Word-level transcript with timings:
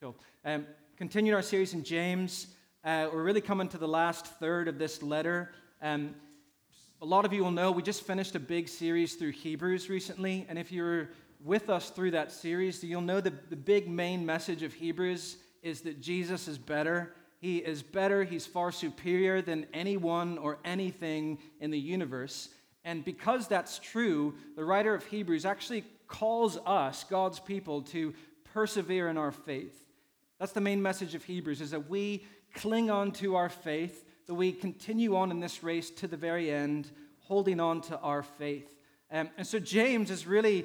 Cool. 0.00 0.14
Um, 0.44 0.64
continuing 0.96 1.34
our 1.34 1.42
series 1.42 1.74
in 1.74 1.82
James, 1.82 2.46
uh, 2.84 3.08
we're 3.12 3.24
really 3.24 3.40
coming 3.40 3.66
to 3.66 3.78
the 3.78 3.88
last 3.88 4.26
third 4.26 4.68
of 4.68 4.78
this 4.78 5.02
letter. 5.02 5.50
Um, 5.82 6.14
a 7.02 7.04
lot 7.04 7.24
of 7.24 7.32
you 7.32 7.42
will 7.42 7.50
know 7.50 7.72
we 7.72 7.82
just 7.82 8.06
finished 8.06 8.36
a 8.36 8.38
big 8.38 8.68
series 8.68 9.14
through 9.16 9.32
Hebrews 9.32 9.90
recently, 9.90 10.46
and 10.48 10.56
if 10.56 10.70
you're 10.70 11.08
with 11.42 11.68
us 11.68 11.90
through 11.90 12.12
that 12.12 12.30
series, 12.30 12.84
you'll 12.84 13.00
know 13.00 13.20
that 13.20 13.50
the 13.50 13.56
big 13.56 13.88
main 13.88 14.24
message 14.24 14.62
of 14.62 14.72
Hebrews 14.72 15.38
is 15.64 15.80
that 15.80 16.00
Jesus 16.00 16.46
is 16.46 16.58
better. 16.58 17.12
He 17.40 17.56
is 17.58 17.82
better, 17.82 18.22
he's 18.22 18.46
far 18.46 18.70
superior 18.70 19.42
than 19.42 19.66
anyone 19.74 20.38
or 20.38 20.58
anything 20.64 21.38
in 21.58 21.72
the 21.72 21.80
universe. 21.80 22.50
And 22.84 23.04
because 23.04 23.48
that's 23.48 23.80
true, 23.80 24.36
the 24.54 24.64
writer 24.64 24.94
of 24.94 25.04
Hebrews 25.06 25.44
actually 25.44 25.82
calls 26.06 26.56
us, 26.66 27.02
God's 27.02 27.40
people, 27.40 27.82
to 27.82 28.14
persevere 28.44 29.08
in 29.08 29.18
our 29.18 29.32
faith. 29.32 29.86
That's 30.38 30.52
the 30.52 30.60
main 30.60 30.80
message 30.80 31.14
of 31.16 31.24
Hebrews 31.24 31.60
is 31.60 31.72
that 31.72 31.88
we 31.88 32.24
cling 32.54 32.90
on 32.90 33.10
to 33.12 33.34
our 33.34 33.48
faith, 33.48 34.04
that 34.26 34.34
we 34.34 34.52
continue 34.52 35.16
on 35.16 35.30
in 35.32 35.40
this 35.40 35.64
race 35.64 35.90
to 35.90 36.06
the 36.06 36.16
very 36.16 36.50
end, 36.50 36.90
holding 37.20 37.58
on 37.58 37.80
to 37.82 37.98
our 37.98 38.22
faith. 38.22 38.72
Um, 39.10 39.30
and 39.36 39.46
so 39.46 39.58
James 39.58 40.10
is 40.10 40.26
really, 40.26 40.64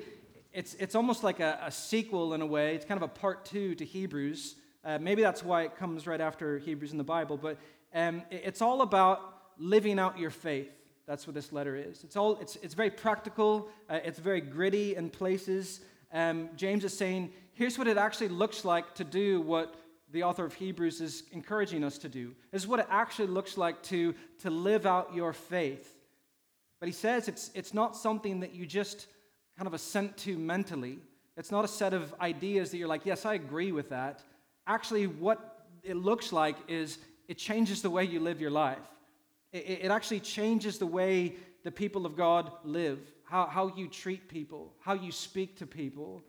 it's, 0.51 0.75
it's 0.75 0.93
almost 0.93 1.23
like 1.23 1.39
a, 1.39 1.59
a, 1.63 1.71
sequel 1.71 2.33
in 2.35 2.41
a 2.41 2.45
way. 2.45 2.75
It's 2.75 2.85
kind 2.85 3.01
of 3.01 3.03
a 3.03 3.07
part 3.13 3.45
two 3.45 3.73
to 3.75 3.85
Hebrews. 3.85 4.55
Uh, 4.85 4.99
maybe 4.99 5.21
that's 5.21 5.43
why 5.43 5.63
it 5.63 5.75
comes 5.75 6.05
right 6.05 6.21
after 6.21 6.59
Hebrews 6.59 6.91
in 6.91 6.97
the 6.97 7.03
Bible. 7.03 7.37
But 7.37 7.57
um, 7.95 8.21
it, 8.29 8.43
it's 8.45 8.61
all 8.61 8.81
about 8.81 9.21
living 9.57 9.97
out 9.97 10.19
your 10.19 10.29
faith. 10.29 10.69
That's 11.07 11.25
what 11.25 11.33
this 11.33 11.51
letter 11.51 11.75
is. 11.75 12.03
It's, 12.03 12.15
all, 12.15 12.37
it's, 12.39 12.57
it's 12.57 12.75
very 12.75 12.91
practical, 12.91 13.69
uh, 13.89 13.99
it's 14.03 14.19
very 14.19 14.41
gritty 14.41 14.95
in 14.95 15.09
places. 15.09 15.81
Um, 16.13 16.49
James 16.55 16.83
is 16.83 16.95
saying 16.95 17.31
here's 17.53 17.77
what 17.77 17.87
it 17.87 17.97
actually 17.97 18.29
looks 18.29 18.65
like 18.65 18.95
to 18.95 19.03
do 19.03 19.41
what 19.41 19.75
the 20.11 20.23
author 20.23 20.45
of 20.45 20.53
Hebrews 20.53 21.01
is 21.01 21.23
encouraging 21.31 21.83
us 21.83 21.97
to 21.99 22.09
do. 22.09 22.35
This 22.51 22.63
is 22.63 22.67
what 22.67 22.79
it 22.79 22.87
actually 22.89 23.27
looks 23.27 23.57
like 23.57 23.81
to, 23.83 24.13
to 24.41 24.49
live 24.49 24.85
out 24.85 25.13
your 25.13 25.33
faith. 25.33 25.97
But 26.79 26.87
he 26.87 26.93
says 26.93 27.27
it's, 27.27 27.49
it's 27.55 27.73
not 27.73 27.95
something 27.95 28.41
that 28.41 28.53
you 28.53 28.65
just 28.65 29.07
kind 29.57 29.67
of 29.67 29.73
assent 29.73 30.17
to 30.17 30.37
mentally. 30.37 30.99
It's 31.35 31.51
not 31.51 31.65
a 31.65 31.67
set 31.67 31.93
of 31.93 32.13
ideas 32.21 32.71
that 32.71 32.77
you're 32.77 32.87
like, 32.87 33.05
yes, 33.05 33.25
I 33.25 33.33
agree 33.33 33.71
with 33.71 33.89
that. 33.89 34.21
Actually, 34.67 35.07
what 35.07 35.67
it 35.83 35.95
looks 35.95 36.31
like 36.31 36.57
is 36.67 36.99
it 37.27 37.37
changes 37.37 37.81
the 37.81 37.89
way 37.89 38.03
you 38.03 38.19
live 38.19 38.39
your 38.39 38.51
life. 38.51 38.77
It, 39.51 39.79
it 39.83 39.91
actually 39.91 40.19
changes 40.19 40.77
the 40.77 40.85
way 40.85 41.35
the 41.63 41.71
people 41.71 42.05
of 42.05 42.15
God 42.15 42.51
live, 42.63 42.99
how, 43.23 43.47
how 43.47 43.73
you 43.75 43.87
treat 43.87 44.27
people, 44.27 44.73
how 44.79 44.93
you 44.93 45.11
speak 45.11 45.57
to 45.57 45.65
people. 45.65 46.21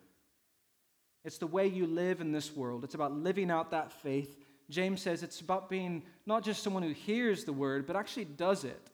It's 1.24 1.38
the 1.38 1.46
way 1.46 1.66
you 1.66 1.86
live 1.86 2.20
in 2.20 2.32
this 2.32 2.54
world. 2.54 2.84
It's 2.84 2.94
about 2.94 3.12
living 3.12 3.50
out 3.50 3.70
that 3.70 3.92
faith. 3.92 4.36
James 4.68 5.00
says 5.00 5.22
it's 5.22 5.40
about 5.40 5.68
being 5.70 6.02
not 6.26 6.44
just 6.44 6.62
someone 6.62 6.82
who 6.82 6.92
hears 6.92 7.44
the 7.44 7.52
word, 7.52 7.86
but 7.86 7.96
actually 7.96 8.26
does 8.26 8.64
it. 8.64 8.90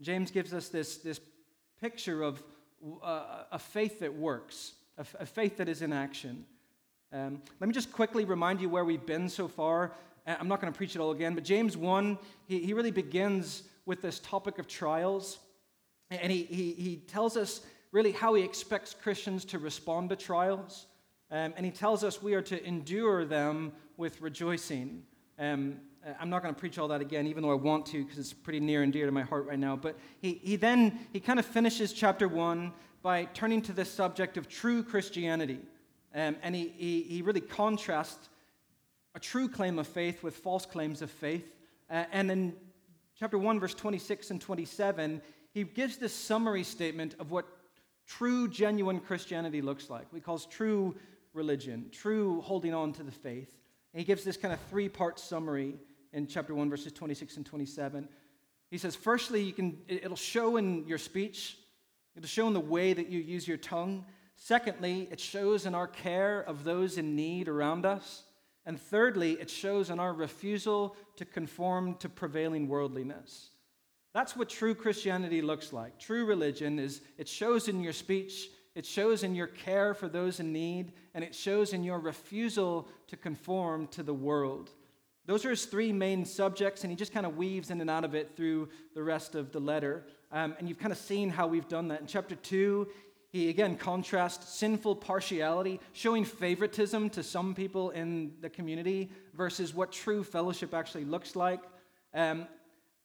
James 0.00 0.30
gives 0.30 0.52
us 0.52 0.68
this, 0.68 0.96
this 0.98 1.20
picture 1.80 2.22
of 2.22 2.42
uh, 3.02 3.44
a 3.52 3.58
faith 3.58 4.00
that 4.00 4.14
works, 4.14 4.72
a, 4.98 5.06
a, 5.20 5.26
faith 5.26 5.58
that 5.58 5.68
is 5.68 5.82
in 5.82 5.92
action. 5.92 6.44
Um, 7.12 7.42
let 7.60 7.68
me 7.68 7.74
just 7.74 7.92
quickly 7.92 8.24
remind 8.24 8.60
you 8.60 8.68
where 8.68 8.84
we've 8.84 9.04
been 9.04 9.28
so 9.28 9.46
far. 9.46 9.92
Uh, 10.26 10.36
I'm 10.40 10.48
not 10.48 10.60
going 10.60 10.72
to 10.72 10.76
preach 10.76 10.96
it 10.96 11.00
all 11.00 11.10
again, 11.10 11.34
but 11.34 11.44
James 11.44 11.76
1, 11.76 12.18
he, 12.46 12.60
he 12.60 12.72
really 12.72 12.90
begins 12.90 13.64
with 13.84 14.00
this 14.00 14.18
topic 14.20 14.58
of 14.58 14.66
trials. 14.66 15.38
And 16.10 16.32
he, 16.32 16.44
he, 16.44 16.72
he 16.72 16.96
tells 16.96 17.36
us 17.36 17.60
really 17.92 18.12
how 18.12 18.34
he 18.34 18.42
expects 18.42 18.94
Christians 18.94 19.44
to 19.46 19.58
respond 19.58 20.08
to 20.10 20.16
trials. 20.16 20.86
Um, 21.30 21.54
and 21.56 21.64
he 21.64 21.70
tells 21.70 22.02
us 22.02 22.22
we 22.22 22.34
are 22.34 22.42
to 22.42 22.64
endure 22.66 23.24
them 23.24 23.72
with 23.96 24.20
rejoicing. 24.20 25.04
Um, 25.38 25.76
I'm 26.18 26.30
not 26.30 26.42
going 26.42 26.54
to 26.54 26.58
preach 26.58 26.78
all 26.78 26.88
that 26.88 27.00
again, 27.00 27.26
even 27.26 27.42
though 27.42 27.50
I 27.50 27.54
want 27.54 27.86
to, 27.86 28.02
because 28.02 28.18
it's 28.18 28.32
pretty 28.32 28.60
near 28.60 28.82
and 28.82 28.92
dear 28.92 29.06
to 29.06 29.12
my 29.12 29.22
heart 29.22 29.46
right 29.46 29.58
now. 29.58 29.76
But 29.76 29.96
he, 30.20 30.40
he 30.42 30.56
then 30.56 30.98
he 31.12 31.20
kind 31.20 31.38
of 31.38 31.46
finishes 31.46 31.92
chapter 31.92 32.26
one 32.26 32.72
by 33.02 33.24
turning 33.26 33.62
to 33.62 33.72
this 33.72 33.90
subject 33.90 34.36
of 34.36 34.48
true 34.48 34.82
Christianity. 34.82 35.60
Um, 36.14 36.36
and 36.42 36.54
he, 36.54 36.72
he, 36.76 37.02
he, 37.02 37.22
really 37.22 37.40
contrasts 37.40 38.28
a 39.14 39.20
true 39.20 39.48
claim 39.48 39.78
of 39.78 39.86
faith 39.86 40.22
with 40.22 40.36
false 40.36 40.66
claims 40.66 41.02
of 41.02 41.10
faith. 41.10 41.44
Uh, 41.88 42.04
and 42.10 42.30
in 42.30 42.54
chapter 43.16 43.38
1, 43.38 43.60
verse 43.60 43.74
26 43.74 44.32
and 44.32 44.40
27, 44.40 45.22
he 45.52 45.62
gives 45.62 45.98
this 45.98 46.12
summary 46.12 46.64
statement 46.64 47.14
of 47.20 47.30
what 47.30 47.46
true, 48.06 48.48
genuine 48.48 48.98
Christianity 48.98 49.62
looks 49.62 49.88
like. 49.88 50.12
He 50.12 50.20
calls 50.20 50.46
true 50.46 50.96
religion, 51.32 51.86
true 51.92 52.40
holding 52.40 52.74
on 52.74 52.92
to 52.94 53.02
the 53.02 53.12
faith. 53.12 53.48
And 53.92 54.00
he 54.00 54.04
gives 54.04 54.24
this 54.24 54.36
kind 54.36 54.52
of 54.54 54.60
three 54.68 54.88
part 54.88 55.18
summary 55.18 55.74
in 56.12 56.26
chapter 56.26 56.54
1, 56.54 56.70
verses 56.70 56.92
26 56.92 57.36
and 57.36 57.46
27. 57.46 58.08
He 58.70 58.78
says, 58.78 58.94
firstly, 58.94 59.42
you 59.42 59.52
can, 59.52 59.78
it'll 59.88 60.16
show 60.16 60.56
in 60.56 60.86
your 60.86 60.98
speech, 60.98 61.58
it'll 62.16 62.28
show 62.28 62.46
in 62.46 62.54
the 62.54 62.60
way 62.60 62.92
that 62.92 63.08
you 63.08 63.20
use 63.20 63.46
your 63.48 63.56
tongue. 63.56 64.04
Secondly, 64.36 65.08
it 65.10 65.20
shows 65.20 65.66
in 65.66 65.74
our 65.74 65.88
care 65.88 66.40
of 66.40 66.64
those 66.64 66.96
in 66.96 67.16
need 67.16 67.48
around 67.48 67.84
us. 67.84 68.22
And 68.64 68.80
thirdly, 68.80 69.32
it 69.32 69.50
shows 69.50 69.90
in 69.90 69.98
our 69.98 70.12
refusal 70.12 70.96
to 71.16 71.24
conform 71.24 71.96
to 71.96 72.08
prevailing 72.08 72.68
worldliness. 72.68 73.50
That's 74.12 74.36
what 74.36 74.48
true 74.48 74.74
Christianity 74.74 75.40
looks 75.40 75.72
like. 75.72 75.98
True 75.98 76.24
religion 76.24 76.78
is 76.78 77.00
it 77.16 77.28
shows 77.28 77.68
in 77.68 77.80
your 77.80 77.92
speech, 77.92 78.48
it 78.80 78.86
shows 78.86 79.24
in 79.24 79.34
your 79.34 79.46
care 79.46 79.92
for 79.92 80.08
those 80.08 80.40
in 80.40 80.54
need, 80.54 80.92
and 81.12 81.22
it 81.22 81.34
shows 81.34 81.74
in 81.74 81.84
your 81.84 81.98
refusal 81.98 82.88
to 83.08 83.14
conform 83.14 83.86
to 83.88 84.02
the 84.02 84.14
world. 84.14 84.70
Those 85.26 85.44
are 85.44 85.50
his 85.50 85.66
three 85.66 85.92
main 85.92 86.24
subjects, 86.24 86.82
and 86.82 86.90
he 86.90 86.96
just 86.96 87.12
kind 87.12 87.26
of 87.26 87.36
weaves 87.36 87.68
in 87.68 87.82
and 87.82 87.90
out 87.90 88.06
of 88.06 88.14
it 88.14 88.34
through 88.34 88.70
the 88.94 89.02
rest 89.02 89.34
of 89.34 89.52
the 89.52 89.60
letter. 89.60 90.06
Um, 90.32 90.54
and 90.58 90.66
you've 90.66 90.78
kind 90.78 90.92
of 90.92 90.98
seen 90.98 91.28
how 91.28 91.46
we've 91.46 91.68
done 91.68 91.88
that. 91.88 92.00
In 92.00 92.06
chapter 92.06 92.34
2, 92.34 92.88
he 93.28 93.50
again 93.50 93.76
contrasts 93.76 94.54
sinful 94.54 94.96
partiality, 94.96 95.78
showing 95.92 96.24
favoritism 96.24 97.10
to 97.10 97.22
some 97.22 97.54
people 97.54 97.90
in 97.90 98.32
the 98.40 98.48
community 98.48 99.10
versus 99.34 99.74
what 99.74 99.92
true 99.92 100.24
fellowship 100.24 100.72
actually 100.72 101.04
looks 101.04 101.36
like. 101.36 101.60
Um, 102.14 102.46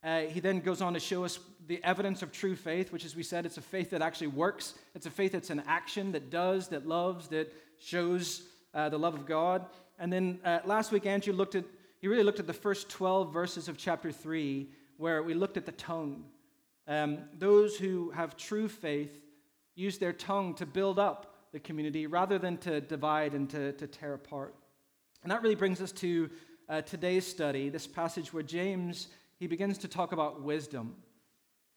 uh, 0.02 0.20
he 0.22 0.40
then 0.40 0.60
goes 0.60 0.80
on 0.80 0.94
to 0.94 1.00
show 1.00 1.24
us 1.24 1.38
the 1.66 1.82
evidence 1.82 2.22
of 2.22 2.30
true 2.30 2.54
faith, 2.54 2.92
which, 2.92 3.04
as 3.04 3.16
we 3.16 3.22
said, 3.22 3.44
it's 3.44 3.58
a 3.58 3.62
faith 3.62 3.90
that 3.90 4.02
actually 4.02 4.28
works. 4.28 4.74
It's 4.94 5.06
a 5.06 5.10
faith 5.10 5.32
that's 5.32 5.50
an 5.50 5.62
action, 5.66 6.12
that 6.12 6.30
does, 6.30 6.68
that 6.68 6.86
loves, 6.86 7.28
that 7.28 7.52
shows 7.78 8.42
uh, 8.74 8.88
the 8.88 8.98
love 8.98 9.14
of 9.14 9.26
God. 9.26 9.66
And 9.98 10.12
then 10.12 10.38
uh, 10.44 10.60
last 10.64 10.92
week, 10.92 11.06
Andrew 11.06 11.32
looked 11.32 11.54
at, 11.54 11.64
he 12.00 12.08
really 12.08 12.22
looked 12.22 12.40
at 12.40 12.46
the 12.46 12.52
first 12.52 12.88
12 12.88 13.32
verses 13.32 13.68
of 13.68 13.76
chapter 13.76 14.12
3, 14.12 14.68
where 14.98 15.22
we 15.22 15.34
looked 15.34 15.56
at 15.56 15.66
the 15.66 15.72
tongue. 15.72 16.24
Um, 16.86 17.18
those 17.38 17.76
who 17.76 18.10
have 18.10 18.36
true 18.36 18.68
faith 18.68 19.18
use 19.74 19.98
their 19.98 20.12
tongue 20.12 20.54
to 20.54 20.66
build 20.66 20.98
up 20.98 21.34
the 21.52 21.58
community 21.58 22.06
rather 22.06 22.38
than 22.38 22.58
to 22.58 22.80
divide 22.80 23.34
and 23.34 23.48
to, 23.50 23.72
to 23.72 23.86
tear 23.86 24.14
apart. 24.14 24.54
And 25.22 25.32
that 25.32 25.42
really 25.42 25.54
brings 25.54 25.80
us 25.80 25.92
to 25.92 26.30
uh, 26.68 26.82
today's 26.82 27.26
study, 27.26 27.68
this 27.68 27.86
passage 27.86 28.32
where 28.32 28.42
James 28.42 29.08
he 29.38 29.46
begins 29.46 29.78
to 29.78 29.88
talk 29.88 30.12
about 30.12 30.42
wisdom. 30.42 30.96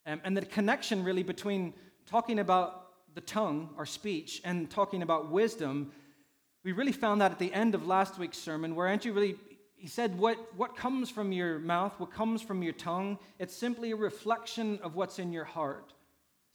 Um, 0.06 0.22
and 0.24 0.36
the 0.36 0.46
connection 0.46 1.04
really 1.04 1.24
between 1.24 1.74
talking 2.06 2.40
about 2.40 2.86
the 3.16 3.22
tongue, 3.22 3.70
our 3.78 3.86
speech, 3.86 4.42
and 4.46 4.70
talking 4.70 5.02
about 5.02 5.32
wisdom, 5.32 5.92
we 6.64 6.72
really 6.72 6.92
found 6.92 7.22
that 7.22 7.32
at 7.32 7.40
the 7.40 7.54
end 7.54 7.76
of 7.76 7.88
last 7.88 8.18
week's 8.18 8.38
sermon, 8.38 8.76
where 8.76 8.88
Andrew 8.88 9.14
really 9.14 9.36
he 9.80 9.88
said, 9.88 10.20
what, 10.20 10.38
what 10.58 10.76
comes 10.76 11.10
from 11.10 11.32
your 11.32 11.58
mouth, 11.58 11.94
what 12.00 12.12
comes 12.12 12.42
from 12.42 12.62
your 12.62 12.74
tongue, 12.74 13.18
it's 13.40 13.56
simply 13.56 13.92
a 13.92 13.96
reflection 13.96 14.78
of 14.84 14.96
what's 14.96 15.20
in 15.20 15.32
your 15.32 15.46
heart. 15.46 15.94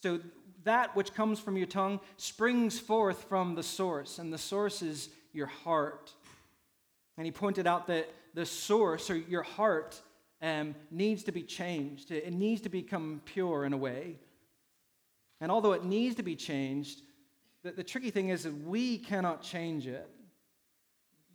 So 0.03 0.21
that 0.65 0.94
which 0.94 1.15
comes 1.15 1.41
from 1.41 1.56
your 1.56 1.66
tongue 1.66 2.00
springs 2.19 2.78
forth 2.78 3.25
from 3.25 3.54
the 3.54 3.62
source, 3.62 4.19
and 4.19 4.31
the 4.31 4.36
source 4.36 4.82
is 4.82 5.09
your 5.32 5.47
heart. 5.47 6.12
And 7.16 7.24
he 7.24 7.33
pointed 7.33 7.66
out 7.66 7.86
that 7.86 8.10
the 8.34 8.45
source, 8.45 9.09
or 9.09 9.16
your 9.16 9.42
heart, 9.42 9.98
um, 10.44 10.74
needs 10.91 11.24
to 11.24 11.32
be 11.32 11.42
changed. 11.42 12.10
It 12.10 12.32
needs 12.32 12.60
to 12.62 12.68
become 12.68 13.22
pure 13.24 13.64
in 13.64 13.72
a 13.72 13.78
way. 13.78 14.18
And 15.41 15.50
although 15.50 15.72
it 15.72 15.84
needs 15.84 16.16
to 16.16 16.22
be 16.22 16.36
changed, 16.36 17.00
the, 17.62 17.72
the 17.72 17.82
tricky 17.82 18.10
thing 18.10 18.28
is 18.28 18.42
that 18.42 18.54
we 18.66 18.98
cannot 18.98 19.42
change 19.42 19.86
it. 19.86 20.08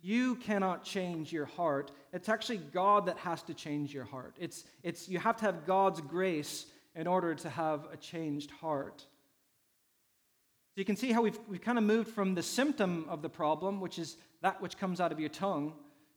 You 0.00 0.36
cannot 0.36 0.84
change 0.84 1.32
your 1.32 1.44
heart. 1.44 1.90
It's 2.12 2.28
actually 2.28 2.58
God 2.58 3.06
that 3.06 3.18
has 3.18 3.42
to 3.42 3.54
change 3.54 3.92
your 3.92 4.04
heart. 4.04 4.36
It's, 4.38 4.64
it's, 4.84 5.08
you 5.08 5.18
have 5.18 5.36
to 5.38 5.44
have 5.44 5.66
God's 5.66 6.00
grace 6.00 6.66
in 6.94 7.08
order 7.08 7.34
to 7.34 7.50
have 7.50 7.88
a 7.92 7.96
changed 7.96 8.52
heart. 8.52 9.00
So 9.00 10.76
you 10.76 10.84
can 10.84 10.96
see 10.96 11.10
how 11.10 11.22
we've, 11.22 11.38
we've 11.48 11.60
kind 11.60 11.78
of 11.78 11.84
moved 11.84 12.10
from 12.10 12.36
the 12.36 12.42
symptom 12.44 13.06
of 13.08 13.22
the 13.22 13.28
problem, 13.28 13.80
which 13.80 13.98
is 13.98 14.16
that 14.40 14.62
which 14.62 14.78
comes 14.78 15.00
out 15.00 15.10
of 15.10 15.18
your 15.18 15.28
tongue, 15.28 15.74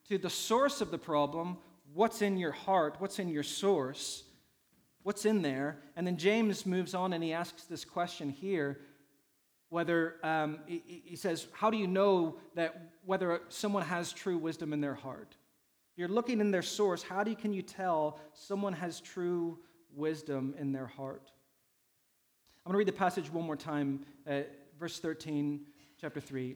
to 0.09 0.19
the 0.19 0.29
source 0.29 0.79
of 0.79 0.91
the 0.91 0.97
problem, 0.97 1.57
what's 1.93 2.21
in 2.21 2.37
your 2.37 2.51
heart, 2.51 2.95
what's 2.99 3.19
in 3.19 3.29
your 3.29 3.43
source, 3.43 4.23
what's 5.03 5.25
in 5.25 5.41
there. 5.41 5.79
And 5.95 6.05
then 6.05 6.17
James 6.17 6.65
moves 6.65 6.93
on 6.93 7.13
and 7.13 7.23
he 7.23 7.33
asks 7.33 7.63
this 7.63 7.85
question 7.85 8.29
here 8.29 8.79
whether 9.69 10.17
um, 10.21 10.59
he, 10.67 11.01
he 11.03 11.15
says, 11.15 11.47
How 11.51 11.71
do 11.71 11.77
you 11.77 11.87
know 11.87 12.37
that 12.53 12.91
whether 13.05 13.41
someone 13.49 13.81
has 13.83 14.13
true 14.13 14.37
wisdom 14.37 14.71
in 14.71 14.81
their 14.81 14.93
heart? 14.93 15.35
You're 15.95 16.07
looking 16.07 16.39
in 16.39 16.51
their 16.51 16.61
source, 16.61 17.01
how 17.01 17.23
do 17.23 17.31
you, 17.31 17.37
can 17.37 17.53
you 17.53 17.63
tell 17.63 18.19
someone 18.33 18.73
has 18.73 18.99
true 18.99 19.59
wisdom 19.95 20.55
in 20.59 20.71
their 20.71 20.85
heart? 20.85 21.31
I'm 22.65 22.71
going 22.71 22.73
to 22.73 22.77
read 22.77 22.87
the 22.87 22.97
passage 22.97 23.31
one 23.31 23.45
more 23.45 23.55
time, 23.55 24.05
uh, 24.27 24.41
verse 24.79 24.99
13, 24.99 25.61
chapter 25.99 26.21
3. 26.21 26.55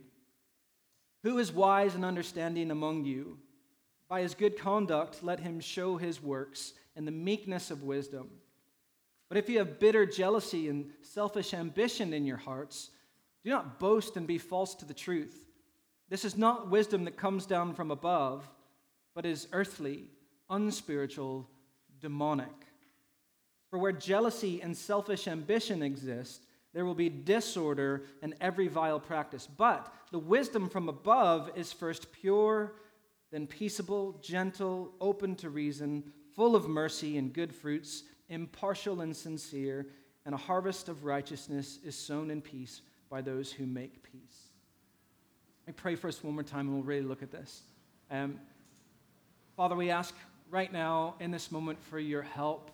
Who 1.24 1.40
is 1.40 1.52
wise 1.52 1.96
and 1.96 2.06
understanding 2.06 2.72
among 2.72 3.06
you? 3.06 3.40
By 4.10 4.22
his 4.22 4.34
good 4.34 4.58
conduct, 4.58 5.24
let 5.24 5.40
him 5.40 5.60
show 5.60 5.98
his 5.98 6.22
works 6.22 6.74
in 6.96 7.06
the 7.06 7.12
meekness 7.12 7.72
of 7.72 7.84
wisdom. 7.84 8.30
But 9.30 9.38
if 9.38 9.50
you 9.50 9.58
have 9.58 9.80
bitter 9.80 10.06
jealousy 10.06 10.70
and 10.70 10.92
selfish 11.02 11.54
ambition 11.54 12.14
in 12.14 12.26
your 12.26 12.38
hearts, 12.38 12.92
do 13.44 13.50
not 13.50 13.80
boast 13.80 14.16
and 14.16 14.26
be 14.26 14.38
false 14.38 14.76
to 14.76 14.86
the 14.86 14.94
truth. 14.94 15.46
This 16.10 16.24
is 16.24 16.38
not 16.38 16.70
wisdom 16.70 17.04
that 17.04 17.18
comes 17.18 17.46
down 17.46 17.74
from 17.74 17.92
above, 17.92 18.50
but 19.14 19.26
is 19.26 19.48
earthly, 19.52 20.06
unspiritual, 20.50 21.50
demonic. 22.00 22.48
For 23.70 23.78
where 23.78 23.92
jealousy 23.92 24.62
and 24.62 24.76
selfish 24.76 25.28
ambition 25.28 25.84
exist, 25.84 26.44
there 26.74 26.86
will 26.86 26.96
be 26.96 27.10
disorder 27.10 28.04
and 28.22 28.36
every 28.40 28.68
vile 28.68 29.00
practice. 29.00 29.48
But 29.48 29.94
the 30.12 30.20
wisdom 30.20 30.70
from 30.70 30.88
above 30.88 31.52
is 31.56 31.74
first 31.74 32.12
pure, 32.14 32.74
then 33.32 33.48
peaceable, 33.48 34.20
gentle, 34.22 34.92
open 35.02 35.36
to 35.36 35.50
reason, 35.50 36.04
full 36.36 36.56
of 36.56 36.68
mercy 36.68 37.18
and 37.18 37.34
good 37.34 37.54
fruits, 37.54 38.04
impartial 38.30 39.02
and 39.02 39.16
sincere, 39.16 39.88
and 40.26 40.34
a 40.34 40.38
harvest 40.38 40.90
of 40.90 41.04
righteousness 41.06 41.80
is 41.84 41.96
sown 41.96 42.32
in 42.32 42.42
peace 42.42 42.82
by 43.10 43.22
those 43.22 43.52
who 43.52 43.66
make 43.66 44.04
peace. 44.04 44.50
I 45.68 45.72
pray 45.72 45.96
for 45.96 46.08
us 46.08 46.24
one 46.24 46.34
more 46.34 46.44
time 46.44 46.68
and 46.68 46.76
we'll 46.76 46.84
really 46.84 47.06
look 47.06 47.24
at 47.24 47.32
this. 47.32 47.62
Um, 48.10 48.40
Father, 49.56 49.76
we 49.76 49.90
ask 49.90 50.14
right 50.50 50.72
now 50.72 51.16
in 51.20 51.32
this 51.32 51.52
moment 51.52 51.82
for 51.82 52.00
your 52.00 52.22
help 52.22 52.72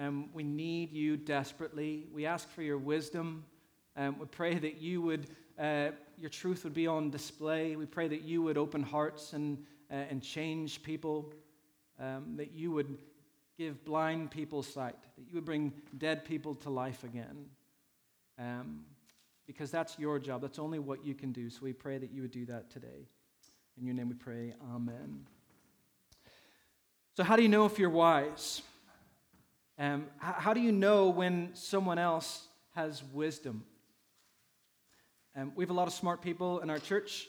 um, 0.00 0.30
we 0.32 0.42
need 0.42 0.92
you 0.92 1.18
desperately. 1.18 2.06
We 2.10 2.24
ask 2.24 2.48
for 2.48 2.62
your 2.62 2.78
wisdom. 2.78 3.44
Um, 3.98 4.18
we 4.18 4.24
pray 4.24 4.58
that 4.58 4.80
you 4.80 5.02
would, 5.02 5.28
uh, 5.58 5.90
your 6.20 6.30
truth 6.30 6.64
would 6.64 6.74
be 6.74 6.86
on 6.86 7.10
display. 7.10 7.76
We 7.76 7.86
pray 7.86 8.06
that 8.08 8.22
you 8.22 8.42
would 8.42 8.58
open 8.58 8.82
hearts 8.82 9.32
and, 9.32 9.64
uh, 9.90 9.94
and 9.94 10.22
change 10.22 10.82
people, 10.82 11.32
um, 11.98 12.34
that 12.36 12.52
you 12.52 12.70
would 12.72 12.98
give 13.56 13.84
blind 13.84 14.30
people 14.30 14.62
sight, 14.62 14.96
that 15.16 15.26
you 15.26 15.34
would 15.34 15.44
bring 15.44 15.72
dead 15.96 16.24
people 16.24 16.54
to 16.56 16.70
life 16.70 17.04
again. 17.04 17.46
Um, 18.38 18.84
because 19.46 19.70
that's 19.70 19.98
your 19.98 20.18
job. 20.18 20.42
That's 20.42 20.58
only 20.58 20.78
what 20.78 21.04
you 21.04 21.14
can 21.14 21.32
do. 21.32 21.50
So 21.50 21.60
we 21.62 21.72
pray 21.72 21.98
that 21.98 22.12
you 22.12 22.22
would 22.22 22.30
do 22.30 22.46
that 22.46 22.70
today. 22.70 23.08
In 23.78 23.86
your 23.86 23.94
name 23.94 24.08
we 24.08 24.14
pray. 24.14 24.54
Amen. 24.74 25.26
So, 27.16 27.24
how 27.24 27.34
do 27.34 27.42
you 27.42 27.48
know 27.48 27.64
if 27.64 27.78
you're 27.78 27.90
wise? 27.90 28.62
Um, 29.78 30.06
how, 30.18 30.32
how, 30.32 30.54
do 30.54 30.60
you 30.60 30.70
know 30.70 31.08
when 31.08 31.50
someone 31.54 31.98
else 31.98 32.46
has 32.74 33.02
wisdom? 33.12 33.64
Um, 35.36 35.52
we 35.54 35.62
have 35.62 35.70
a 35.70 35.74
lot 35.74 35.86
of 35.86 35.94
smart 35.94 36.22
people 36.22 36.60
in 36.60 36.70
our 36.70 36.78
church. 36.78 37.28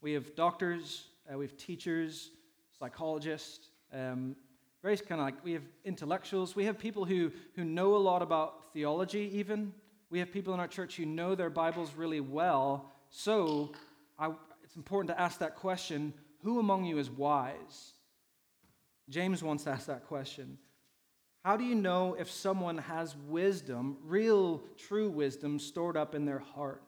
We 0.00 0.12
have 0.12 0.34
doctors, 0.36 1.04
uh, 1.32 1.36
we 1.36 1.44
have 1.44 1.56
teachers, 1.56 2.30
psychologists, 2.78 3.70
um, 3.92 4.36
very 4.82 4.96
kind 4.96 5.20
of 5.20 5.26
like 5.26 5.44
we 5.44 5.52
have 5.52 5.64
intellectuals. 5.84 6.56
We 6.56 6.64
have 6.64 6.78
people 6.78 7.04
who, 7.04 7.32
who 7.54 7.64
know 7.64 7.96
a 7.96 7.98
lot 7.98 8.22
about 8.22 8.72
theology, 8.72 9.30
even. 9.34 9.74
We 10.10 10.18
have 10.20 10.32
people 10.32 10.54
in 10.54 10.60
our 10.60 10.68
church 10.68 10.96
who 10.96 11.04
know 11.04 11.34
their 11.34 11.50
Bibles 11.50 11.94
really 11.94 12.20
well. 12.20 12.90
So 13.10 13.72
I, 14.18 14.30
it's 14.62 14.76
important 14.76 15.14
to 15.14 15.20
ask 15.20 15.38
that 15.40 15.56
question 15.56 16.14
who 16.42 16.58
among 16.58 16.84
you 16.84 16.98
is 16.98 17.10
wise? 17.10 17.92
James 19.10 19.42
once 19.42 19.66
asked 19.66 19.88
that 19.88 20.06
question. 20.06 20.56
How 21.44 21.56
do 21.56 21.64
you 21.64 21.74
know 21.74 22.16
if 22.18 22.30
someone 22.30 22.78
has 22.78 23.16
wisdom, 23.28 23.98
real, 24.04 24.62
true 24.78 25.10
wisdom, 25.10 25.58
stored 25.58 25.96
up 25.96 26.14
in 26.14 26.24
their 26.24 26.38
heart? 26.38 26.82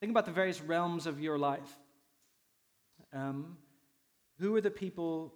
Think 0.00 0.10
about 0.10 0.24
the 0.24 0.32
various 0.32 0.60
realms 0.60 1.06
of 1.06 1.20
your 1.20 1.38
life. 1.38 1.78
Um, 3.12 3.58
who 4.38 4.54
are 4.56 4.60
the 4.60 4.70
people 4.70 5.34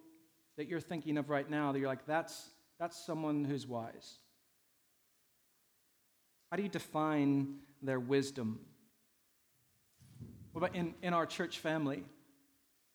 that 0.57 0.67
you're 0.67 0.79
thinking 0.79 1.17
of 1.17 1.29
right 1.29 1.47
now 1.49 1.71
that 1.71 1.79
you're 1.79 1.87
like, 1.87 2.05
that's, 2.07 2.49
that's 2.79 2.97
someone 3.05 3.45
who's 3.45 3.67
wise? 3.67 4.17
How 6.49 6.57
do 6.57 6.63
you 6.63 6.69
define 6.69 7.57
their 7.81 7.99
wisdom? 7.99 8.59
What 10.53 10.63
about 10.63 10.75
in, 10.75 10.95
in 11.03 11.13
our 11.13 11.25
church 11.25 11.59
family? 11.59 12.03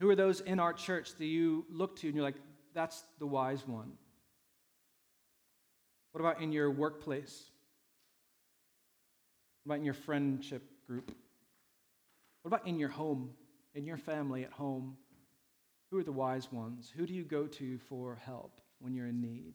Who 0.01 0.09
are 0.09 0.17
those 0.17 0.41
in 0.41 0.59
our 0.59 0.73
church 0.73 1.15
that 1.17 1.27
you 1.27 1.67
look 1.71 1.97
to 1.97 2.07
and 2.07 2.17
you're 2.17 2.25
like, 2.25 2.41
that's 2.75 3.05
the 3.19 3.27
wise 3.27 3.67
one? 3.69 3.93
What 6.13 6.21
about 6.21 6.41
in 6.41 6.53
your 6.53 6.71
workplace? 6.71 7.45
What 9.63 9.75
about 9.75 9.81
in 9.81 9.85
your 9.85 9.95
friendship 9.95 10.63
group? 10.87 11.13
What 12.43 12.49
about 12.49 12.67
in 12.67 12.79
your 12.79 12.89
home, 12.89 13.31
in 13.75 13.85
your 13.85 13.97
family 13.97 14.45
at 14.45 14.53
home? 14.53 14.97
Who 15.91 15.99
are 15.99 16.05
the 16.05 16.13
wise 16.13 16.51
ones? 16.53 16.93
Who 16.97 17.07
do 17.07 17.13
you 17.13 17.25
go 17.25 17.47
to 17.47 17.79
for 17.89 18.19
help 18.25 18.61
when 18.79 18.95
you're 18.95 19.09
in 19.09 19.21
need? 19.21 19.55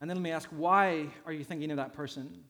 And 0.00 0.08
then 0.08 0.16
let 0.16 0.22
me 0.22 0.30
ask, 0.30 0.48
why 0.48 1.08
are 1.26 1.32
you 1.32 1.44
thinking 1.44 1.70
of 1.70 1.76
that 1.76 1.92
person? 1.92 2.44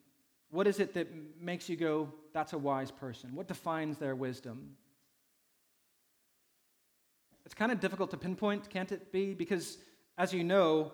What 0.51 0.67
is 0.67 0.79
it 0.79 0.95
that 0.95 1.09
makes 1.41 1.69
you 1.69 1.77
go, 1.77 2.13
that's 2.33 2.53
a 2.53 2.59
wise 2.59 2.91
person? 2.91 3.35
What 3.35 3.49
defines 3.49 3.99
their 3.99 4.15
wisdom? 4.15 4.77
It's 7.45 7.55
kind 7.55 7.73
of 7.73 7.81
difficult 7.81 8.11
to 8.13 8.17
pinpoint, 8.17 8.71
can't 8.71 8.93
it 8.93 9.11
be? 9.11 9.35
Because 9.35 9.79
as 10.17 10.33
you 10.33 10.45
know, 10.45 10.93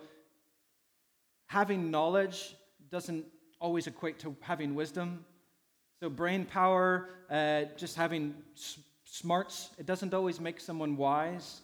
having 1.46 1.90
knowledge 1.90 2.56
doesn't 2.90 3.26
always 3.60 3.86
equate 3.86 4.18
to 4.20 4.34
having 4.40 4.74
wisdom. 4.74 5.24
So, 6.00 6.10
brain 6.10 6.44
power, 6.44 7.08
uh, 7.30 7.62
just 7.78 7.96
having 7.96 8.34
s- 8.54 8.78
smarts, 9.04 9.70
it 9.78 9.86
doesn't 9.86 10.12
always 10.12 10.38
make 10.38 10.60
someone 10.60 10.98
wise. 10.98 11.62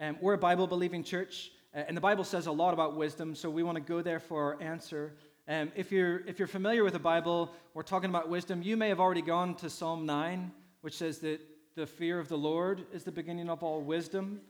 Um, 0.00 0.16
we're 0.20 0.34
a 0.34 0.38
Bible 0.38 0.66
believing 0.66 1.04
church, 1.04 1.52
uh, 1.72 1.84
and 1.86 1.96
the 1.96 2.00
Bible 2.00 2.24
says 2.24 2.48
a 2.48 2.52
lot 2.52 2.74
about 2.74 2.96
wisdom, 2.96 3.36
so 3.36 3.48
we 3.48 3.62
want 3.62 3.76
to 3.76 3.80
go 3.80 4.02
there 4.02 4.18
for 4.18 4.42
our 4.42 4.60
answer. 4.60 5.12
Um, 5.46 5.70
if, 5.76 5.92
you're, 5.92 6.26
if 6.26 6.40
you're 6.40 6.48
familiar 6.48 6.82
with 6.82 6.94
the 6.94 6.98
Bible, 6.98 7.54
we're 7.74 7.84
talking 7.84 8.10
about 8.10 8.28
wisdom, 8.28 8.60
you 8.60 8.76
may 8.76 8.88
have 8.88 8.98
already 8.98 9.22
gone 9.22 9.54
to 9.56 9.70
Psalm 9.70 10.04
9, 10.04 10.50
which 10.80 10.96
says 10.96 11.18
that 11.18 11.40
the 11.76 11.86
fear 11.86 12.18
of 12.18 12.28
the 12.28 12.36
Lord 12.36 12.86
is 12.92 13.04
the 13.04 13.12
beginning 13.12 13.48
of 13.48 13.62
all 13.62 13.82
wisdom. 13.82 14.40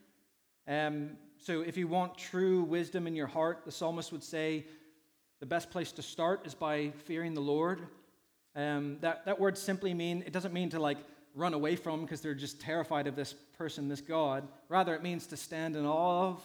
Um, 0.66 1.18
so, 1.36 1.60
if 1.60 1.76
you 1.76 1.88
want 1.88 2.16
true 2.16 2.62
wisdom 2.62 3.06
in 3.06 3.14
your 3.14 3.26
heart, 3.26 3.66
the 3.66 3.72
psalmist 3.72 4.12
would 4.12 4.22
say 4.22 4.64
the 5.40 5.46
best 5.46 5.70
place 5.70 5.92
to 5.92 6.02
start 6.02 6.46
is 6.46 6.54
by 6.54 6.92
fearing 7.04 7.34
the 7.34 7.42
Lord. 7.42 7.82
Um, 8.54 8.98
that, 9.00 9.24
that 9.24 9.40
word 9.40 9.56
simply 9.56 9.94
mean 9.94 10.22
it 10.26 10.32
doesn't 10.32 10.52
mean 10.52 10.70
to 10.70 10.78
like 10.78 10.98
run 11.34 11.54
away 11.54 11.76
from 11.76 12.02
because 12.02 12.20
they're 12.20 12.34
just 12.34 12.60
terrified 12.60 13.06
of 13.06 13.16
this 13.16 13.34
person, 13.56 13.88
this 13.88 14.00
God. 14.00 14.46
Rather, 14.68 14.94
it 14.94 15.02
means 15.02 15.26
to 15.28 15.36
stand 15.36 15.76
in 15.76 15.86
awe 15.86 16.30
of, 16.30 16.42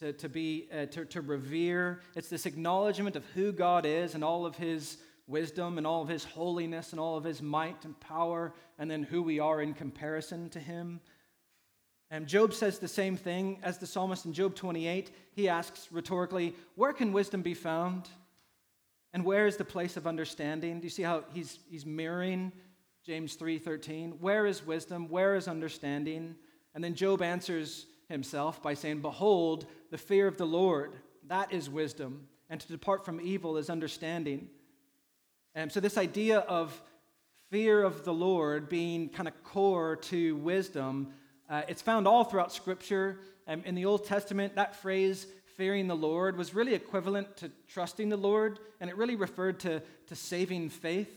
to, 0.00 0.12
to 0.14 0.28
be 0.28 0.68
uh, 0.72 0.86
to, 0.86 1.04
to 1.06 1.20
revere. 1.20 2.00
It's 2.14 2.28
this 2.28 2.46
acknowledgement 2.46 3.16
of 3.16 3.24
who 3.34 3.52
God 3.52 3.86
is 3.86 4.14
and 4.14 4.24
all 4.24 4.44
of 4.44 4.56
His 4.56 4.98
wisdom 5.26 5.78
and 5.78 5.86
all 5.86 6.02
of 6.02 6.08
His 6.08 6.24
holiness 6.24 6.92
and 6.92 7.00
all 7.00 7.16
of 7.16 7.24
His 7.24 7.40
might 7.40 7.84
and 7.84 7.98
power, 8.00 8.52
and 8.78 8.90
then 8.90 9.02
who 9.02 9.22
we 9.22 9.38
are 9.38 9.62
in 9.62 9.74
comparison 9.74 10.48
to 10.50 10.58
Him. 10.58 11.00
And 12.10 12.26
Job 12.26 12.54
says 12.54 12.78
the 12.78 12.88
same 12.88 13.16
thing 13.16 13.58
as 13.62 13.78
the 13.78 13.86
psalmist 13.86 14.26
in 14.26 14.32
Job 14.32 14.54
28. 14.54 15.10
He 15.34 15.48
asks 15.48 15.88
rhetorically, 15.90 16.54
Where 16.76 16.92
can 16.92 17.12
wisdom 17.12 17.42
be 17.42 17.54
found? 17.54 18.08
And 19.16 19.24
where 19.24 19.46
is 19.46 19.56
the 19.56 19.64
place 19.64 19.96
of 19.96 20.06
understanding? 20.06 20.78
Do 20.78 20.84
you 20.84 20.90
see 20.90 21.02
how 21.02 21.24
he's, 21.32 21.60
he's 21.70 21.86
mirroring 21.86 22.52
James 23.02 23.34
3:13? 23.38 24.20
Where 24.20 24.44
is 24.44 24.66
wisdom? 24.66 25.08
Where 25.08 25.36
is 25.36 25.48
understanding? 25.48 26.34
And 26.74 26.84
then 26.84 26.94
Job 26.94 27.22
answers 27.22 27.86
himself 28.10 28.62
by 28.62 28.74
saying, 28.74 29.00
Behold, 29.00 29.64
the 29.90 29.96
fear 29.96 30.26
of 30.26 30.36
the 30.36 30.44
Lord, 30.44 30.96
that 31.28 31.50
is 31.50 31.70
wisdom, 31.70 32.28
and 32.50 32.60
to 32.60 32.68
depart 32.68 33.06
from 33.06 33.18
evil 33.22 33.56
is 33.56 33.70
understanding. 33.70 34.50
And 35.54 35.72
so, 35.72 35.80
this 35.80 35.96
idea 35.96 36.40
of 36.40 36.78
fear 37.48 37.82
of 37.82 38.04
the 38.04 38.12
Lord 38.12 38.68
being 38.68 39.08
kind 39.08 39.28
of 39.28 39.44
core 39.44 39.96
to 39.96 40.36
wisdom 40.36 41.14
uh, 41.48 41.62
it's 41.68 41.80
found 41.80 42.06
all 42.06 42.24
throughout 42.24 42.52
Scripture. 42.52 43.20
Um, 43.48 43.62
in 43.64 43.74
the 43.76 43.86
Old 43.86 44.04
Testament, 44.04 44.56
that 44.56 44.76
phrase, 44.76 45.26
fearing 45.56 45.86
the 45.86 45.96
Lord, 45.96 46.36
was 46.36 46.54
really 46.54 46.74
equivalent 46.74 47.36
to 47.38 47.50
trusting 47.68 48.08
the 48.08 48.16
Lord, 48.16 48.58
and 48.80 48.90
it 48.90 48.96
really 48.96 49.16
referred 49.16 49.58
to, 49.60 49.82
to 50.06 50.14
saving 50.14 50.68
faith. 50.68 51.10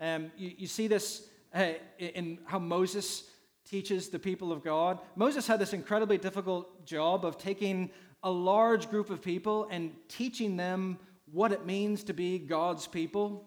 Um, 0.00 0.30
you, 0.36 0.52
you, 0.58 0.66
see 0.66 0.88
this 0.88 1.26
uh, 1.54 1.72
in 1.98 2.38
how 2.44 2.58
Moses 2.58 3.24
teaches 3.64 4.08
the 4.08 4.18
people 4.18 4.52
of 4.52 4.62
God. 4.62 4.98
Moses 5.16 5.46
had 5.46 5.58
this 5.58 5.72
incredibly 5.72 6.18
difficult 6.18 6.84
job 6.84 7.24
of 7.24 7.38
taking 7.38 7.90
a 8.22 8.30
large 8.30 8.90
group 8.90 9.10
of 9.10 9.22
people 9.22 9.68
and 9.70 9.92
teaching 10.08 10.56
them 10.56 10.98
what 11.30 11.52
it 11.52 11.64
means 11.64 12.04
to 12.04 12.12
be 12.12 12.38
God's 12.38 12.86
people. 12.86 13.44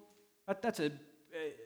That, 0.48 0.62
that's 0.62 0.80
an 0.80 1.00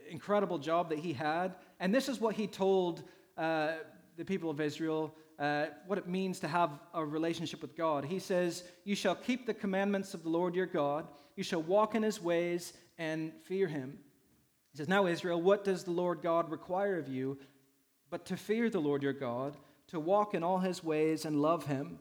incredible 0.09 0.57
job 0.57 0.89
that 0.89 0.99
he 0.99 1.13
had. 1.13 1.55
And 1.79 1.93
this 1.93 2.09
is 2.09 2.19
what 2.19 2.35
he 2.35 2.47
told 2.47 3.03
uh, 3.37 3.73
the 4.17 4.25
people 4.25 4.49
of 4.49 4.59
Israel 4.59 5.15
uh, 5.39 5.67
what 5.87 5.97
it 5.97 6.07
means 6.07 6.39
to 6.41 6.47
have 6.47 6.69
a 6.93 7.03
relationship 7.03 7.61
with 7.61 7.77
God. 7.77 8.03
He 8.03 8.19
says, 8.19 8.63
You 8.83 8.93
shall 8.93 9.15
keep 9.15 9.45
the 9.45 9.53
commandments 9.53 10.13
of 10.13 10.23
the 10.23 10.29
Lord 10.29 10.53
your 10.53 10.65
God, 10.65 11.07
you 11.35 11.43
shall 11.43 11.63
walk 11.63 11.95
in 11.95 12.03
his 12.03 12.21
ways 12.21 12.73
and 12.97 13.31
fear 13.45 13.67
him. 13.67 13.97
He 14.71 14.77
says, 14.77 14.89
Now, 14.89 15.07
Israel, 15.07 15.41
what 15.41 15.63
does 15.63 15.85
the 15.85 15.91
Lord 15.91 16.21
God 16.21 16.51
require 16.51 16.99
of 16.99 17.07
you 17.07 17.37
but 18.09 18.25
to 18.25 18.37
fear 18.37 18.69
the 18.69 18.81
Lord 18.81 19.01
your 19.01 19.13
God, 19.13 19.55
to 19.87 19.99
walk 19.99 20.33
in 20.33 20.43
all 20.43 20.59
his 20.59 20.83
ways 20.83 21.25
and 21.25 21.41
love 21.41 21.65
him, 21.65 21.99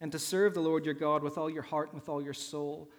and 0.00 0.12
to 0.12 0.18
serve 0.18 0.54
the 0.54 0.60
Lord 0.60 0.84
your 0.84 0.94
God 0.94 1.22
with 1.22 1.38
all 1.38 1.50
your 1.50 1.62
heart 1.62 1.88
and 1.88 2.00
with 2.00 2.08
all 2.08 2.22
your 2.22 2.34
soul? 2.34 2.90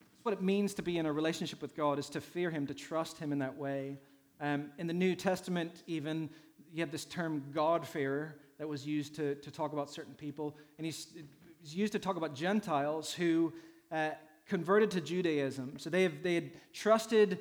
That's 0.00 0.24
what 0.24 0.34
it 0.34 0.42
means 0.42 0.74
to 0.74 0.82
be 0.82 0.98
in 0.98 1.06
a 1.06 1.12
relationship 1.12 1.62
with 1.62 1.76
God, 1.76 1.98
is 1.98 2.10
to 2.10 2.20
fear 2.20 2.50
him, 2.50 2.66
to 2.66 2.74
trust 2.74 3.18
him 3.18 3.30
in 3.30 3.38
that 3.38 3.56
way. 3.56 3.98
Um, 4.40 4.70
in 4.78 4.86
the 4.86 4.94
New 4.94 5.14
Testament, 5.14 5.84
even, 5.86 6.30
you 6.72 6.80
have 6.80 6.90
this 6.90 7.04
term 7.04 7.44
God-fearer 7.52 8.34
that 8.58 8.68
was 8.68 8.86
used 8.86 9.14
to, 9.16 9.34
to 9.36 9.50
talk 9.50 9.72
about 9.72 9.90
certain 9.90 10.14
people. 10.14 10.56
And 10.76 10.84
he's, 10.84 11.08
he's 11.60 11.74
used 11.74 11.92
to 11.92 11.98
talk 11.98 12.16
about 12.16 12.34
Gentiles 12.34 13.12
who 13.12 13.52
uh, 13.90 14.10
converted 14.46 14.90
to 14.92 15.00
Judaism. 15.00 15.78
So 15.78 15.90
they, 15.90 16.02
have, 16.02 16.22
they 16.22 16.34
had 16.34 16.50
trusted, 16.72 17.38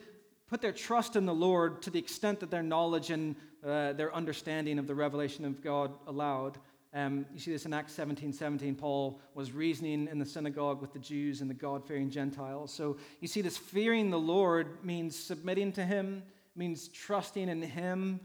put 0.47 0.61
their 0.61 0.71
trust 0.71 1.15
in 1.15 1.25
the 1.25 1.33
Lord 1.33 1.81
to 1.83 1.89
the 1.89 1.99
extent 1.99 2.39
that 2.41 2.51
their 2.51 2.63
knowledge 2.63 3.09
and 3.09 3.35
uh, 3.65 3.93
their 3.93 4.13
understanding 4.13 4.77
of 4.77 4.87
the 4.87 4.95
revelation 4.95 5.45
of 5.45 5.61
God 5.63 5.91
allowed. 6.05 6.57
Um, 6.93 7.25
you 7.33 7.39
see 7.39 7.51
this 7.51 7.65
in 7.65 7.73
Acts 7.73 7.93
17 7.93 8.31
17. 8.31 8.75
Paul 8.75 9.19
was 9.33 9.51
reasoning 9.51 10.07
in 10.09 10.19
the 10.19 10.25
synagogue 10.25 10.81
with 10.81 10.93
the 10.93 10.99
Jews 10.99 11.41
and 11.41 11.49
the 11.49 11.53
God 11.53 11.85
fearing 11.85 12.09
Gentiles. 12.09 12.71
So 12.71 12.97
you 13.19 13.27
see, 13.27 13.41
this 13.41 13.57
fearing 13.57 14.09
the 14.09 14.19
Lord 14.19 14.83
means 14.83 15.17
submitting 15.17 15.73
to 15.73 15.83
Him, 15.85 16.23
means 16.55 16.87
trusting 16.87 17.49
in 17.49 17.61
Him, 17.61 18.19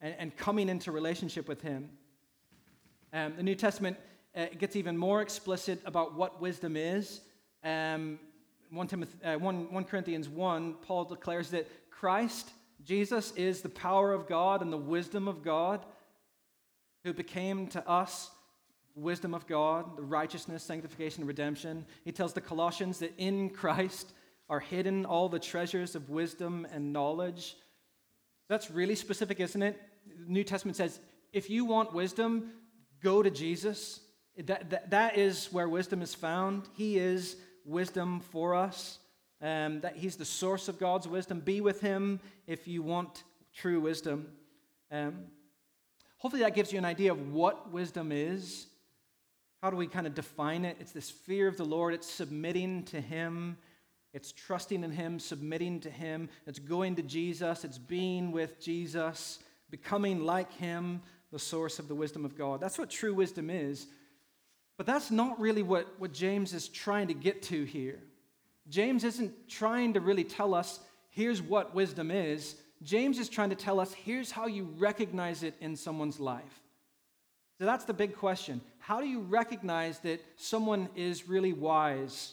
and, 0.00 0.14
and 0.18 0.36
coming 0.36 0.68
into 0.68 0.92
relationship 0.92 1.46
with 1.46 1.60
Him. 1.60 1.90
Um, 3.16 3.32
the 3.34 3.42
New 3.42 3.54
Testament 3.54 3.96
uh, 4.36 4.44
gets 4.58 4.76
even 4.76 4.94
more 4.94 5.22
explicit 5.22 5.80
about 5.86 6.14
what 6.14 6.38
wisdom 6.38 6.76
is. 6.76 7.22
Um, 7.64 8.18
1, 8.70 8.88
Timothy, 8.88 9.24
uh, 9.24 9.38
1, 9.38 9.72
1 9.72 9.84
Corinthians 9.84 10.28
1, 10.28 10.74
Paul 10.82 11.06
declares 11.06 11.48
that 11.52 11.66
Christ, 11.90 12.50
Jesus, 12.84 13.32
is 13.32 13.62
the 13.62 13.70
power 13.70 14.12
of 14.12 14.28
God 14.28 14.60
and 14.60 14.70
the 14.70 14.76
wisdom 14.76 15.28
of 15.28 15.42
God, 15.42 15.86
who 17.04 17.14
became 17.14 17.68
to 17.68 17.88
us 17.88 18.30
wisdom 18.94 19.32
of 19.32 19.46
God, 19.46 19.96
the 19.96 20.02
righteousness, 20.02 20.62
sanctification, 20.62 21.22
and 21.22 21.28
redemption. 21.28 21.86
He 22.04 22.12
tells 22.12 22.34
the 22.34 22.42
Colossians 22.42 22.98
that 22.98 23.14
in 23.16 23.48
Christ 23.48 24.12
are 24.50 24.60
hidden 24.60 25.06
all 25.06 25.30
the 25.30 25.38
treasures 25.38 25.94
of 25.94 26.10
wisdom 26.10 26.66
and 26.70 26.92
knowledge. 26.92 27.56
That's 28.50 28.70
really 28.70 28.94
specific, 28.94 29.40
isn't 29.40 29.62
it? 29.62 29.80
The 30.06 30.30
New 30.30 30.44
Testament 30.44 30.76
says 30.76 31.00
if 31.32 31.48
you 31.48 31.64
want 31.64 31.94
wisdom, 31.94 32.52
go 33.02 33.22
to 33.22 33.30
Jesus. 33.30 34.00
That, 34.36 34.70
that, 34.70 34.90
that 34.90 35.16
is 35.16 35.52
where 35.52 35.68
wisdom 35.68 36.02
is 36.02 36.14
found. 36.14 36.68
He 36.74 36.98
is 36.98 37.36
wisdom 37.64 38.20
for 38.20 38.54
us. 38.54 38.98
Um, 39.42 39.80
that 39.80 39.96
he's 39.96 40.16
the 40.16 40.24
source 40.24 40.68
of 40.68 40.78
God's 40.78 41.06
wisdom. 41.06 41.40
Be 41.40 41.60
with 41.60 41.80
him 41.80 42.20
if 42.46 42.66
you 42.66 42.82
want 42.82 43.24
true 43.54 43.80
wisdom. 43.80 44.28
Um, 44.90 45.26
hopefully, 46.18 46.42
that 46.42 46.54
gives 46.54 46.72
you 46.72 46.78
an 46.78 46.84
idea 46.84 47.12
of 47.12 47.32
what 47.32 47.70
wisdom 47.70 48.12
is. 48.12 48.66
How 49.62 49.70
do 49.70 49.76
we 49.76 49.86
kind 49.86 50.06
of 50.06 50.14
define 50.14 50.64
it? 50.64 50.76
It's 50.80 50.92
this 50.92 51.10
fear 51.10 51.48
of 51.48 51.56
the 51.56 51.64
Lord, 51.64 51.94
it's 51.94 52.08
submitting 52.08 52.84
to 52.84 53.00
him, 53.00 53.56
it's 54.12 54.32
trusting 54.32 54.84
in 54.84 54.90
him, 54.90 55.18
submitting 55.18 55.80
to 55.80 55.90
him, 55.90 56.28
it's 56.46 56.58
going 56.58 56.94
to 56.96 57.02
Jesus, 57.02 57.64
it's 57.64 57.78
being 57.78 58.32
with 58.32 58.60
Jesus, 58.60 59.38
becoming 59.70 60.24
like 60.24 60.52
him, 60.52 61.02
the 61.36 61.40
source 61.40 61.78
of 61.78 61.86
the 61.86 61.94
wisdom 61.94 62.24
of 62.24 62.34
God. 62.34 62.62
That's 62.62 62.78
what 62.78 62.88
true 62.88 63.12
wisdom 63.12 63.50
is. 63.50 63.88
But 64.78 64.86
that's 64.86 65.10
not 65.10 65.38
really 65.38 65.62
what, 65.62 65.86
what 65.98 66.14
James 66.14 66.54
is 66.54 66.66
trying 66.66 67.08
to 67.08 67.14
get 67.14 67.42
to 67.42 67.64
here. 67.64 67.98
James 68.70 69.04
isn't 69.04 69.46
trying 69.46 69.92
to 69.92 70.00
really 70.00 70.24
tell 70.24 70.54
us, 70.54 70.80
here's 71.10 71.42
what 71.42 71.74
wisdom 71.74 72.10
is. 72.10 72.56
James 72.82 73.18
is 73.18 73.28
trying 73.28 73.50
to 73.50 73.54
tell 73.54 73.80
us, 73.80 73.92
here's 73.92 74.30
how 74.30 74.46
you 74.46 74.64
recognize 74.78 75.42
it 75.42 75.52
in 75.60 75.76
someone's 75.76 76.18
life. 76.18 76.62
So 77.58 77.66
that's 77.66 77.84
the 77.84 77.92
big 77.92 78.16
question. 78.16 78.62
How 78.78 79.02
do 79.02 79.06
you 79.06 79.20
recognize 79.20 79.98
that 79.98 80.24
someone 80.36 80.88
is 80.96 81.28
really 81.28 81.52
wise? 81.52 82.32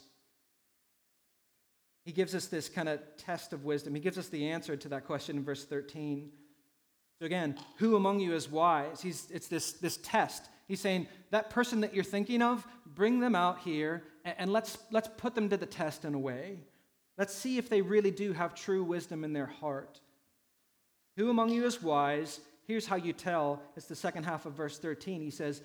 He 2.06 2.14
gives 2.14 2.34
us 2.34 2.46
this 2.46 2.70
kind 2.70 2.88
of 2.88 3.02
test 3.18 3.52
of 3.52 3.66
wisdom. 3.66 3.96
He 3.96 4.00
gives 4.00 4.18
us 4.18 4.30
the 4.30 4.52
answer 4.52 4.78
to 4.78 4.88
that 4.88 5.06
question 5.06 5.36
in 5.36 5.44
verse 5.44 5.66
13. 5.66 6.32
So 7.24 7.28
again, 7.28 7.56
who 7.78 7.96
among 7.96 8.20
you 8.20 8.34
is 8.34 8.52
wise? 8.52 9.00
He's, 9.02 9.30
it's 9.32 9.48
this, 9.48 9.72
this 9.72 9.96
test. 10.04 10.50
He's 10.68 10.82
saying, 10.82 11.08
that 11.32 11.50
person 11.50 11.80
that 11.80 11.94
you're 11.94 12.04
thinking 12.04 12.42
of, 12.42 12.68
bring 12.86 13.22
them 13.22 13.34
out 13.34 13.60
here 13.60 14.04
and, 14.26 14.36
and 14.40 14.52
let's, 14.52 14.78
let's 14.92 15.08
put 15.16 15.34
them 15.34 15.48
to 15.48 15.56
the 15.56 15.66
test 15.66 16.04
in 16.04 16.16
a 16.16 16.20
way. 16.20 16.60
Let's 17.18 17.34
see 17.34 17.58
if 17.58 17.70
they 17.70 17.82
really 17.82 18.12
do 18.12 18.34
have 18.34 18.54
true 18.54 18.84
wisdom 18.84 19.24
in 19.24 19.32
their 19.32 19.46
heart. 19.46 20.02
Who 21.16 21.30
among 21.30 21.52
you 21.52 21.66
is 21.66 21.82
wise? 21.82 22.42
Here's 22.68 22.88
how 22.88 22.98
you 22.98 23.14
tell. 23.14 23.62
It's 23.78 23.88
the 23.88 23.96
second 23.96 24.26
half 24.26 24.46
of 24.46 24.52
verse 24.52 24.78
13. 24.78 25.22
He 25.22 25.32
says, 25.32 25.62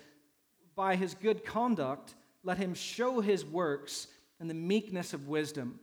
By 0.75 0.95
his 0.95 1.13
good 1.13 1.43
conduct, 1.43 2.15
let 2.41 2.57
him 2.57 2.73
show 2.73 3.19
his 3.19 3.43
works 3.43 4.07
in 4.39 4.47
the 4.47 4.53
meekness 4.53 5.11
of 5.11 5.27
wisdom. 5.27 5.81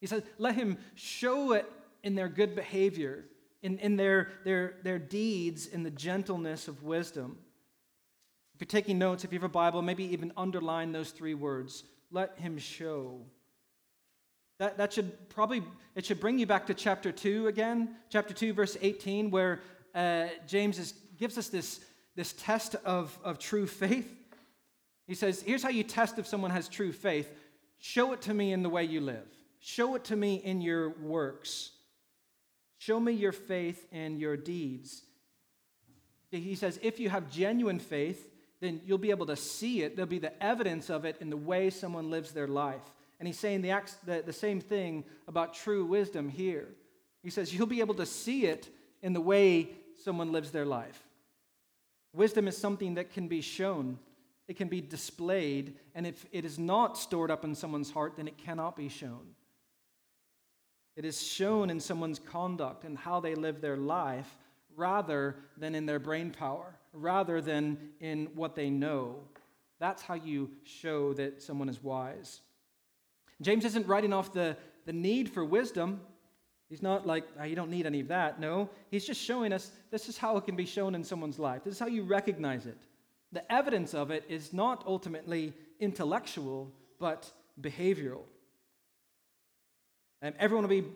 He 0.00 0.06
says, 0.06 0.22
Let 0.38 0.54
him 0.54 0.78
show 0.94 1.54
it 1.54 1.68
in 2.04 2.14
their 2.14 2.28
good 2.28 2.54
behavior 2.54 3.24
in, 3.66 3.78
in 3.80 3.96
their, 3.96 4.28
their, 4.44 4.74
their 4.84 4.98
deeds 4.98 5.66
in 5.66 5.82
the 5.82 5.90
gentleness 5.90 6.68
of 6.68 6.84
wisdom. 6.84 7.36
If 8.54 8.60
you're 8.60 8.66
taking 8.66 8.96
notes, 8.96 9.24
if 9.24 9.32
you 9.32 9.38
have 9.40 9.44
a 9.44 9.48
Bible, 9.48 9.82
maybe 9.82 10.04
even 10.04 10.32
underline 10.36 10.92
those 10.92 11.10
three 11.10 11.34
words. 11.34 11.82
Let 12.12 12.38
him 12.38 12.58
show. 12.58 13.20
That, 14.60 14.78
that 14.78 14.92
should 14.92 15.28
probably, 15.28 15.64
it 15.96 16.06
should 16.06 16.20
bring 16.20 16.38
you 16.38 16.46
back 16.46 16.66
to 16.68 16.74
chapter 16.74 17.10
2 17.10 17.48
again, 17.48 17.96
chapter 18.08 18.32
2, 18.32 18.52
verse 18.52 18.76
18, 18.80 19.32
where 19.32 19.60
uh, 19.96 20.28
James 20.46 20.78
is, 20.78 20.94
gives 21.18 21.36
us 21.36 21.48
this, 21.48 21.80
this 22.14 22.34
test 22.34 22.76
of, 22.84 23.18
of 23.24 23.40
true 23.40 23.66
faith. 23.66 24.08
He 25.08 25.14
says, 25.14 25.42
Here's 25.42 25.64
how 25.64 25.70
you 25.70 25.82
test 25.82 26.20
if 26.20 26.26
someone 26.26 26.52
has 26.52 26.68
true 26.68 26.92
faith 26.92 27.30
show 27.78 28.12
it 28.12 28.22
to 28.22 28.32
me 28.32 28.52
in 28.52 28.62
the 28.62 28.70
way 28.70 28.84
you 28.84 29.00
live, 29.00 29.26
show 29.58 29.96
it 29.96 30.04
to 30.04 30.16
me 30.16 30.36
in 30.36 30.60
your 30.60 30.90
works. 31.00 31.72
Show 32.78 33.00
me 33.00 33.12
your 33.12 33.32
faith 33.32 33.86
and 33.92 34.18
your 34.18 34.36
deeds. 34.36 35.02
He 36.30 36.54
says, 36.54 36.78
if 36.82 37.00
you 37.00 37.08
have 37.08 37.30
genuine 37.30 37.78
faith, 37.78 38.30
then 38.60 38.80
you'll 38.84 38.98
be 38.98 39.10
able 39.10 39.26
to 39.26 39.36
see 39.36 39.82
it. 39.82 39.96
There'll 39.96 40.08
be 40.08 40.18
the 40.18 40.42
evidence 40.42 40.90
of 40.90 41.04
it 41.04 41.16
in 41.20 41.30
the 41.30 41.36
way 41.36 41.70
someone 41.70 42.10
lives 42.10 42.32
their 42.32 42.48
life. 42.48 42.82
And 43.18 43.26
he's 43.26 43.38
saying 43.38 43.62
the, 43.62 43.80
the, 44.04 44.22
the 44.26 44.32
same 44.32 44.60
thing 44.60 45.04
about 45.26 45.54
true 45.54 45.84
wisdom 45.84 46.28
here. 46.28 46.68
He 47.22 47.30
says, 47.30 47.54
you'll 47.54 47.66
be 47.66 47.80
able 47.80 47.94
to 47.94 48.06
see 48.06 48.46
it 48.46 48.68
in 49.02 49.12
the 49.12 49.20
way 49.20 49.70
someone 50.04 50.32
lives 50.32 50.50
their 50.50 50.66
life. 50.66 51.02
Wisdom 52.12 52.48
is 52.48 52.56
something 52.56 52.94
that 52.94 53.12
can 53.12 53.28
be 53.28 53.40
shown, 53.40 53.98
it 54.48 54.56
can 54.56 54.68
be 54.68 54.80
displayed, 54.80 55.74
and 55.94 56.06
if 56.06 56.24
it 56.32 56.44
is 56.44 56.58
not 56.58 56.96
stored 56.96 57.30
up 57.30 57.44
in 57.44 57.54
someone's 57.54 57.90
heart, 57.90 58.14
then 58.16 58.28
it 58.28 58.38
cannot 58.38 58.76
be 58.76 58.88
shown. 58.88 59.34
It 60.96 61.04
is 61.04 61.22
shown 61.22 61.68
in 61.68 61.78
someone's 61.78 62.18
conduct 62.18 62.84
and 62.84 62.96
how 62.96 63.20
they 63.20 63.34
live 63.34 63.60
their 63.60 63.76
life 63.76 64.38
rather 64.74 65.36
than 65.56 65.74
in 65.74 65.86
their 65.86 65.98
brain 65.98 66.30
power, 66.30 66.74
rather 66.92 67.40
than 67.40 67.76
in 68.00 68.28
what 68.34 68.54
they 68.54 68.70
know. 68.70 69.16
That's 69.78 70.02
how 70.02 70.14
you 70.14 70.50
show 70.64 71.12
that 71.14 71.42
someone 71.42 71.68
is 71.68 71.82
wise. 71.82 72.40
James 73.42 73.64
isn't 73.66 73.86
writing 73.86 74.12
off 74.12 74.32
the, 74.32 74.56
the 74.86 74.92
need 74.92 75.28
for 75.28 75.44
wisdom. 75.44 76.00
He's 76.70 76.82
not 76.82 77.06
like, 77.06 77.24
oh, 77.38 77.44
you 77.44 77.54
don't 77.54 77.70
need 77.70 77.86
any 77.86 78.00
of 78.00 78.08
that. 78.08 78.40
No, 78.40 78.70
he's 78.90 79.04
just 79.04 79.20
showing 79.20 79.52
us 79.52 79.70
this 79.90 80.08
is 80.08 80.16
how 80.16 80.36
it 80.38 80.46
can 80.46 80.56
be 80.56 80.64
shown 80.64 80.94
in 80.94 81.04
someone's 81.04 81.38
life. 81.38 81.62
This 81.64 81.74
is 81.74 81.80
how 81.80 81.86
you 81.86 82.02
recognize 82.02 82.66
it. 82.66 82.78
The 83.32 83.50
evidence 83.52 83.92
of 83.92 84.10
it 84.10 84.24
is 84.28 84.52
not 84.52 84.82
ultimately 84.86 85.52
intellectual, 85.78 86.72
but 86.98 87.30
behavioral. 87.60 88.22
Um, 90.22 90.32
everyone 90.38 90.62
will 90.62 90.82
be 90.82 90.88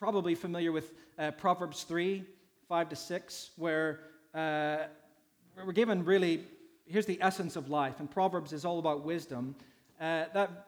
probably 0.00 0.34
familiar 0.34 0.72
with 0.72 0.92
uh, 1.16 1.30
Proverbs 1.30 1.84
3 1.84 2.24
5 2.68 2.88
to 2.88 2.96
6, 2.96 3.50
where 3.56 4.00
uh, 4.34 4.78
we're 5.64 5.72
given 5.72 6.04
really, 6.04 6.44
here's 6.86 7.06
the 7.06 7.18
essence 7.20 7.54
of 7.54 7.68
life. 7.68 8.00
And 8.00 8.10
Proverbs 8.10 8.52
is 8.52 8.64
all 8.64 8.80
about 8.80 9.04
wisdom. 9.04 9.54
Uh, 10.00 10.24
that 10.34 10.66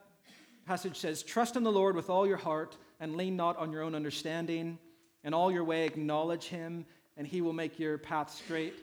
passage 0.66 0.96
says, 0.98 1.24
Trust 1.24 1.56
in 1.56 1.64
the 1.64 1.72
Lord 1.72 1.96
with 1.96 2.08
all 2.08 2.28
your 2.28 2.36
heart 2.36 2.76
and 3.00 3.16
lean 3.16 3.34
not 3.34 3.56
on 3.56 3.72
your 3.72 3.82
own 3.82 3.94
understanding. 3.94 4.78
In 5.24 5.34
all 5.34 5.50
your 5.50 5.64
way, 5.64 5.84
acknowledge 5.84 6.44
him, 6.44 6.86
and 7.16 7.26
he 7.26 7.40
will 7.40 7.52
make 7.52 7.80
your 7.80 7.98
path 7.98 8.30
straight. 8.30 8.74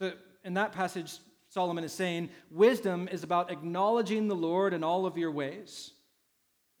So, 0.00 0.14
in 0.42 0.54
that 0.54 0.72
passage, 0.72 1.18
Solomon 1.48 1.84
is 1.84 1.92
saying, 1.92 2.30
Wisdom 2.50 3.08
is 3.12 3.22
about 3.22 3.52
acknowledging 3.52 4.26
the 4.26 4.34
Lord 4.34 4.74
in 4.74 4.82
all 4.82 5.06
of 5.06 5.16
your 5.16 5.30
ways. 5.30 5.92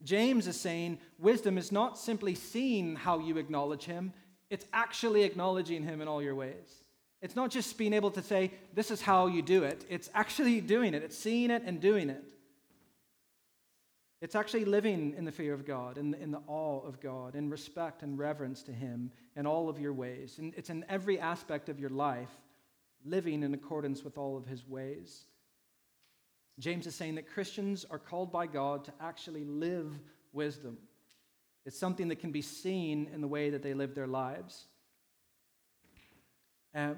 James 0.02 0.46
is 0.46 0.60
saying 0.60 0.98
wisdom 1.18 1.58
is 1.58 1.72
not 1.72 1.98
simply 1.98 2.34
seeing 2.34 2.96
how 2.96 3.18
you 3.18 3.36
acknowledge 3.36 3.84
him, 3.84 4.12
it's 4.50 4.64
actually 4.72 5.24
acknowledging 5.24 5.82
him 5.82 6.00
in 6.00 6.08
all 6.08 6.22
your 6.22 6.34
ways. 6.34 6.82
It's 7.20 7.34
not 7.34 7.50
just 7.50 7.76
being 7.76 7.92
able 7.92 8.12
to 8.12 8.22
say, 8.22 8.52
this 8.74 8.90
is 8.90 9.02
how 9.02 9.26
you 9.26 9.42
do 9.42 9.64
it, 9.64 9.84
it's 9.88 10.08
actually 10.14 10.60
doing 10.60 10.94
it, 10.94 11.02
it's 11.02 11.18
seeing 11.18 11.50
it 11.50 11.62
and 11.64 11.80
doing 11.80 12.10
it. 12.10 12.32
It's 14.20 14.34
actually 14.34 14.64
living 14.64 15.14
in 15.16 15.24
the 15.24 15.32
fear 15.32 15.54
of 15.54 15.64
God, 15.64 15.96
in 15.96 16.10
the, 16.10 16.20
in 16.20 16.32
the 16.32 16.42
awe 16.48 16.80
of 16.80 17.00
God, 17.00 17.36
in 17.36 17.50
respect 17.50 18.02
and 18.02 18.18
reverence 18.18 18.64
to 18.64 18.72
Him 18.72 19.12
in 19.36 19.46
all 19.46 19.68
of 19.68 19.78
your 19.78 19.92
ways. 19.92 20.38
And 20.38 20.52
it's 20.56 20.70
in 20.70 20.84
every 20.88 21.20
aspect 21.20 21.68
of 21.68 21.78
your 21.78 21.90
life, 21.90 22.30
living 23.04 23.44
in 23.44 23.54
accordance 23.54 24.02
with 24.02 24.18
all 24.18 24.36
of 24.36 24.44
His 24.44 24.66
ways. 24.66 25.26
James 26.58 26.86
is 26.86 26.94
saying 26.94 27.14
that 27.16 27.28
Christians 27.28 27.86
are 27.90 27.98
called 27.98 28.32
by 28.32 28.46
God 28.46 28.84
to 28.84 28.92
actually 29.00 29.44
live 29.44 29.92
wisdom. 30.32 30.78
It's 31.64 31.78
something 31.78 32.08
that 32.08 32.18
can 32.18 32.32
be 32.32 32.42
seen 32.42 33.08
in 33.12 33.20
the 33.20 33.28
way 33.28 33.50
that 33.50 33.62
they 33.62 33.74
live 33.74 33.94
their 33.94 34.06
lives. 34.06 34.66
Um, 36.74 36.96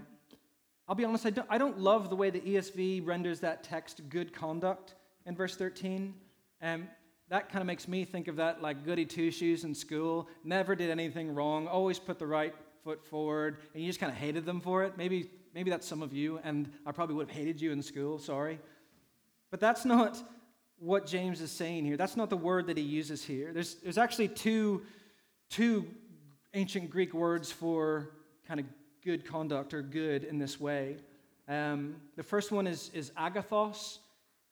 I'll 0.88 0.94
be 0.94 1.04
honest, 1.04 1.26
I 1.26 1.30
don't, 1.30 1.46
I 1.50 1.58
don't 1.58 1.78
love 1.78 2.10
the 2.10 2.16
way 2.16 2.30
the 2.30 2.40
ESV 2.40 3.06
renders 3.06 3.40
that 3.40 3.62
text 3.62 4.02
good 4.08 4.32
conduct 4.32 4.94
in 5.26 5.36
verse 5.36 5.56
13. 5.56 6.14
Um, 6.62 6.88
that 7.28 7.48
kind 7.48 7.62
of 7.62 7.66
makes 7.66 7.86
me 7.86 8.04
think 8.04 8.26
of 8.26 8.36
that 8.36 8.60
like 8.60 8.84
goody 8.84 9.06
two 9.06 9.30
shoes 9.30 9.64
in 9.64 9.74
school, 9.74 10.28
never 10.42 10.74
did 10.74 10.90
anything 10.90 11.34
wrong, 11.34 11.68
always 11.68 11.98
put 11.98 12.18
the 12.18 12.26
right 12.26 12.54
foot 12.82 13.04
forward, 13.04 13.58
and 13.72 13.82
you 13.82 13.88
just 13.88 14.00
kind 14.00 14.10
of 14.10 14.18
hated 14.18 14.44
them 14.44 14.60
for 14.60 14.82
it. 14.82 14.96
Maybe, 14.96 15.30
maybe 15.54 15.70
that's 15.70 15.86
some 15.86 16.02
of 16.02 16.12
you, 16.12 16.40
and 16.42 16.70
I 16.84 16.92
probably 16.92 17.14
would 17.14 17.28
have 17.28 17.36
hated 17.36 17.60
you 17.60 17.70
in 17.72 17.82
school, 17.82 18.18
sorry. 18.18 18.58
But 19.50 19.60
that's 19.60 19.84
not 19.84 20.18
what 20.78 21.06
James 21.06 21.40
is 21.40 21.50
saying 21.50 21.84
here. 21.84 21.96
That's 21.96 22.16
not 22.16 22.30
the 22.30 22.36
word 22.36 22.66
that 22.68 22.76
he 22.76 22.82
uses 22.82 23.24
here. 23.24 23.52
There's, 23.52 23.74
there's 23.76 23.98
actually 23.98 24.28
two, 24.28 24.82
two 25.50 25.86
ancient 26.54 26.90
Greek 26.90 27.12
words 27.12 27.52
for 27.52 28.10
kind 28.46 28.60
of 28.60 28.66
good 29.04 29.24
conduct 29.24 29.74
or 29.74 29.82
good 29.82 30.24
in 30.24 30.38
this 30.38 30.58
way. 30.58 30.96
Um, 31.48 31.96
the 32.16 32.22
first 32.22 32.52
one 32.52 32.66
is, 32.66 32.90
is 32.94 33.10
agathos, 33.10 33.98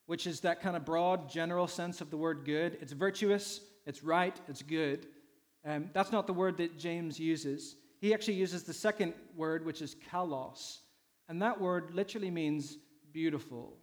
which 0.06 0.26
is 0.26 0.40
that 0.40 0.60
kind 0.60 0.76
of 0.76 0.84
broad, 0.84 1.30
general 1.30 1.66
sense 1.66 2.00
of 2.00 2.10
the 2.10 2.16
word 2.16 2.44
good. 2.44 2.78
It's 2.80 2.92
virtuous, 2.92 3.60
it's 3.86 4.02
right, 4.02 4.38
it's 4.48 4.62
good. 4.62 5.06
Um, 5.64 5.90
that's 5.92 6.12
not 6.12 6.26
the 6.26 6.32
word 6.32 6.56
that 6.58 6.78
James 6.78 7.18
uses. 7.20 7.76
He 8.00 8.14
actually 8.14 8.34
uses 8.34 8.62
the 8.62 8.72
second 8.72 9.14
word, 9.36 9.64
which 9.64 9.82
is 9.82 9.96
kalos. 10.10 10.78
And 11.28 11.42
that 11.42 11.60
word 11.60 11.94
literally 11.94 12.30
means 12.30 12.78
beautiful. 13.12 13.76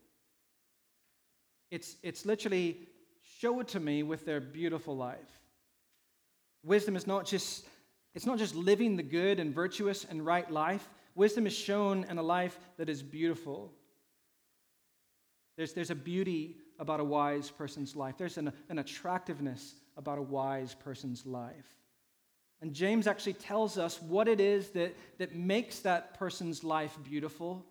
It's, 1.72 1.96
it's 2.04 2.26
literally 2.26 2.88
show 3.40 3.60
it 3.60 3.68
to 3.70 3.80
me 3.80 4.04
with 4.04 4.26
their 4.26 4.40
beautiful 4.40 4.96
life. 4.96 5.40
Wisdom 6.64 6.96
is 6.96 7.06
not 7.06 7.26
just 7.26 7.66
it's 8.16 8.26
not 8.26 8.38
just 8.38 8.56
living 8.56 8.96
the 8.96 9.04
good 9.04 9.40
and 9.42 9.54
virtuous 9.54 10.06
and 10.06 10.26
right 10.26 10.50
life. 10.50 10.90
Wisdom 11.16 11.46
is 11.46 11.54
shown 11.54 12.06
in 12.10 12.18
a 12.18 12.24
life 12.24 12.58
that 12.78 12.90
is 12.90 13.04
beautiful. 13.04 13.74
There's, 15.58 15.74
there's 15.74 15.92
a 15.92 15.96
beauty 15.96 16.56
about 16.80 17.02
a 17.02 17.04
wise 17.04 17.52
person's 17.52 17.96
life, 17.96 18.18
there's 18.18 18.38
an, 18.38 18.52
an 18.70 18.80
attractiveness 18.80 19.76
about 19.98 20.18
a 20.18 20.22
wise 20.22 20.74
person's 20.74 21.26
life. 21.26 21.76
And 22.62 22.74
James 22.74 23.06
actually 23.06 23.34
tells 23.34 23.78
us 23.78 24.02
what 24.02 24.28
it 24.28 24.40
is 24.40 24.70
that, 24.72 24.96
that 25.18 25.36
makes 25.36 25.80
that 25.80 26.18
person's 26.18 26.64
life 26.64 26.98
beautiful. 27.04 27.66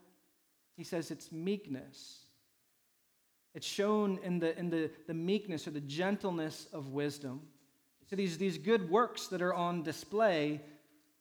He 0.76 0.84
says 0.84 1.10
it's 1.10 1.32
meekness. 1.32 2.23
It's 3.54 3.66
shown 3.66 4.18
in 4.22 4.40
the, 4.40 4.58
in 4.58 4.68
the, 4.68 4.90
the 5.06 5.14
meekness 5.14 5.68
or 5.68 5.70
the 5.70 5.80
gentleness 5.80 6.66
of 6.72 6.88
wisdom. 6.88 7.42
So 8.10 8.16
these, 8.16 8.36
these 8.36 8.58
good 8.58 8.90
works 8.90 9.28
that 9.28 9.40
are 9.40 9.54
on 9.54 9.82
display, 9.82 10.60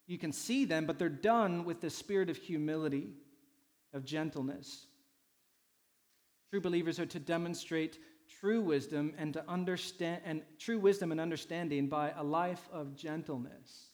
you 0.06 0.18
can 0.18 0.32
see 0.32 0.64
them, 0.64 0.84
but 0.84 0.98
they're 0.98 1.08
done 1.08 1.64
with 1.64 1.80
the 1.80 1.90
spirit 1.90 2.28
of 2.28 2.36
humility, 2.36 3.14
of 3.92 4.04
gentleness. 4.04 4.86
True 6.50 6.60
believers 6.60 6.98
are 6.98 7.06
to 7.06 7.18
demonstrate 7.18 7.98
true 8.40 8.60
wisdom 8.60 9.14
and 9.16 9.32
to 9.32 9.44
understand 9.48 10.20
and 10.24 10.42
true 10.58 10.78
wisdom 10.78 11.12
and 11.12 11.20
understanding 11.20 11.88
by 11.88 12.12
a 12.16 12.22
life 12.22 12.68
of 12.72 12.96
gentleness. 12.96 13.90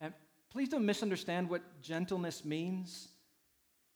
And 0.00 0.12
please 0.50 0.68
don't 0.68 0.86
misunderstand 0.86 1.48
what 1.48 1.82
gentleness 1.82 2.44
means. 2.44 3.08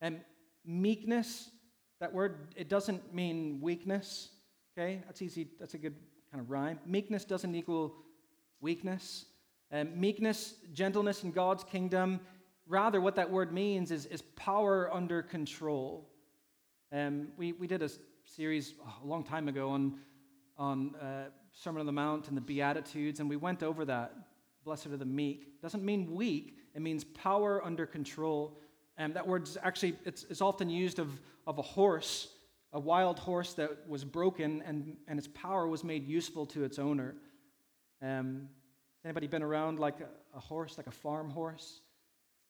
And 0.01 0.21
meekness, 0.64 1.51
that 2.00 2.12
word, 2.12 2.54
it 2.56 2.68
doesn't 2.68 3.14
mean 3.14 3.61
weakness. 3.61 4.30
Okay? 4.76 5.02
That's 5.06 5.22
easy, 5.22 5.48
that's 5.58 5.74
a 5.74 5.78
good 5.78 5.94
kind 6.30 6.40
of 6.40 6.50
rhyme. 6.50 6.78
Meekness 6.87 7.24
doesn't 7.24 7.54
equal 7.54 7.94
weakness. 8.61 9.26
Um, 9.72 9.98
meekness, 9.98 10.54
gentleness 10.72 11.24
in 11.24 11.30
God's 11.30 11.64
kingdom, 11.64 12.20
rather, 12.66 13.00
what 13.00 13.16
that 13.16 13.30
word 13.30 13.52
means 13.52 13.90
is, 13.90 14.06
is 14.06 14.22
power 14.22 14.92
under 14.92 15.22
control. 15.22 16.08
Um, 16.92 17.28
we, 17.37 17.52
we 17.52 17.66
did 17.66 17.82
a 17.82 17.90
series 18.24 18.74
a 19.02 19.06
long 19.06 19.24
time 19.24 19.48
ago 19.48 19.70
on, 19.70 19.98
on 20.56 20.94
uh, 20.96 21.24
Sermon 21.52 21.80
on 21.80 21.87
the 21.87 21.92
Mount 21.92 22.28
and 22.28 22.37
the 22.37 22.42
Beatitudes, 22.42 23.20
and 23.20 23.28
we 23.28 23.37
went 23.37 23.62
over 23.62 23.84
that. 23.84 24.14
Blessed 24.64 24.87
are 24.87 24.96
the 24.96 25.04
meek. 25.04 25.61
Doesn't 25.61 25.84
mean 25.84 26.14
weak, 26.14 26.56
it 26.74 26.80
means 26.80 27.04
power 27.04 27.64
under 27.64 27.87
control. 27.87 28.58
And 28.98 29.14
that 29.14 29.26
word 29.26 29.48
actually, 29.62 29.96
it's, 30.04 30.24
it's 30.28 30.42
often 30.42 30.68
used 30.68 30.98
of, 30.98 31.08
of 31.46 31.58
a 31.58 31.62
horse 31.62 32.28
a 32.72 32.80
wild 32.80 33.18
horse 33.18 33.54
that 33.54 33.88
was 33.88 34.04
broken 34.04 34.62
and, 34.66 34.96
and 35.06 35.18
its 35.18 35.28
power 35.28 35.66
was 35.66 35.82
made 35.84 36.06
useful 36.06 36.44
to 36.46 36.64
its 36.64 36.78
owner. 36.78 37.14
Um, 38.02 38.48
anybody 39.04 39.26
been 39.26 39.42
around 39.42 39.78
like 39.78 40.00
a, 40.00 40.37
a 40.37 40.40
horse, 40.40 40.76
like 40.76 40.87
a 40.87 40.92
farm 40.92 41.30
horse? 41.30 41.80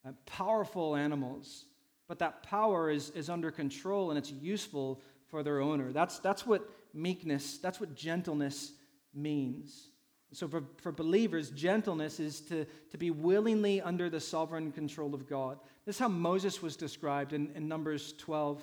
Uh, 0.06 0.12
powerful 0.26 0.96
animals, 0.96 1.66
but 2.08 2.18
that 2.18 2.42
power 2.42 2.90
is, 2.90 3.11
is 3.11 3.28
under 3.28 3.50
control 3.50 4.11
and 4.11 4.18
it's 4.18 4.32
useful 4.32 5.00
for 5.28 5.42
their 5.42 5.61
owner. 5.61 5.92
That's, 5.92 6.18
that's 6.18 6.46
what 6.46 6.68
meekness, 6.92 7.58
that's 7.58 7.78
what 7.78 7.94
gentleness 7.94 8.72
means. 9.14 9.90
So, 10.33 10.47
for, 10.47 10.62
for 10.77 10.93
believers, 10.93 11.51
gentleness 11.51 12.21
is 12.21 12.41
to, 12.43 12.67
to 12.91 12.99
be 12.99 13.11
willingly 13.11 13.81
under 13.81 14.11
the 14.11 14.21
sovereign 14.21 14.73
control 14.73 15.14
of 15.14 15.27
God. 15.27 15.59
This 15.87 15.97
is 15.97 16.01
how 16.01 16.09
Moses 16.09 16.61
was 16.61 16.77
described 16.77 17.33
in, 17.33 17.51
in 17.55 17.67
Numbers 17.67 18.12
12, 18.19 18.62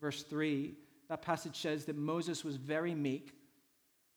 verse 0.00 0.22
3 0.22 0.74
that 1.08 1.22
passage 1.22 1.56
says 1.56 1.84
that 1.86 1.96
Moses 1.96 2.44
was 2.44 2.56
very 2.56 2.94
meek 2.94 3.32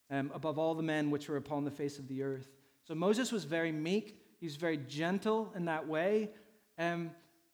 um, 0.09 0.29
above 0.33 0.59
all 0.59 0.75
the 0.75 0.83
men 0.83 1.09
which 1.09 1.29
were 1.29 1.37
upon 1.37 1.63
the 1.63 1.71
face 1.71 1.97
of 1.97 2.07
the 2.07 2.21
earth. 2.21 2.49
So 2.85 2.93
Moses 2.93 3.31
was 3.31 3.45
very 3.45 3.71
meek. 3.71 4.19
He 4.39 4.45
was 4.45 4.57
very 4.57 4.77
gentle 4.77 5.51
in 5.55 5.65
that 5.65 5.87
way. 5.87 6.29
Um, 6.77 7.11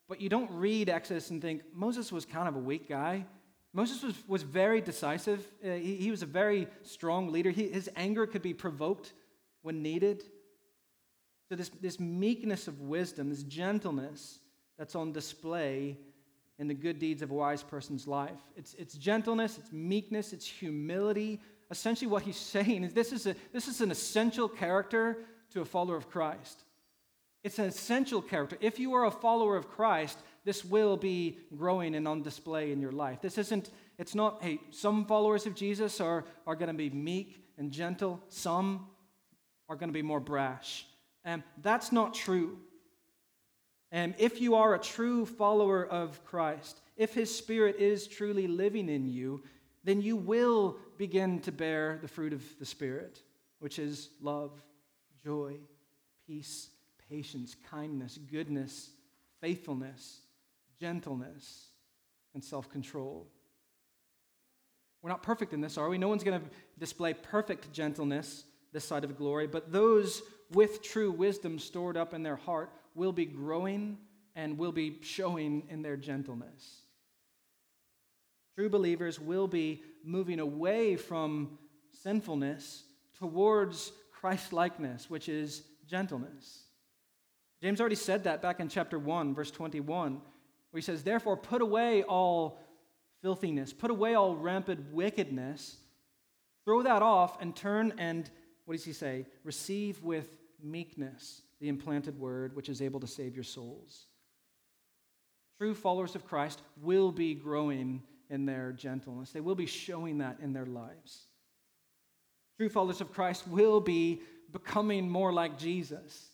but 0.08 0.22
you 0.22 0.30
don't 0.30 0.50
read 0.52 0.90
Exodus 0.90 1.30
and 1.30 1.42
think 1.42 1.62
Moses 1.74 2.12
was 2.12 2.26
kind 2.26 2.48
of 2.48 2.56
a 2.56 2.60
weak 2.60 2.90
guy. 2.90 3.26
Moses 3.74 4.02
was, 4.02 4.16
was 4.28 4.42
very 4.42 4.82
decisive. 4.82 5.46
Uh, 5.64 5.74
he, 5.74 5.98
he, 5.98 6.10
was 6.10 6.24
a 6.24 6.28
very 6.28 6.68
strong 6.82 7.32
leader. 7.32 7.52
He, 7.52 7.68
his 7.68 7.90
anger 7.96 8.26
could 8.26 8.42
be 8.42 8.54
provoked 8.54 9.14
when 9.68 9.84
needed. 9.84 10.24
So, 11.50 11.56
this, 11.58 11.68
this 11.82 12.00
meekness 12.00 12.70
of 12.70 12.80
wisdom, 12.80 13.30
this 13.30 13.44
gentleness 13.44 14.40
that's 14.78 14.96
on 14.96 15.12
display 15.12 15.98
in 16.58 16.70
the 16.70 16.74
good 16.74 17.00
deeds 17.00 17.22
of 17.22 17.32
a 17.32 17.34
wise 17.34 17.64
person's 17.64 18.08
life. 18.08 18.40
It's, 18.56 18.76
it's 18.76 18.96
gentleness, 18.96 19.58
it's 19.58 19.74
meekness, 19.74 20.32
it's 20.32 20.46
humility. 20.46 21.42
Essentially, 21.70 22.08
what 22.08 22.24
he's 22.24 22.38
saying 22.56 22.86
is 22.86 22.94
this 22.94 23.12
is, 23.12 23.28
a, 23.28 23.36
this 23.52 23.68
is 23.68 23.82
an 23.82 23.92
essential 23.92 24.48
character 24.48 25.18
to 25.52 25.60
a 25.60 25.66
follower 25.66 25.98
of 25.98 26.10
Christ. 26.10 26.64
It's 27.44 27.60
an 27.60 27.66
essential 27.66 28.22
character. 28.22 28.58
If 28.62 28.80
you 28.80 28.94
are 28.94 29.06
a 29.06 29.12
follower 29.12 29.58
of 29.58 29.70
Christ, 29.70 30.18
this 30.46 30.64
will 30.64 30.96
be 30.96 31.40
growing 31.58 31.94
and 31.94 32.08
on 32.08 32.22
display 32.22 32.72
in 32.72 32.80
your 32.80 32.94
life. 32.94 33.22
This 33.22 33.38
isn't, 33.38 33.70
it's 33.98 34.16
not, 34.16 34.42
hey, 34.42 34.60
some 34.72 35.06
followers 35.06 35.46
of 35.46 35.56
Jesus 35.56 36.00
are, 36.00 36.24
are 36.46 36.56
going 36.56 36.70
to 36.70 36.74
be 36.74 36.90
meek 36.90 37.44
and 37.58 37.70
gentle, 37.70 38.22
some 38.30 38.88
are 39.70 39.76
going 39.76 39.90
to 39.90 39.94
be 39.94 40.02
more 40.02 40.20
brash. 40.20 40.86
And 41.24 41.44
that's 41.62 41.92
not 41.92 42.14
true. 42.14 42.58
And 43.92 44.16
if 44.18 44.42
you 44.42 44.56
are 44.56 44.76
a 44.76 44.80
true 44.80 45.26
follower 45.26 45.86
of 45.86 46.24
Christ, 46.26 46.82
if 46.96 47.14
his 47.14 47.34
spirit 47.34 47.78
is 47.78 48.08
truly 48.08 48.48
living 48.48 48.90
in 48.90 49.08
you, 49.08 49.44
then 49.84 50.02
you 50.02 50.18
will 50.18 50.78
begin 50.98 51.40
to 51.40 51.52
bear 51.52 52.00
the 52.02 52.08
fruit 52.08 52.34
of 52.34 52.44
the 52.60 52.66
Spirit, 52.66 53.22
which 53.60 53.80
is 53.80 54.10
love, 54.22 54.52
joy, 55.24 55.56
peace, 56.26 56.68
patience, 57.10 57.56
kindness, 57.70 58.18
goodness, 58.30 58.90
faithfulness, 59.40 60.20
gentleness, 60.80 61.68
and 62.34 62.44
self 62.44 62.70
control. 62.70 63.28
We're 65.02 65.12
not 65.12 65.24
perfect 65.24 65.54
in 65.54 65.62
this, 65.62 65.78
are 65.78 65.88
we? 65.88 65.98
No 65.98 66.10
one's 66.10 66.24
going 66.24 66.42
to 66.42 66.46
display 66.78 67.14
perfect 67.14 67.72
gentleness 67.72 68.44
this 68.74 68.86
side 68.86 69.04
of 69.04 69.18
glory, 69.18 69.48
but 69.48 69.72
those 69.72 70.22
with 70.52 70.82
true 70.82 71.12
wisdom 71.12 71.60
stored 71.60 71.98
up 71.98 72.14
in 72.14 72.24
their 72.24 72.36
heart 72.36 72.72
will 72.96 73.12
be 73.12 73.26
growing 73.26 73.98
and 74.36 74.58
will 74.58 74.72
be 74.72 75.00
showing 75.02 75.64
in 75.70 75.82
their 75.82 75.98
gentleness. 75.98 76.82
True 78.56 78.70
believers 78.70 79.20
will 79.20 79.48
be 79.48 79.84
moving 80.04 80.40
away 80.40 80.96
from 80.96 81.58
sinfulness 81.92 82.84
towards 83.20 83.92
Christ 84.12 84.54
likeness, 84.54 85.10
which 85.10 85.30
is 85.30 85.64
gentleness. 85.88 86.64
James 87.62 87.80
already 87.80 87.96
said 87.96 88.24
that 88.24 88.42
back 88.42 88.60
in 88.60 88.70
chapter 88.70 89.00
1, 89.00 89.34
verse 89.34 89.52
21, 89.52 90.22
where 90.72 90.80
he 90.80 90.82
says, 90.82 91.04
Therefore, 91.04 91.38
put 91.38 91.62
away 91.62 92.04
all 92.04 92.60
filthiness, 93.22 93.74
put 93.74 93.90
away 93.90 94.14
all 94.14 94.36
rampant 94.36 94.92
wickedness, 94.92 95.78
throw 96.66 96.84
that 96.84 97.02
off, 97.02 97.42
and 97.42 97.56
turn 97.56 97.94
and, 97.98 98.30
what 98.68 98.76
does 98.76 98.84
he 98.84 98.92
say? 98.92 99.26
Receive 99.46 100.04
with 100.04 100.28
meekness 100.62 101.42
the 101.62 101.70
implanted 101.70 102.20
word, 102.20 102.54
which 102.54 102.68
is 102.68 102.82
able 102.82 103.00
to 103.00 103.08
save 103.08 103.34
your 103.34 103.46
souls. 103.46 104.08
True 105.58 105.74
followers 105.74 106.16
of 106.16 106.28
Christ 106.28 106.62
will 106.82 107.14
be 107.14 107.34
growing 107.34 108.04
in 108.30 108.46
their 108.46 108.74
gentleness, 108.74 109.32
they 109.32 109.40
will 109.40 109.56
be 109.56 109.66
showing 109.66 110.18
that 110.18 110.40
in 110.42 110.52
their 110.52 110.66
lives. 110.66 111.28
True 112.58 112.68
followers 112.68 113.00
of 113.00 113.14
Christ 113.14 113.48
will 113.48 113.80
be 113.80 114.22
becoming 114.52 115.10
more 115.10 115.32
like 115.32 115.58
Jesus. 115.58 116.32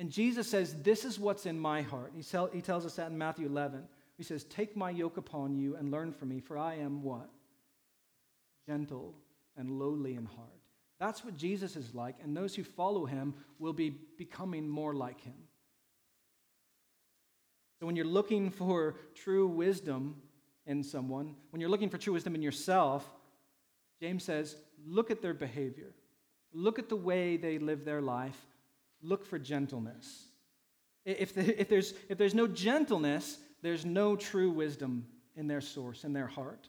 And 0.00 0.10
Jesus 0.10 0.48
says, 0.48 0.74
This 0.82 1.04
is 1.04 1.20
what's 1.20 1.46
in 1.46 1.60
my 1.60 1.82
heart. 1.82 2.10
He, 2.12 2.24
tell, 2.24 2.48
he 2.48 2.60
tells 2.60 2.84
us 2.84 2.96
that 2.96 3.12
in 3.12 3.18
Matthew 3.18 3.46
11. 3.46 3.84
He 4.16 4.24
says, 4.24 4.42
Take 4.42 4.76
my 4.76 4.90
yoke 4.90 5.16
upon 5.16 5.54
you 5.54 5.76
and 5.76 5.92
learn 5.92 6.12
from 6.12 6.30
me, 6.30 6.40
for 6.40 6.58
I 6.58 6.74
am 6.74 7.04
what? 7.04 7.30
Gentle 8.66 9.14
and 9.56 9.70
lowly 9.78 10.16
in 10.16 10.24
heart. 10.24 10.57
That's 10.98 11.24
what 11.24 11.36
Jesus 11.36 11.76
is 11.76 11.94
like, 11.94 12.16
and 12.22 12.36
those 12.36 12.54
who 12.54 12.64
follow 12.64 13.06
him 13.06 13.34
will 13.58 13.72
be 13.72 13.90
becoming 13.90 14.68
more 14.68 14.94
like 14.94 15.20
him. 15.20 15.34
So 17.78 17.86
when 17.86 17.94
you're 17.94 18.04
looking 18.04 18.50
for 18.50 18.96
true 19.14 19.46
wisdom 19.46 20.16
in 20.66 20.82
someone, 20.82 21.36
when 21.50 21.60
you're 21.60 21.70
looking 21.70 21.90
for 21.90 21.98
true 21.98 22.14
wisdom 22.14 22.34
in 22.34 22.42
yourself, 22.42 23.08
James 24.00 24.24
says, 24.24 24.56
look 24.86 25.10
at 25.10 25.22
their 25.22 25.34
behavior. 25.34 25.94
Look 26.52 26.78
at 26.78 26.88
the 26.88 26.96
way 26.96 27.36
they 27.36 27.58
live 27.58 27.84
their 27.84 28.00
life. 28.00 28.38
Look 29.00 29.24
for 29.24 29.38
gentleness. 29.38 30.24
If, 31.04 31.34
the, 31.34 31.60
if, 31.60 31.68
there's, 31.68 31.94
if 32.08 32.18
there's 32.18 32.34
no 32.34 32.48
gentleness, 32.48 33.38
there's 33.62 33.84
no 33.84 34.16
true 34.16 34.50
wisdom 34.50 35.06
in 35.36 35.46
their 35.46 35.60
source, 35.60 36.04
in 36.04 36.12
their 36.12 36.26
heart. 36.26 36.68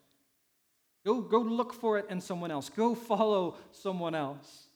Go, 1.09 1.21
go 1.21 1.39
look 1.39 1.73
for 1.73 1.97
it 1.97 2.05
in 2.11 2.21
someone 2.21 2.51
else. 2.51 2.69
Go 2.69 2.93
follow 2.93 3.55
someone 3.71 4.13
else. 4.13 4.67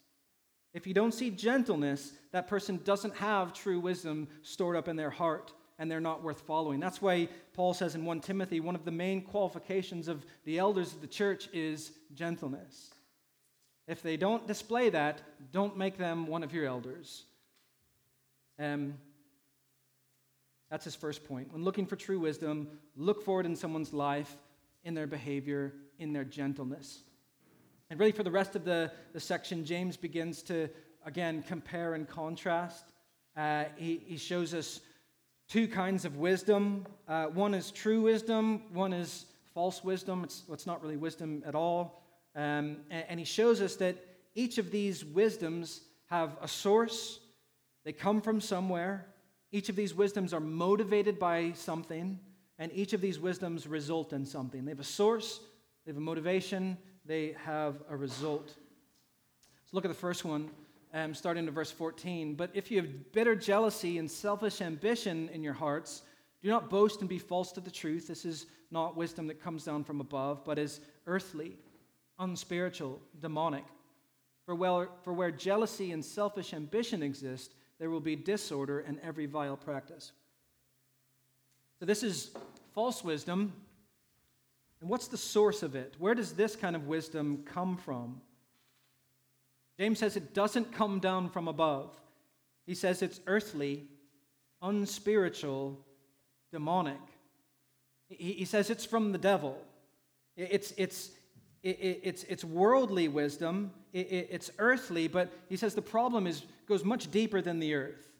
If 0.72 0.84
you 0.84 0.92
don't 0.92 1.14
see 1.14 1.30
gentleness, 1.30 2.12
that 2.32 2.48
person 2.48 2.80
doesn't 2.82 3.14
have 3.14 3.52
true 3.52 3.78
wisdom 3.78 4.26
stored 4.42 4.74
up 4.74 4.88
in 4.88 4.96
their 4.96 5.10
heart 5.10 5.52
and 5.78 5.88
they're 5.88 6.00
not 6.00 6.24
worth 6.24 6.40
following. 6.40 6.80
That's 6.80 7.00
why 7.00 7.28
Paul 7.52 7.72
says 7.72 7.94
in 7.94 8.04
1 8.04 8.18
Timothy 8.18 8.58
one 8.58 8.74
of 8.74 8.84
the 8.84 8.90
main 8.90 9.22
qualifications 9.22 10.08
of 10.08 10.26
the 10.44 10.58
elders 10.58 10.92
of 10.92 11.00
the 11.00 11.06
church 11.06 11.48
is 11.52 11.92
gentleness. 12.14 12.90
If 13.86 14.02
they 14.02 14.16
don't 14.16 14.44
display 14.44 14.90
that, 14.90 15.22
don't 15.52 15.76
make 15.76 15.98
them 15.98 16.26
one 16.26 16.42
of 16.42 16.52
your 16.52 16.66
elders. 16.66 17.26
Um, 18.58 18.94
that's 20.68 20.84
his 20.84 20.96
first 20.96 21.22
point. 21.28 21.52
When 21.52 21.62
looking 21.62 21.86
for 21.86 21.94
true 21.94 22.18
wisdom, 22.18 22.66
look 22.96 23.22
for 23.22 23.38
it 23.38 23.46
in 23.46 23.54
someone's 23.54 23.92
life, 23.92 24.36
in 24.82 24.94
their 24.94 25.06
behavior, 25.06 25.72
in 25.98 26.12
their 26.12 26.24
gentleness. 26.24 27.02
And 27.90 28.00
really, 28.00 28.12
for 28.12 28.22
the 28.22 28.30
rest 28.30 28.56
of 28.56 28.64
the, 28.64 28.90
the 29.12 29.20
section, 29.20 29.64
James 29.64 29.96
begins 29.96 30.42
to, 30.44 30.68
again, 31.04 31.44
compare 31.46 31.94
and 31.94 32.08
contrast. 32.08 32.84
Uh, 33.36 33.64
he, 33.76 34.00
he 34.04 34.16
shows 34.16 34.54
us 34.54 34.80
two 35.48 35.68
kinds 35.68 36.04
of 36.04 36.16
wisdom 36.16 36.86
uh, 37.06 37.26
one 37.26 37.52
is 37.52 37.70
true 37.70 38.02
wisdom, 38.02 38.62
one 38.72 38.92
is 38.92 39.26
false 39.52 39.84
wisdom. 39.84 40.24
It's, 40.24 40.42
it's 40.50 40.66
not 40.66 40.82
really 40.82 40.96
wisdom 40.96 41.42
at 41.46 41.54
all. 41.54 42.02
Um, 42.34 42.78
and, 42.90 43.04
and 43.08 43.18
he 43.20 43.26
shows 43.26 43.60
us 43.60 43.76
that 43.76 43.96
each 44.34 44.58
of 44.58 44.70
these 44.70 45.04
wisdoms 45.04 45.82
have 46.06 46.36
a 46.42 46.48
source, 46.48 47.20
they 47.84 47.92
come 47.92 48.20
from 48.20 48.40
somewhere. 48.40 49.06
Each 49.52 49.68
of 49.68 49.76
these 49.76 49.94
wisdoms 49.94 50.32
are 50.34 50.40
motivated 50.40 51.18
by 51.18 51.52
something, 51.52 52.18
and 52.58 52.72
each 52.72 52.92
of 52.92 53.00
these 53.00 53.20
wisdoms 53.20 53.66
result 53.68 54.12
in 54.12 54.26
something. 54.26 54.64
They 54.64 54.72
have 54.72 54.80
a 54.80 54.84
source, 54.84 55.40
they 55.84 55.90
have 55.90 55.96
a 55.96 56.00
motivation, 56.00 56.76
they 57.04 57.34
have 57.44 57.82
a 57.88 57.96
result. 57.96 58.46
Let's 58.46 59.72
look 59.72 59.84
at 59.84 59.88
the 59.88 59.94
first 59.94 60.24
one, 60.24 60.50
um, 60.92 61.14
starting 61.14 61.46
to 61.46 61.52
verse 61.52 61.70
14. 61.70 62.34
But 62.34 62.50
if 62.54 62.70
you 62.70 62.80
have 62.80 63.12
bitter 63.12 63.34
jealousy 63.34 63.98
and 63.98 64.10
selfish 64.10 64.60
ambition 64.60 65.28
in 65.30 65.42
your 65.42 65.52
hearts, 65.52 66.02
do 66.42 66.48
not 66.48 66.70
boast 66.70 67.00
and 67.00 67.08
be 67.08 67.18
false 67.18 67.52
to 67.52 67.60
the 67.60 67.70
truth. 67.70 68.08
This 68.08 68.24
is 68.24 68.46
not 68.70 68.96
wisdom 68.96 69.26
that 69.26 69.42
comes 69.42 69.64
down 69.64 69.84
from 69.84 70.00
above, 70.00 70.44
but 70.44 70.58
is 70.58 70.80
earthly 71.06 71.56
unspiritual, 72.18 73.00
demonic. 73.20 73.64
For, 74.46 74.54
well, 74.54 74.88
for 75.02 75.12
where 75.12 75.30
jealousy 75.30 75.92
and 75.92 76.04
selfish 76.04 76.52
ambition 76.52 77.02
exist, 77.02 77.54
there 77.78 77.90
will 77.90 78.00
be 78.00 78.16
disorder 78.16 78.80
and 78.80 79.00
every 79.02 79.26
vile 79.26 79.56
practice. 79.56 80.12
So, 81.78 81.86
this 81.86 82.02
is 82.02 82.30
false 82.74 83.02
wisdom. 83.02 83.52
And 84.84 84.90
what's 84.90 85.08
the 85.08 85.16
source 85.16 85.62
of 85.62 85.74
it? 85.74 85.94
Where 85.98 86.14
does 86.14 86.32
this 86.32 86.56
kind 86.56 86.76
of 86.76 86.86
wisdom 86.86 87.42
come 87.46 87.78
from? 87.78 88.20
James 89.78 89.98
says 89.98 90.14
it 90.14 90.34
doesn't 90.34 90.74
come 90.74 90.98
down 90.98 91.30
from 91.30 91.48
above. 91.48 91.96
He 92.66 92.74
says 92.74 93.00
it's 93.00 93.18
earthly, 93.26 93.84
unspiritual, 94.60 95.80
demonic. 96.52 97.00
He, 98.10 98.44
says 98.44 98.68
it's 98.68 98.84
from 98.84 99.12
the 99.12 99.16
devil. 99.16 99.56
It's, 100.36 100.74
it's, 100.76 101.12
it, 101.62 101.78
it, 101.80 102.00
it's, 102.02 102.24
it's 102.24 102.44
worldly 102.44 103.08
wisdom, 103.08 103.70
it's 103.94 104.50
earthly, 104.58 105.08
but 105.08 105.32
he 105.48 105.56
says 105.56 105.74
the 105.74 105.80
problem 105.80 106.26
is, 106.26 106.42
goes 106.68 106.84
much 106.84 107.10
deeper 107.10 107.40
than 107.40 107.58
the 107.58 107.72
earth. 107.72 108.10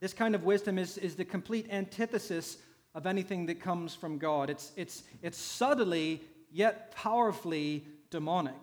This 0.00 0.14
kind 0.14 0.34
of 0.34 0.44
wisdom 0.44 0.78
is, 0.78 0.96
is 0.96 1.16
the 1.16 1.26
complete 1.26 1.66
antithesis 1.70 2.56
of 2.94 3.06
anything 3.06 3.46
that 3.46 3.60
comes 3.60 3.94
from 3.94 4.18
God. 4.18 4.50
It's, 4.50 4.72
it's, 4.76 5.02
it's 5.22 5.38
subtly 5.38 6.20
yet 6.50 6.94
powerfully 6.94 7.84
demonic. 8.10 8.54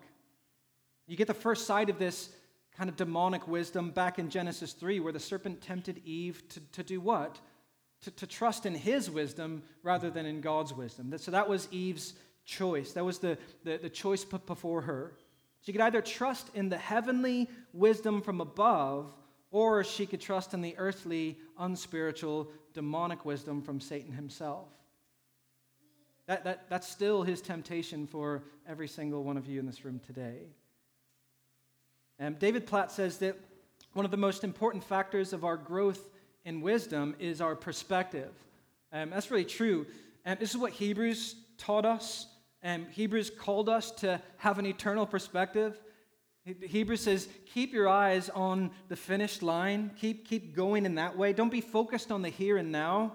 You 1.07 1.17
get 1.17 1.27
the 1.27 1.33
first 1.33 1.65
sight 1.65 1.89
of 1.89 1.97
this 1.97 2.29
kind 2.77 2.89
of 2.89 2.95
demonic 2.95 3.47
wisdom 3.47 3.91
back 3.91 4.19
in 4.19 4.29
Genesis 4.29 4.73
3, 4.73 4.99
where 4.99 5.11
the 5.11 5.19
serpent 5.19 5.61
tempted 5.61 6.01
Eve 6.05 6.43
to, 6.49 6.59
to 6.73 6.83
do 6.83 7.01
what? 7.01 7.39
To, 8.03 8.11
to 8.11 8.27
trust 8.27 8.65
in 8.65 8.75
his 8.75 9.09
wisdom 9.09 9.63
rather 9.83 10.09
than 10.09 10.25
in 10.25 10.39
God's 10.39 10.73
wisdom. 10.73 11.13
So 11.17 11.31
that 11.31 11.49
was 11.49 11.67
Eve's 11.71 12.13
choice. 12.45 12.93
That 12.93 13.03
was 13.03 13.19
the, 13.19 13.37
the, 13.63 13.77
the 13.77 13.89
choice 13.89 14.23
put 14.23 14.45
before 14.45 14.81
her. 14.81 15.13
She 15.61 15.71
could 15.71 15.81
either 15.81 16.01
trust 16.01 16.49
in 16.53 16.69
the 16.69 16.77
heavenly 16.77 17.49
wisdom 17.73 18.21
from 18.21 18.39
above, 18.39 19.11
or 19.51 19.83
she 19.83 20.05
could 20.05 20.21
trust 20.21 20.53
in 20.53 20.61
the 20.61 20.75
earthly, 20.77 21.37
unspiritual, 21.57 22.49
demonic 22.73 23.25
wisdom 23.25 23.61
from 23.61 23.79
Satan 23.79 24.13
himself. 24.13 24.67
That, 26.27 26.43
that, 26.43 26.69
that's 26.69 26.87
still 26.87 27.23
his 27.23 27.41
temptation 27.41 28.05
for 28.05 28.43
every 28.67 28.87
single 28.87 29.23
one 29.23 29.37
of 29.37 29.47
you 29.47 29.59
in 29.59 29.65
this 29.65 29.83
room 29.83 29.99
today. 30.05 30.49
Um, 32.19 32.35
David 32.35 32.67
Platt 32.67 32.91
says 32.91 33.17
that 33.17 33.35
one 33.93 34.05
of 34.05 34.11
the 34.11 34.17
most 34.17 34.43
important 34.43 34.83
factors 34.83 35.33
of 35.33 35.43
our 35.43 35.57
growth 35.57 36.09
in 36.45 36.61
wisdom 36.61 37.15
is 37.19 37.41
our 37.41 37.55
perspective. 37.55 38.31
Um, 38.93 39.09
that's 39.09 39.31
really 39.31 39.45
true. 39.45 39.87
And 40.25 40.39
this 40.39 40.51
is 40.51 40.57
what 40.57 40.71
Hebrews 40.71 41.35
taught 41.57 41.85
us. 41.85 42.27
Um, 42.63 42.85
Hebrews 42.91 43.31
called 43.31 43.69
us 43.69 43.89
to 43.91 44.21
have 44.37 44.59
an 44.59 44.65
eternal 44.65 45.05
perspective. 45.05 45.79
Hebrews 46.61 47.01
says, 47.01 47.27
keep 47.45 47.73
your 47.73 47.87
eyes 47.87 48.29
on 48.29 48.71
the 48.87 48.95
finished 48.95 49.43
line. 49.43 49.91
Keep, 49.99 50.27
keep 50.27 50.55
going 50.55 50.85
in 50.85 50.95
that 50.95 51.17
way. 51.17 51.33
Don't 51.33 51.51
be 51.51 51.61
focused 51.61 52.11
on 52.11 52.21
the 52.21 52.29
here 52.29 52.57
and 52.57 52.71
now. 52.71 53.13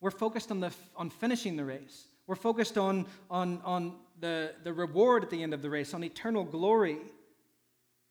We're 0.00 0.10
focused 0.10 0.50
on, 0.50 0.60
the, 0.60 0.72
on 0.96 1.10
finishing 1.10 1.56
the 1.56 1.64
race. 1.64 2.06
We're 2.26 2.34
focused 2.36 2.78
on, 2.78 3.06
on, 3.30 3.60
on 3.64 3.94
the, 4.20 4.52
the 4.64 4.72
reward 4.72 5.22
at 5.22 5.30
the 5.30 5.42
end 5.42 5.54
of 5.54 5.62
the 5.62 5.70
race, 5.70 5.94
on 5.94 6.04
eternal 6.04 6.44
glory. 6.44 6.98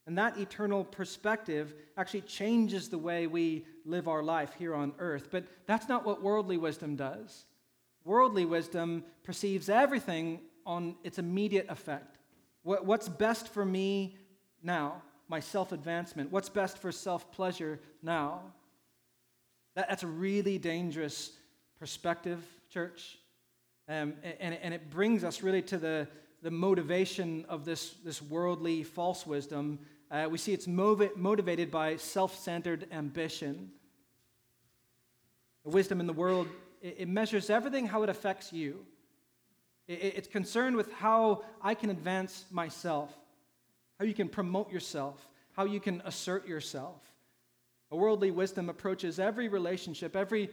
And 0.08 0.18
that 0.18 0.38
eternal 0.38 0.84
perspective 0.84 1.74
actually 1.98 2.22
changes 2.22 2.90
the 2.90 2.98
way 2.98 3.28
we 3.28 3.66
live 3.86 4.08
our 4.08 4.24
life 4.24 4.54
here 4.58 4.76
on 4.76 4.94
earth. 5.00 5.30
But 5.32 5.46
that's 5.66 5.88
not 5.88 6.06
what 6.06 6.22
worldly 6.22 6.58
wisdom 6.58 6.96
does. 6.96 7.46
Worldly 8.04 8.46
wisdom 8.46 9.04
perceives 9.24 9.70
everything 9.70 10.40
on 10.66 10.96
its 11.04 11.20
immediate 11.20 11.68
effect. 11.70 12.18
What, 12.64 12.86
what's 12.86 13.10
best 13.10 13.48
for 13.48 13.66
me 13.66 14.16
now? 14.64 15.02
My 15.28 15.40
self 15.40 15.72
advancement. 15.72 16.32
What's 16.32 16.50
best 16.50 16.78
for 16.78 16.92
self 16.92 17.32
pleasure 17.32 17.80
now? 18.02 18.42
That, 19.76 19.88
that's 19.90 20.04
a 20.04 20.08
really 20.08 20.58
dangerous 20.58 21.32
perspective, 21.80 22.44
church. 22.70 23.18
Um, 23.88 24.14
and, 24.40 24.58
and 24.62 24.74
it 24.74 24.90
brings 24.90 25.24
us 25.24 25.42
really 25.42 25.62
to 25.64 25.78
the, 25.78 26.08
the 26.42 26.52
motivation 26.52 27.46
of 27.50 27.66
this, 27.66 27.96
this 28.06 28.22
worldly 28.22 28.84
false 28.84 29.26
wisdom. 29.26 29.80
Uh, 30.10 30.28
we 30.30 30.38
see 30.38 30.54
it's 30.54 30.68
movi- 30.68 31.16
motivated 31.16 31.72
by 31.72 31.98
self 31.98 32.38
centered 32.38 32.88
ambition. 32.92 33.72
The 35.64 35.72
wisdom 35.72 36.00
in 36.00 36.08
the 36.08 36.14
world, 36.14 36.48
it, 36.82 36.98
it 37.00 37.08
measures 37.08 37.50
everything 37.50 37.88
how 37.88 38.04
it 38.04 38.10
affects 38.10 38.52
you. 38.52 38.86
It's 39.88 40.28
concerned 40.28 40.78
with 40.78 40.92
how 40.94 41.44
I 41.62 41.74
can 41.74 41.90
advance 41.90 42.46
myself, 42.50 43.14
how 44.02 44.08
you 44.08 44.16
can 44.16 44.30
promote 44.30 44.72
yourself, 44.72 45.30
how 45.52 45.64
you 45.64 45.80
can 45.80 46.02
assert 46.06 46.48
yourself. 46.48 47.04
A 47.92 47.96
worldly 47.96 48.32
wisdom 48.32 48.68
approaches 48.68 49.20
every 49.20 49.48
relationship, 49.48 50.16
every 50.16 50.50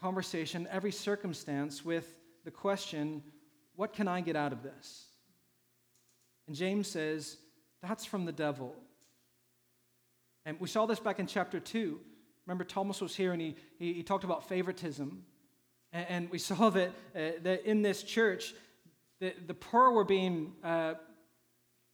conversation, 0.00 0.66
every 0.70 0.92
circumstance 0.92 1.84
with 1.84 2.16
the 2.46 2.50
question, 2.50 3.22
What 3.74 3.92
can 3.92 4.08
I 4.08 4.22
get 4.22 4.34
out 4.34 4.54
of 4.54 4.62
this? 4.62 5.08
And 6.46 6.56
James 6.56 6.88
says, 6.88 7.36
That's 7.82 8.06
from 8.06 8.24
the 8.24 8.32
devil. 8.32 8.74
And 10.46 10.58
we 10.58 10.66
saw 10.66 10.86
this 10.86 10.98
back 10.98 11.18
in 11.18 11.26
chapter 11.26 11.60
2. 11.60 12.00
Remember, 12.46 12.64
Thomas 12.64 13.02
was 13.02 13.14
here 13.14 13.34
and 13.34 13.42
he, 13.42 13.56
he, 13.78 13.92
he 13.92 14.02
talked 14.02 14.24
about 14.24 14.48
favoritism. 14.48 15.22
And, 15.92 16.06
and 16.08 16.30
we 16.30 16.38
saw 16.50 16.70
that, 16.70 16.92
uh, 17.14 17.20
that 17.42 17.66
in 17.66 17.82
this 17.82 18.02
church, 18.02 18.54
the, 19.20 19.34
the 19.46 19.52
poor 19.52 19.90
were 19.90 20.04
being 20.04 20.54
uh, 20.64 20.94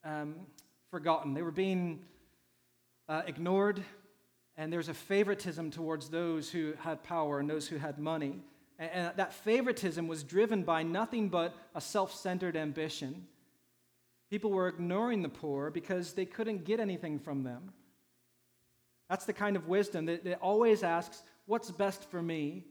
um, 0.04 0.36
forgotten, 0.92 1.33
they 1.33 1.40
were 1.40 1.50
being 1.50 2.00
uh, 3.09 3.22
ignored, 3.26 3.83
and 4.59 4.70
there's 4.70 4.90
a 4.90 4.94
favoritism 4.94 5.70
towards 5.70 6.11
those 6.11 6.50
who 6.50 6.74
had 6.81 7.02
power 7.02 7.40
and 7.40 7.48
those 7.48 7.66
who 7.66 7.78
had 7.78 7.98
money. 7.98 8.42
And, 8.78 8.90
and 8.90 9.16
that 9.16 9.33
favoritism 9.33 10.07
was 10.07 10.22
driven 10.22 10.64
by 10.64 10.83
nothing 10.83 11.31
but 11.31 11.57
a 11.74 11.81
self 11.81 12.14
centered 12.14 12.57
ambition. 12.57 13.26
People 14.28 14.50
were 14.50 14.68
ignoring 14.68 15.22
the 15.22 15.31
poor 15.31 15.70
because 15.70 16.12
they 16.12 16.26
couldn't 16.26 16.64
get 16.66 16.78
anything 16.78 17.18
from 17.18 17.42
them. 17.42 17.72
That's 19.09 19.24
the 19.24 19.33
kind 19.33 19.57
of 19.57 19.68
wisdom 19.68 20.05
that, 20.07 20.24
that 20.24 20.40
always 20.40 20.83
asks, 20.83 21.22
What's 21.46 21.70
best 21.70 22.09
for 22.11 22.22
me? 22.22 22.64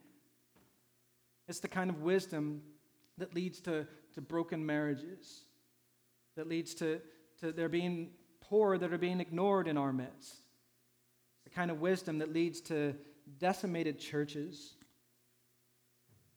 It's 1.47 1.59
the 1.59 1.67
kind 1.67 1.89
of 1.89 2.03
wisdom 2.03 2.61
that 3.17 3.33
leads 3.33 3.59
to, 3.61 3.87
to 4.13 4.21
broken 4.21 4.63
marriages, 4.63 5.41
that 6.37 6.47
leads 6.47 6.75
to, 6.75 7.01
to 7.41 7.51
there 7.51 7.69
being 7.69 8.09
poor 8.39 8.77
that 8.77 8.93
are 8.93 8.97
being 8.97 9.19
ignored 9.19 9.67
in 9.67 9.77
our 9.77 9.93
midst, 9.93 10.37
the 11.43 11.49
kind 11.49 11.69
of 11.69 11.81
wisdom 11.81 12.19
that 12.19 12.33
leads 12.33 12.61
to 12.61 12.95
decimated 13.39 13.99
churches. 13.99 14.73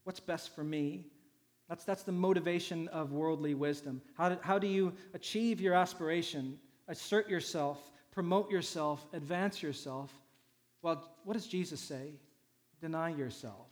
What's 0.04 0.20
best 0.20 0.54
for 0.54 0.64
me? 0.64 1.06
That's, 1.68 1.84
that's 1.84 2.02
the 2.02 2.12
motivation 2.12 2.88
of 2.88 3.12
worldly 3.12 3.54
wisdom. 3.54 4.02
How 4.16 4.28
do, 4.28 4.38
how 4.42 4.58
do 4.58 4.66
you 4.66 4.92
achieve 5.14 5.60
your 5.60 5.74
aspiration, 5.74 6.58
assert 6.88 7.28
yourself, 7.28 7.90
promote 8.14 8.50
yourself, 8.50 9.04
advance 9.12 9.62
yourself. 9.62 10.12
Well, 10.82 11.10
what 11.24 11.34
does 11.34 11.46
Jesus 11.46 11.80
say? 11.80 12.12
Deny 12.80 13.10
yourself. 13.10 13.68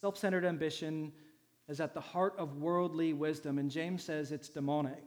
Self 0.00 0.18
centered 0.18 0.44
ambition 0.44 1.12
is 1.72 1.80
at 1.80 1.94
the 1.94 2.00
heart 2.00 2.34
of 2.36 2.58
worldly 2.58 3.14
wisdom, 3.14 3.58
and 3.58 3.70
James 3.70 4.04
says 4.04 4.30
it's 4.30 4.50
demonic. 4.50 5.02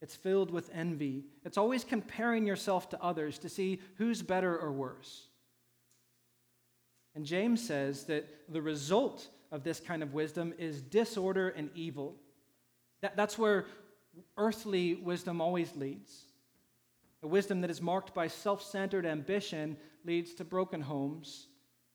It's 0.00 0.16
filled 0.16 0.50
with 0.50 0.68
envy. 0.74 1.22
It's 1.44 1.56
always 1.56 1.84
comparing 1.84 2.44
yourself 2.44 2.90
to 2.90 3.00
others 3.00 3.38
to 3.38 3.48
see 3.48 3.80
who's 3.94 4.22
better 4.22 4.58
or 4.58 4.72
worse. 4.72 5.28
And 7.14 7.24
James 7.24 7.64
says 7.64 8.04
that 8.06 8.28
the 8.48 8.60
result 8.60 9.28
of 9.52 9.62
this 9.62 9.78
kind 9.78 10.02
of 10.02 10.14
wisdom 10.14 10.52
is 10.58 10.82
disorder 10.82 11.50
and 11.50 11.70
evil. 11.76 12.16
That, 13.00 13.16
that's 13.16 13.38
where 13.38 13.66
earthly 14.36 14.96
wisdom 14.96 15.40
always 15.40 15.76
leads. 15.76 16.24
A 17.22 17.28
wisdom 17.28 17.60
that 17.60 17.70
is 17.70 17.80
marked 17.80 18.12
by 18.12 18.26
self 18.26 18.64
centered 18.64 19.06
ambition 19.06 19.76
leads 20.04 20.34
to 20.34 20.44
broken 20.44 20.80
homes. 20.80 21.46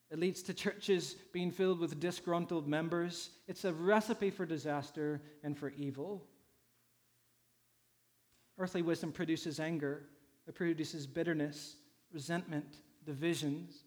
It 0.09 0.19
leads 0.19 0.41
to 0.43 0.53
churches 0.53 1.15
being 1.33 1.51
filled 1.51 1.79
with 1.79 1.99
disgruntled 1.99 2.67
members. 2.67 3.29
It's 3.47 3.65
a 3.65 3.73
recipe 3.73 4.29
for 4.29 4.45
disaster 4.45 5.21
and 5.43 5.57
for 5.57 5.69
evil. 5.77 6.23
Earthly 8.57 8.81
wisdom 8.81 9.11
produces 9.11 9.59
anger, 9.59 10.03
it 10.47 10.55
produces 10.55 11.05
bitterness, 11.05 11.75
resentment, 12.11 12.77
divisions. 13.05 13.83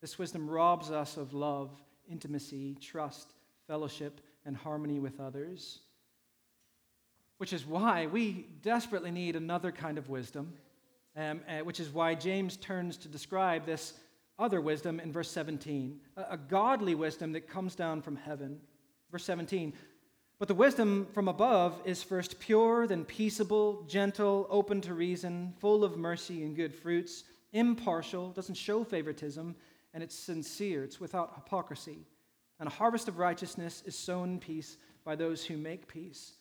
This 0.00 0.18
wisdom 0.18 0.50
robs 0.50 0.90
us 0.90 1.16
of 1.16 1.32
love, 1.32 1.70
intimacy, 2.10 2.76
trust, 2.80 3.32
fellowship, 3.66 4.20
and 4.44 4.56
harmony 4.56 4.98
with 4.98 5.20
others 5.20 5.80
which 7.38 7.52
is 7.52 7.66
why 7.66 8.06
we 8.06 8.46
desperately 8.62 9.10
need 9.10 9.36
another 9.36 9.70
kind 9.70 9.98
of 9.98 10.08
wisdom, 10.08 10.52
um, 11.16 11.40
uh, 11.48 11.58
which 11.58 11.80
is 11.80 11.90
why 11.90 12.14
James 12.14 12.56
turns 12.56 12.96
to 12.98 13.08
describe 13.08 13.66
this 13.66 13.94
other 14.38 14.60
wisdom 14.60 15.00
in 15.00 15.12
verse 15.12 15.30
17, 15.30 16.00
a, 16.16 16.36
godly 16.36 16.94
wisdom 16.94 17.32
that 17.32 17.48
comes 17.48 17.74
down 17.74 18.02
from 18.02 18.16
heaven. 18.16 18.60
Verse 19.10 19.24
17, 19.24 19.72
but 20.38 20.48
the 20.48 20.54
wisdom 20.54 21.06
from 21.12 21.28
above 21.28 21.80
is 21.86 22.02
first 22.02 22.38
pure, 22.38 22.86
then 22.86 23.04
peaceable, 23.04 23.82
gentle, 23.88 24.46
open 24.50 24.82
to 24.82 24.92
reason, 24.92 25.54
full 25.60 25.82
of 25.82 25.96
mercy 25.96 26.42
and 26.42 26.54
good 26.54 26.74
fruits, 26.74 27.24
impartial, 27.52 28.30
doesn't 28.30 28.56
show 28.56 28.84
favoritism, 28.84 29.56
and 29.94 30.02
it's 30.02 30.14
sincere, 30.14 30.84
it's 30.84 31.00
without 31.00 31.32
hypocrisy. 31.34 32.06
And 32.60 32.66
a 32.66 32.72
harvest 32.72 33.08
of 33.08 33.18
righteousness 33.18 33.82
is 33.86 33.96
sown 33.96 34.38
peace 34.38 34.76
by 35.04 35.16
those 35.16 35.44
who 35.44 35.56
make 35.56 35.88
peace. 35.88 36.34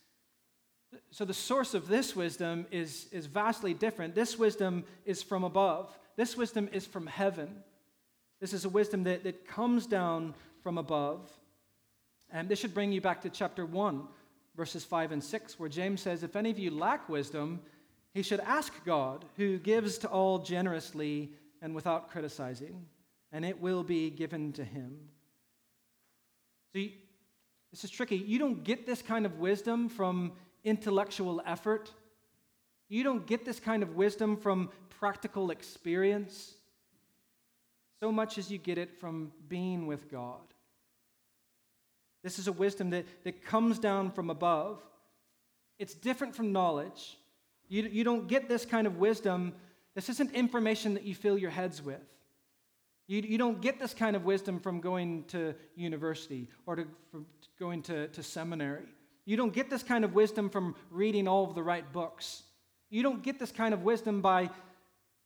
So 1.12 1.24
the 1.24 1.34
source 1.34 1.74
of 1.74 1.88
this 1.88 2.16
wisdom 2.16 2.66
is, 2.72 3.08
is 3.12 3.26
vastly 3.28 3.74
different. 3.74 4.16
This 4.16 4.38
wisdom 4.38 4.84
is 5.06 5.24
from 5.24 5.46
above, 5.46 5.98
this 6.18 6.36
wisdom 6.36 6.70
is 6.74 6.86
from 6.86 7.08
heaven. 7.08 7.64
This 8.46 8.54
is 8.54 8.66
a 8.66 8.70
wisdom 8.70 9.06
that, 9.06 9.24
that 9.24 9.48
comes 9.48 9.88
down 9.88 10.36
from 10.62 10.78
above. 10.78 11.32
And 12.30 12.48
this 12.48 12.60
should 12.60 12.76
bring 12.76 12.92
you 12.92 13.02
back 13.02 13.24
to 13.24 13.30
chapter 13.32 13.66
1, 13.66 14.04
verses 14.56 14.84
5 14.84 15.14
and 15.14 15.24
6, 15.24 15.60
where 15.60 15.68
James 15.68 16.00
says, 16.00 16.22
If 16.22 16.36
any 16.36 16.52
of 16.52 16.60
you 16.60 16.70
lack 16.70 17.10
wisdom, 17.10 17.60
he 18.14 18.22
should 18.22 18.42
ask 18.42 18.72
God, 18.86 19.26
who 19.36 19.58
gives 19.58 19.98
to 19.98 20.08
all 20.10 20.38
generously 20.38 21.32
and 21.60 21.74
without 21.74 22.12
criticizing, 22.12 22.86
and 23.32 23.44
it 23.44 23.60
will 23.60 23.82
be 23.82 24.12
given 24.12 24.54
to 24.54 24.64
him. 24.64 24.96
See, 26.72 27.00
this 27.72 27.84
is 27.84 27.90
tricky. 27.90 28.18
You 28.18 28.38
don't 28.38 28.64
get 28.64 28.86
this 28.86 29.02
kind 29.02 29.26
of 29.26 29.40
wisdom 29.40 29.90
from 29.90 30.34
intellectual 30.64 31.42
effort. 31.48 31.90
You 32.90 33.04
don't 33.04 33.26
get 33.26 33.44
this 33.44 33.60
kind 33.60 33.82
of 33.82 33.96
wisdom 33.96 34.38
from 34.38 34.70
practical 34.92 35.50
experience 35.50 36.55
so 38.06 38.12
much 38.12 38.38
as 38.38 38.52
you 38.52 38.60
get 38.60 38.78
it 38.78 39.00
from 39.00 39.32
being 39.50 39.88
with 39.88 40.12
God. 40.12 40.54
This 42.24 42.38
is 42.38 42.48
a 42.48 42.52
wisdom 42.52 42.92
that, 42.92 43.04
that 43.24 43.44
comes 43.44 43.80
down 43.80 44.12
from 44.12 44.30
above. 44.30 44.80
It's 45.80 45.96
different 45.96 46.36
from 46.36 46.52
knowledge. 46.52 47.18
You, 47.68 47.82
you 47.82 48.04
don't 48.04 48.28
get 48.28 48.48
this 48.48 48.64
kind 48.64 48.86
of 48.86 48.98
wisdom. 48.98 49.54
This 49.96 50.08
isn't 50.10 50.36
information 50.36 50.94
that 50.94 51.02
you 51.02 51.16
fill 51.16 51.36
your 51.36 51.50
heads 51.50 51.82
with. 51.82 52.08
You, 53.08 53.22
you 53.22 53.40
don't 53.40 53.60
get 53.60 53.80
this 53.80 53.96
kind 53.96 54.16
of 54.16 54.24
wisdom 54.24 54.60
from 54.60 54.82
going 54.82 55.24
to 55.30 55.56
university 55.76 56.48
or 56.68 56.76
to, 56.76 56.86
from 57.10 57.26
going 57.60 57.82
to, 57.84 58.08
to 58.10 58.22
seminary. 58.22 58.86
You 59.26 59.36
don't 59.36 59.52
get 59.52 59.72
this 59.72 59.82
kind 59.82 60.06
of 60.06 60.14
wisdom 60.14 60.52
from 60.52 60.76
reading 60.92 61.28
all 61.28 61.44
of 61.44 61.56
the 61.56 61.64
right 61.64 61.92
books. 61.92 62.44
You 62.92 63.02
don't 63.02 63.24
get 63.24 63.40
this 63.40 63.52
kind 63.52 63.74
of 63.74 63.82
wisdom 63.82 64.22
by 64.22 64.52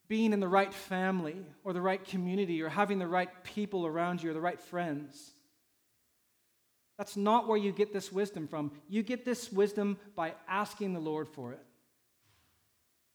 being 0.10 0.34
in 0.34 0.40
the 0.40 0.48
right 0.48 0.74
family 0.74 1.38
or 1.64 1.72
the 1.72 1.82
right 1.82 2.04
community 2.04 2.62
or 2.62 2.68
having 2.68 3.00
the 3.00 3.08
right 3.08 3.30
people 3.44 3.86
around 3.86 4.22
you 4.22 4.32
or 4.32 4.34
the 4.34 4.42
right 4.42 4.60
friends. 4.60 5.32
That's 6.98 7.16
not 7.16 7.48
where 7.48 7.58
you 7.58 7.72
get 7.72 7.94
this 7.94 8.12
wisdom 8.12 8.48
from. 8.48 8.72
You 8.90 9.04
get 9.04 9.24
this 9.24 9.52
wisdom 9.54 9.98
by 10.16 10.34
asking 10.50 10.94
the 10.94 11.00
Lord 11.00 11.30
for 11.30 11.54
it. 11.54 11.64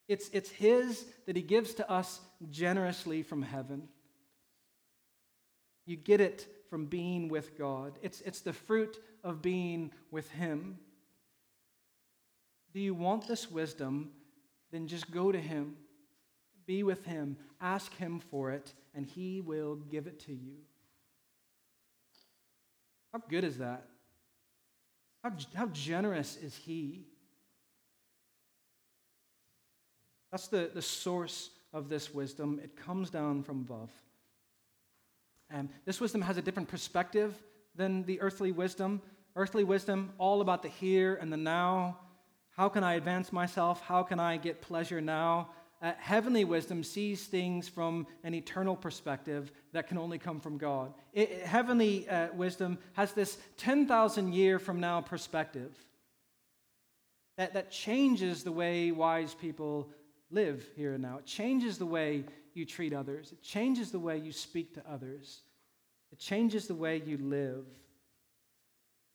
It's, 0.09 0.31
it's 0.33 0.51
His 0.51 1.05
that 1.27 1.37
He 1.37 1.43
gives 1.43 1.75
to 1.75 1.91
us 1.91 2.21
generously 2.51 3.23
from 3.23 3.43
heaven. 3.43 3.89
You 5.85 5.97
get 5.97 6.21
it 6.21 6.47
from 6.71 6.87
being 6.87 7.29
with 7.29 7.59
God, 7.59 7.99
it's, 8.03 8.21
it's 8.23 8.41
the 8.41 8.53
fruit 8.53 8.99
of 9.23 9.43
being 9.43 9.93
with 10.11 10.31
Him. 10.31 10.79
Do 12.73 12.81
you 12.81 12.95
want 12.95 13.29
this 13.29 13.51
wisdom? 13.51 14.11
Then 14.73 14.89
just 14.89 15.11
go 15.11 15.31
to 15.31 15.39
Him, 15.39 15.77
be 16.67 16.83
with 16.83 17.05
Him, 17.05 17.37
ask 17.61 17.95
Him 17.97 18.21
for 18.21 18.51
it, 18.51 18.73
and 18.95 19.07
He 19.07 19.41
will 19.41 19.77
give 19.77 20.07
it 20.07 20.21
to 20.21 20.33
you. 20.33 20.57
How 23.13 23.21
good 23.29 23.45
is 23.45 23.59
that? 23.59 23.87
How, 25.23 25.33
how 25.55 25.67
generous 25.67 26.37
is 26.37 26.57
He? 26.57 27.07
That's 30.31 30.49
the, 30.49 30.71
the 30.75 30.83
source 30.83 31.51
of 31.73 31.89
this 31.89 32.13
wisdom. 32.13 32.61
It 32.63 32.77
comes 32.77 33.11
down 33.11 33.43
from 33.43 33.61
above. 33.61 33.91
And 35.51 35.69
this 35.85 36.01
wisdom 36.01 36.23
has 36.23 36.37
a 36.37 36.43
different 36.43 36.69
perspective 36.69 37.35
than 37.77 38.03
the 38.05 38.21
earthly 38.21 38.51
wisdom. 38.51 39.01
Earthly 39.37 39.65
wisdom, 39.65 40.13
all 40.19 40.41
about 40.41 40.63
the 40.63 40.69
here 40.69 41.17
and 41.21 41.33
the 41.33 41.37
now. 41.37 41.99
How 42.57 42.69
can 42.69 42.85
I 42.85 42.95
advance 42.95 43.33
myself? 43.33 43.81
How 43.81 44.03
can 44.03 44.21
I 44.21 44.37
get 44.37 44.61
pleasure 44.61 45.01
now? 45.01 45.51
Uh, 45.85 45.93
heavenly 45.99 46.47
wisdom 46.47 46.83
sees 46.83 47.25
things 47.25 47.69
from 47.69 48.07
an 48.23 48.33
eternal 48.33 48.75
perspective 48.75 49.53
that 49.73 49.87
can 49.87 49.99
only 49.99 50.19
come 50.19 50.41
from 50.41 50.57
God. 50.57 50.95
It, 51.13 51.31
it, 51.31 51.47
heavenly 51.47 52.09
uh, 52.09 52.29
wisdom 52.33 52.79
has 52.95 53.13
this 53.13 53.37
10,000 53.59 54.33
year 54.33 54.59
from 54.59 54.81
now 54.81 55.03
perspective. 55.03 55.77
that, 57.37 57.53
that 57.53 57.71
changes 57.71 58.45
the 58.45 58.51
way 58.51 58.93
wise 58.93 59.35
people 59.35 59.91
live 60.31 60.67
here 60.75 60.95
and 60.95 61.03
now. 61.03 61.19
It 61.19 61.27
changes 61.27 61.77
the 61.77 61.85
way 61.85 62.25
you 62.55 62.65
treat 62.65 62.95
others, 62.95 63.33
it 63.33 63.43
changes 63.43 63.91
the 63.91 63.99
way 63.99 64.17
you 64.17 64.33
speak 64.33 64.73
to 64.77 64.83
others, 64.91 65.43
it 66.13 66.19
changes 66.19 66.67
the 66.67 66.75
way 66.75 67.03
you 67.05 67.19
live. 67.19 67.67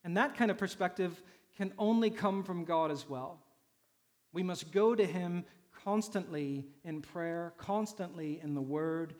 And 0.03 0.17
that 0.17 0.37
kind 0.37 0.51
of 0.51 0.59
perspective 0.59 1.19
can 1.57 1.73
only 1.79 2.11
come 2.11 2.43
from 2.43 2.63
God 2.63 2.91
as 2.91 3.09
well. 3.09 3.39
We 4.31 4.43
must 4.43 4.71
go 4.71 4.93
to 4.93 5.05
Him 5.05 5.45
constantly 5.89 6.67
in 6.83 7.01
prayer, 7.01 7.51
constantly 7.57 8.39
in 8.43 8.53
the 8.53 8.61
Word, 8.61 9.15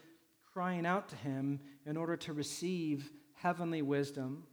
crying 0.53 0.85
out 0.85 1.09
to 1.09 1.15
Him 1.15 1.59
in 1.87 1.97
order 1.97 2.15
to 2.15 2.31
receive 2.31 3.11
heavenly 3.33 3.81
wisdom. 3.81 4.43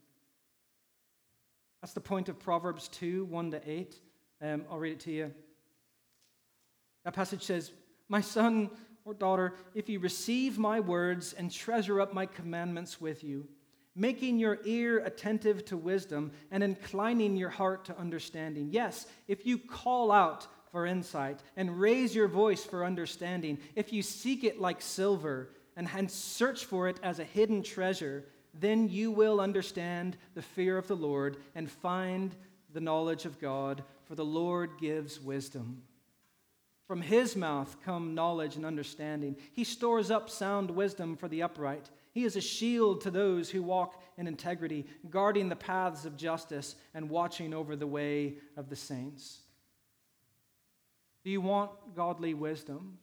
That's 1.83 1.93
the 1.93 2.01
point 2.01 2.31
of 2.31 2.39
Proverbs 2.39 2.89
2 2.89 3.27
1 3.27 3.51
to 3.51 3.71
8. 3.71 4.01
Um, 4.41 4.65
I'll 4.71 4.79
read 4.79 4.95
it 4.95 5.01
to 5.01 5.13
you. 5.13 5.35
That 7.05 7.13
passage 7.13 7.43
says, 7.43 7.71
My 8.09 8.23
son 8.23 8.71
or 9.05 9.13
daughter, 9.13 9.53
if 9.75 9.91
you 9.91 9.99
receive 9.99 10.59
my 10.59 10.81
words 10.81 11.35
and 11.35 11.53
treasure 11.53 12.01
up 12.01 12.15
my 12.15 12.25
commandments 12.25 12.99
with 12.99 13.25
you, 13.25 13.47
making 13.95 14.39
your 14.39 14.59
ear 14.65 15.01
attentive 15.01 15.67
to 15.67 15.77
wisdom 15.77 16.33
and 16.51 16.63
inclining 16.63 17.37
your 17.37 17.51
heart 17.51 17.85
to 17.85 17.99
understanding. 17.99 18.69
Yes, 18.71 19.07
if 19.29 19.45
you 19.45 19.59
call 19.59 20.11
out 20.11 20.47
for 20.77 20.85
insight 20.85 21.41
and 21.57 21.81
raise 21.81 22.15
your 22.15 22.29
voice 22.29 22.63
for 22.63 22.85
understanding, 22.85 23.57
if 23.75 23.95
you 23.95 24.03
seek 24.03 24.45
it 24.45 24.61
like 24.61 24.83
silver 24.83 25.49
and, 25.75 25.89
and 25.97 26.11
search 26.11 26.67
for 26.67 26.87
it 26.87 27.01
as 27.03 27.19
a 27.19 27.25
hidden 27.25 27.63
treasure, 27.63 28.27
then 28.53 28.87
you 28.87 29.11
will 29.11 29.41
understand 29.41 30.19
the 30.35 30.43
fear 30.43 30.77
of 30.77 30.87
the 30.87 30.95
Lord 30.95 31.39
and 31.55 31.71
find 31.71 32.37
the 32.75 32.81
knowledge 32.83 33.25
of 33.25 33.41
God, 33.41 33.85
for 34.05 34.17
the 34.17 34.25
Lord 34.27 34.73
gives 34.79 35.19
wisdom. 35.19 35.81
From 36.87 37.01
his 37.01 37.37
mouth 37.37 37.75
come 37.83 38.15
knowledge 38.15 38.57
and 38.57 38.67
understanding. 38.67 39.37
He 39.55 39.65
stores 39.65 40.11
up 40.11 40.29
sound 40.29 40.71
wisdom 40.71 41.17
for 41.17 41.27
the 41.27 41.43
upright. 41.43 41.89
He 42.13 42.25
is 42.25 42.37
a 42.37 42.43
shield 42.43 43.01
to 43.01 43.11
those 43.11 43.49
who 43.49 43.63
walk 43.63 44.03
in 44.19 44.27
integrity, 44.27 44.85
guarding 45.09 45.49
the 45.49 45.57
paths 45.57 46.05
of 46.05 46.19
justice 46.19 46.77
and 46.93 47.09
watching 47.09 47.55
over 47.55 47.77
the 47.77 47.87
way 47.87 48.35
of 48.59 48.69
the 48.69 48.77
saints. 48.77 49.39
Do 51.27 51.33
you 51.33 51.41
want 51.41 51.73
godly 51.97 52.35
wisdom? 52.35 52.99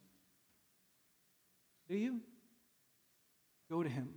Do 1.89 1.97
you? 1.97 2.21
Go 3.69 3.83
to 3.83 3.89
him. 3.89 4.13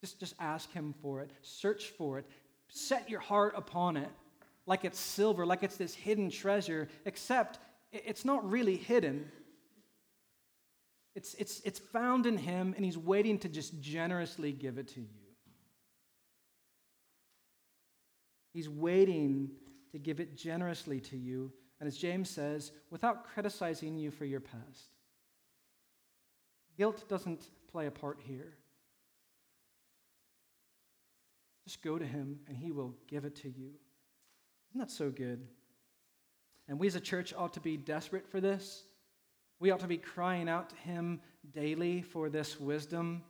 Just, 0.00 0.18
just 0.18 0.34
ask 0.40 0.72
him 0.72 0.92
for 1.00 1.20
it. 1.20 1.30
Search 1.40 1.90
for 1.90 2.18
it. 2.18 2.26
Set 2.66 3.08
your 3.08 3.20
heart 3.20 3.54
upon 3.56 3.96
it 3.96 4.08
like 4.66 4.84
it's 4.84 4.98
silver, 4.98 5.46
like 5.46 5.62
it's 5.62 5.76
this 5.76 5.94
hidden 5.94 6.30
treasure, 6.30 6.88
except 7.04 7.60
it's 7.92 8.24
not 8.24 8.50
really 8.50 8.76
hidden. 8.76 9.30
It's, 11.14 11.34
it's, 11.34 11.60
it's 11.60 11.78
found 11.78 12.26
in 12.26 12.36
him, 12.36 12.74
and 12.74 12.84
he's 12.84 12.98
waiting 12.98 13.38
to 13.38 13.48
just 13.48 13.80
generously 13.80 14.50
give 14.50 14.78
it 14.78 14.88
to 14.94 15.00
you. 15.00 15.06
He's 18.52 18.68
waiting 18.68 19.52
to 19.92 19.98
give 20.00 20.18
it 20.18 20.36
generously 20.36 20.98
to 21.02 21.16
you, 21.16 21.52
and 21.80 21.86
as 21.86 21.96
James 21.96 22.30
says, 22.30 22.72
without 22.90 23.24
criticizing 23.24 23.96
you 23.96 24.10
for 24.10 24.24
your 24.24 24.40
past. 24.40 24.94
Guilt 26.76 27.08
doesn't 27.08 27.48
play 27.70 27.86
a 27.86 27.90
part 27.90 28.18
here. 28.26 28.54
Just 31.64 31.82
go 31.82 31.98
to 31.98 32.06
him 32.06 32.40
and 32.46 32.56
he 32.56 32.70
will 32.70 32.94
give 33.08 33.24
it 33.24 33.34
to 33.36 33.48
you. 33.48 33.70
Isn't 34.70 34.80
that 34.80 34.90
so 34.90 35.10
good? 35.10 35.46
And 36.68 36.78
we 36.78 36.86
as 36.86 36.94
a 36.94 37.00
church 37.00 37.34
ought 37.36 37.54
to 37.54 37.60
be 37.60 37.76
desperate 37.76 38.28
for 38.28 38.40
this. 38.40 38.84
We 39.58 39.70
ought 39.70 39.80
to 39.80 39.86
be 39.86 39.96
crying 39.96 40.48
out 40.48 40.70
to 40.70 40.76
him 40.76 41.20
daily 41.52 42.02
for 42.02 42.28
this 42.28 42.60
wisdom. 42.60 43.22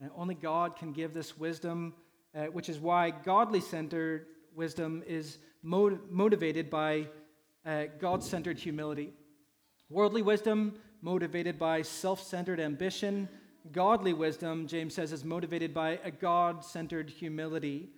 And 0.00 0.10
only 0.16 0.34
God 0.34 0.76
can 0.76 0.92
give 0.92 1.12
this 1.12 1.36
wisdom, 1.36 1.94
uh, 2.34 2.44
which 2.46 2.68
is 2.68 2.78
why 2.78 3.10
godly 3.10 3.60
centered 3.60 4.26
wisdom 4.54 5.02
is 5.06 5.38
motivated 5.62 6.70
by 6.70 7.06
uh, 7.64 7.84
God 7.98 8.22
centered 8.22 8.58
humility. 8.58 9.12
Worldly 9.88 10.22
wisdom, 10.22 10.74
motivated 11.02 11.58
by 11.58 11.82
self 11.82 12.22
centered 12.22 12.60
ambition, 12.60 13.28
Godly 13.72 14.14
wisdom, 14.14 14.66
James 14.66 14.94
says, 14.94 15.12
is 15.12 15.24
motivated 15.24 15.74
by 15.74 15.98
a 16.02 16.10
God 16.10 16.64
centered 16.64 17.10
humility. 17.10 17.90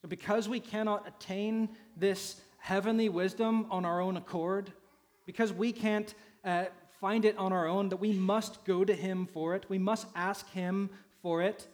So, 0.00 0.08
because 0.08 0.48
we 0.48 0.60
cannot 0.60 1.06
attain 1.06 1.68
this 1.96 2.40
heavenly 2.58 3.08
wisdom 3.08 3.66
on 3.70 3.84
our 3.84 4.00
own 4.00 4.16
accord, 4.16 4.72
because 5.26 5.52
we 5.52 5.72
can't 5.72 6.14
uh, 6.44 6.66
find 7.00 7.24
it 7.24 7.36
on 7.36 7.52
our 7.52 7.66
own, 7.66 7.90
that 7.90 7.98
we 7.98 8.12
must 8.12 8.64
go 8.64 8.84
to 8.84 8.94
Him 8.94 9.26
for 9.26 9.54
it, 9.54 9.66
we 9.68 9.78
must 9.78 10.06
ask 10.14 10.48
Him 10.50 10.88
for 11.22 11.42
it. 11.42 11.66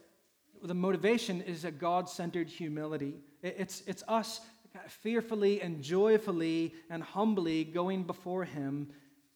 The 0.61 0.73
motivation 0.73 1.41
is 1.41 1.65
a 1.65 1.71
God 1.71 2.09
centered 2.09 2.49
humility. 2.49 3.15
It's, 3.41 3.83
it's 3.87 4.03
us 4.07 4.41
Uh, 4.75 4.79
fearfully 4.87 5.61
and 5.61 5.83
joyfully 5.83 6.73
and 6.89 7.03
humbly 7.03 7.63
going 7.63 8.03
before 8.03 8.43
Him, 8.43 8.89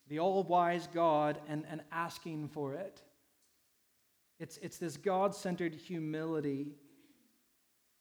the 0.07 0.19
all 0.19 0.43
wise 0.43 0.87
God, 0.91 1.37
and, 1.47 1.63
and 1.69 1.81
asking 1.91 2.47
for 2.49 2.73
it. 2.73 3.01
It's, 4.39 4.57
it's 4.57 4.77
this 4.77 4.97
God 4.97 5.35
centered 5.35 5.75
humility. 5.75 6.73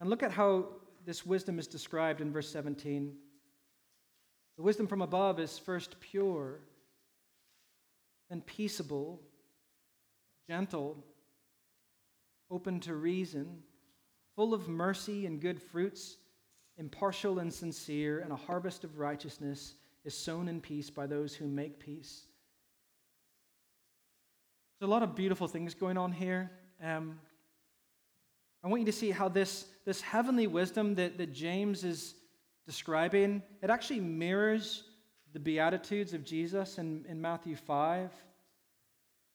And 0.01 0.09
look 0.09 0.23
at 0.23 0.33
how 0.33 0.69
this 1.05 1.27
wisdom 1.27 1.59
is 1.59 1.67
described 1.67 2.23
in 2.23 2.33
verse 2.33 2.49
17. 2.51 3.15
The 4.57 4.63
wisdom 4.63 4.87
from 4.87 5.03
above 5.03 5.39
is 5.39 5.59
first 5.59 6.01
pure, 6.01 6.61
then 8.31 8.41
peaceable, 8.41 9.21
gentle, 10.49 11.05
open 12.51 12.81
to 12.81 12.95
reason, 12.95 13.63
full 14.37 14.55
of 14.55 14.69
mercy 14.69 15.27
and 15.27 15.41
good 15.41 15.61
fruits, 15.61 16.17
impartial 16.79 17.39
and 17.39 17.53
sincere, 17.53 18.21
and 18.21 18.33
a 18.33 18.37
harvest 18.37 18.85
of 18.85 18.99
righteousness 18.99 19.75
is 20.05 20.17
sown 20.17 20.49
in 20.49 20.61
peace 20.61 20.91
by 20.91 21.07
those 21.07 21.35
who 21.35 21.47
make 21.47 21.79
peace. 21.79 22.23
There's 24.79 24.89
a 24.89 24.91
lot 24.91 25.03
of 25.03 25.15
beautiful 25.15 25.49
things 25.49 25.75
going 25.75 25.97
on 25.97 26.13
here. 26.13 26.51
Um, 26.83 27.19
I 28.63 28.69
want 28.69 28.81
you 28.81 28.87
to 28.87 28.93
see 28.93 29.11
how 29.11 29.29
this, 29.29 29.67
this 29.85 30.01
heavenly 30.01 30.47
wisdom 30.47 30.95
that, 30.97 31.19
that 31.19 31.33
James 31.33 31.85
is 31.85 32.15
describing, 32.67 33.43
it 33.63 33.71
actually 33.71 34.01
mirrors 34.01 34.85
the 35.33 35.41
Beatitudes 35.41 36.13
of 36.13 36.25
Jesus 36.25 36.79
in, 36.79 37.05
in 37.09 37.21
Matthew 37.21 37.57
5. 37.57 38.11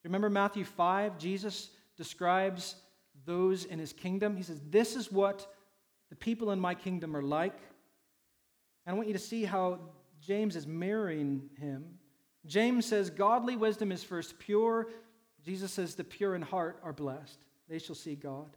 Remember 0.04 0.30
Matthew 0.30 0.66
5? 0.66 1.18
Jesus 1.18 1.70
describes 1.96 2.76
those 3.26 3.66
in 3.66 3.80
his 3.80 3.94
kingdom. 3.94 4.36
He 4.36 4.44
says, 4.44 4.60
This 4.70 4.96
is 4.96 5.12
what 5.12 5.48
the 6.12 6.16
people 6.18 6.52
in 6.52 6.60
my 6.60 6.76
kingdom 6.76 7.18
are 7.18 7.24
like. 7.24 7.58
And 8.86 8.94
I 8.94 8.96
want 8.96 9.08
you 9.08 9.14
to 9.14 9.20
see 9.20 9.46
how 9.46 9.80
James 10.20 10.56
is 10.56 10.68
mirroring 10.68 11.50
him. 11.58 11.86
James 12.46 12.86
says, 12.86 13.10
Godly 13.10 13.56
wisdom 13.56 13.92
is 13.92 14.04
first 14.04 14.38
pure, 14.38 14.90
Jesus 15.44 15.72
says, 15.72 15.96
The 15.96 16.04
pure 16.04 16.36
in 16.36 16.42
heart 16.42 16.80
are 16.84 16.94
blessed, 16.94 17.40
they 17.68 17.80
shall 17.80 17.96
see 17.96 18.16
God. 18.16 18.56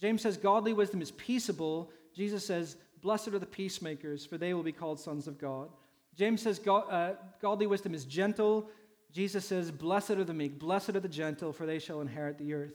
James 0.00 0.20
says, 0.20 0.36
Godly 0.36 0.74
wisdom 0.74 1.00
is 1.00 1.12
peaceable. 1.12 1.90
Jesus 2.12 2.44
says, 2.44 2.76
Blessed 3.00 3.28
are 3.28 3.38
the 3.38 3.46
peacemakers, 3.46 4.26
for 4.26 4.36
they 4.36 4.52
will 4.52 4.62
be 4.62 4.72
called 4.72 4.98
sons 4.98 5.28
of 5.28 5.38
God. 5.38 5.68
James 6.16 6.42
says, 6.42 6.58
God, 6.58 6.84
uh, 6.90 7.12
Godly 7.40 7.66
wisdom 7.66 7.94
is 7.94 8.04
gentle. 8.04 8.68
Jesus 9.12 9.44
says, 9.44 9.70
Blessed 9.70 10.10
are 10.10 10.24
the 10.24 10.34
meek, 10.34 10.58
blessed 10.58 10.90
are 10.90 11.00
the 11.00 11.08
gentle, 11.08 11.52
for 11.52 11.66
they 11.66 11.78
shall 11.78 12.00
inherit 12.00 12.36
the 12.38 12.52
earth. 12.52 12.74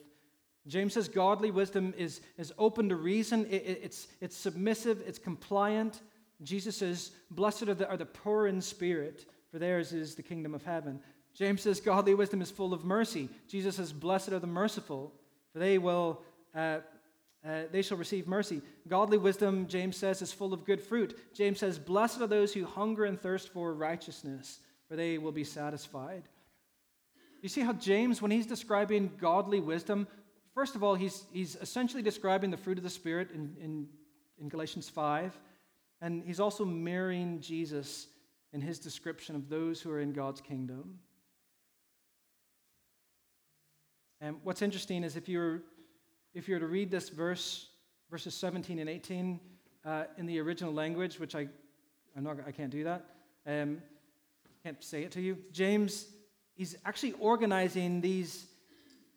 James 0.67 0.93
says, 0.93 1.08
Godly 1.08 1.52
wisdom 1.52 1.93
is, 1.97 2.21
is 2.38 2.54
open 2.58 2.89
to 2.89 2.95
reason, 2.95 3.45
it, 3.45 3.63
it, 3.65 3.80
it's, 3.84 4.08
it's 4.19 4.38
submissive, 4.38 5.02
it's 5.08 5.19
compliant. 5.19 6.02
Jesus 6.43 6.78
says, 6.78 7.12
Blessed 7.32 7.64
are 7.64 7.74
the, 7.74 7.89
are 7.89 7.97
the 7.97 8.05
poor 8.05 8.47
in 8.47 8.62
spirit, 8.62 9.26
for 9.51 9.59
theirs 9.59 9.91
is 9.91 10.16
the 10.16 10.24
kingdom 10.24 10.53
of 10.53 10.64
heaven. 10.64 10.99
James 11.34 11.62
says, 11.62 11.80
Godly 11.80 12.14
wisdom 12.14 12.41
is 12.41 12.51
full 12.51 12.74
of 12.74 12.84
mercy. 12.84 13.30
Jesus 13.47 13.78
says, 13.78 13.91
Blessed 13.93 14.30
are 14.30 14.39
the 14.39 14.47
merciful, 14.47 15.14
for 15.53 15.59
they 15.59 15.78
will. 15.78 16.22
Uh, 16.53 16.80
uh, 17.43 17.64
they 17.72 17.82
shall 17.82 17.97
receive 17.97 18.28
mercy. 18.28 18.62
Godly 18.88 19.18
wisdom, 19.18 19.66
James 19.66 19.97
says, 19.97 20.22
is 20.22 20.32
full 20.32 20.53
of 20.53 20.64
good 20.64 20.80
fruit. 20.80 21.18
James 21.34 21.57
says, 21.57 21.80
Blessed 21.80 22.22
are 22.22 22.28
those 22.28 22.53
who 22.53 22.66
hunger 22.66 23.05
and 23.05 23.20
thirst 23.20 23.49
for 23.49 23.74
righteousness, 23.74 24.59
for 24.88 24.95
they 24.95 25.18
will 25.18 25.32
be 25.32 25.43
satisfied. 25.43 26.22
You 27.41 27.49
see 27.49 27.62
how 27.62 27.74
James, 27.74 28.22
when 28.22 28.30
he's 28.30 28.45
describing 28.45 29.12
godly 29.20 29.59
wisdom, 29.59 30.07
first 30.54 30.76
of 30.76 30.84
all, 30.84 30.95
he's, 30.95 31.24
he's 31.32 31.56
essentially 31.56 32.02
describing 32.02 32.52
the 32.52 32.58
fruit 32.58 32.78
of 32.78 32.84
the 32.84 32.89
Spirit 32.89 33.30
in, 33.34 33.56
in, 33.62 33.88
in 34.39 34.49
Galatians 34.49 34.89
5, 34.89 35.38
and 36.02 36.24
he's 36.26 36.39
also 36.39 36.66
mirroring 36.66 37.39
Jesus 37.39 38.08
in 38.54 38.62
his 38.62 38.80
description 38.80 39.36
of 39.36 39.49
those 39.49 39.82
who 39.82 39.91
are 39.91 39.99
in 39.99 40.14
God's 40.14 40.41
kingdom. 40.41 40.99
And 44.20 44.38
what's 44.43 44.62
interesting 44.62 45.04
is 45.04 45.16
if 45.16 45.28
you're 45.28 45.62
if 46.34 46.47
you 46.47 46.56
were 46.56 46.60
to 46.62 46.68
read 46.68 46.89
this 46.89 47.10
verse, 47.10 47.68
verses 48.10 48.34
17 48.36 48.80
and 48.80 48.89
18, 48.89 49.38
uh, 49.84 50.04
in 50.18 50.26
the 50.26 50.39
original 50.39 50.72
language, 50.72 51.20
which 51.20 51.36
I 51.36 51.49
I'm 52.16 52.24
not, 52.24 52.38
I 52.45 52.52
can't 52.52 52.70
do 52.70 52.84
that. 52.84 53.06
Um, 53.47 53.82
can't 54.64 54.84
say 54.84 55.04
it 55.04 55.12
to 55.12 55.22
you. 55.22 55.38
James, 55.52 56.08
he's 56.56 56.76
actually 56.86 57.14
organizing 57.14 58.02
these, 58.02 58.45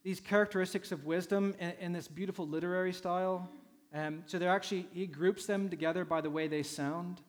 these 0.04 0.20
characteristics 0.20 0.92
of 0.92 1.04
wisdom 1.04 1.54
in, 1.58 1.72
in 1.80 1.92
this 1.92 2.06
beautiful 2.06 2.46
literary 2.46 2.92
style. 2.92 3.48
Um, 3.92 4.22
so 4.26 4.38
they're 4.38 4.50
actually, 4.50 4.86
he 4.92 5.06
groups 5.06 5.46
them 5.46 5.68
together 5.68 6.04
by 6.04 6.20
the 6.20 6.30
way 6.30 6.46
they 6.46 6.62
sound. 6.62 7.20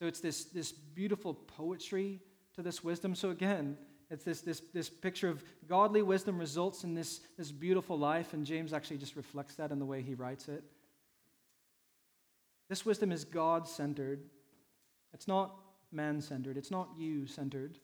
So 0.00 0.06
it's 0.06 0.20
this, 0.20 0.44
this 0.46 0.72
beautiful 0.72 1.34
poetry 1.34 2.20
to 2.54 2.62
this 2.62 2.82
wisdom. 2.82 3.14
So 3.14 3.30
again, 3.30 3.76
it's 4.10 4.24
this, 4.24 4.40
this, 4.40 4.62
this 4.72 4.88
picture 4.88 5.28
of 5.28 5.42
godly 5.68 6.02
wisdom 6.02 6.38
results 6.38 6.84
in 6.84 6.94
this, 6.94 7.20
this 7.36 7.50
beautiful 7.50 7.98
life, 7.98 8.34
and 8.34 8.46
James 8.46 8.72
actually 8.72 8.98
just 8.98 9.16
reflects 9.16 9.56
that 9.56 9.72
in 9.72 9.78
the 9.78 9.84
way 9.84 10.00
he 10.00 10.14
writes 10.14 10.48
it. 10.48 10.62
This 12.68 12.86
wisdom 12.86 13.12
is 13.12 13.24
God 13.24 13.68
centered. 13.68 14.20
It's 15.12 15.28
not 15.28 15.54
man 15.92 16.20
centered. 16.20 16.56
It's 16.56 16.70
not 16.70 16.88
you 16.96 17.26
centered. 17.26 17.78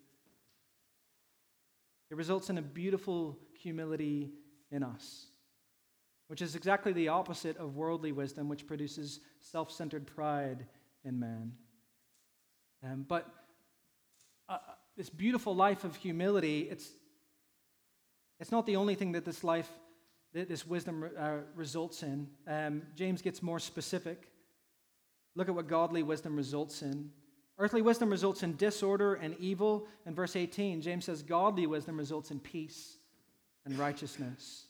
It 2.13 2.17
results 2.17 2.51
in 2.51 2.59
a 2.59 2.63
beautiful 2.63 3.39
humility 3.59 4.33
in 4.71 4.83
us, 4.83 5.29
which 6.27 6.43
is 6.43 6.55
exactly 6.55 6.93
the 6.93 7.09
opposite 7.09 7.57
of 7.57 7.75
worldly 7.75 8.13
wisdom, 8.13 8.51
which 8.51 8.67
produces 8.67 9.21
self 9.41 9.71
centered 9.71 10.07
pride 10.07 10.67
in 11.07 11.19
man. 11.19 11.53
Um, 12.85 13.07
but 13.09 13.27
uh, 14.47 14.59
this 14.95 15.09
beautiful 15.09 15.57
life 15.57 15.85
of 15.85 15.97
humility, 15.97 16.69
it's, 16.71 16.91
it's 18.39 18.53
not 18.53 18.67
the 18.67 18.77
only 18.77 18.95
thing 18.95 19.13
that 19.13 19.25
this 19.25 19.43
life, 19.43 19.71
that 20.35 20.51
this 20.51 20.67
wisdom 20.67 21.09
uh, 21.19 21.37
results 21.55 22.03
in. 22.03 22.29
Um, 22.47 22.83
James 22.95 23.23
gets 23.23 23.43
more 23.43 23.59
specific. 23.59 24.29
Look 25.35 25.49
at 25.49 25.55
what 25.55 25.67
godly 25.67 26.03
wisdom 26.03 26.37
results 26.37 26.83
in. 26.83 27.11
Earthly 27.63 27.81
wisdom 27.81 28.11
results 28.11 28.43
in 28.43 28.57
disorder 28.57 29.15
and 29.15 29.37
evil. 29.39 29.87
In 30.05 30.17
verse 30.17 30.35
18, 30.35 30.83
James 30.83 31.05
says 31.05 31.23
godly 31.23 31.69
wisdom 31.69 31.97
results 31.97 32.33
in 32.33 32.41
peace 32.41 32.97
and 33.65 33.79
righteousness. 33.79 34.65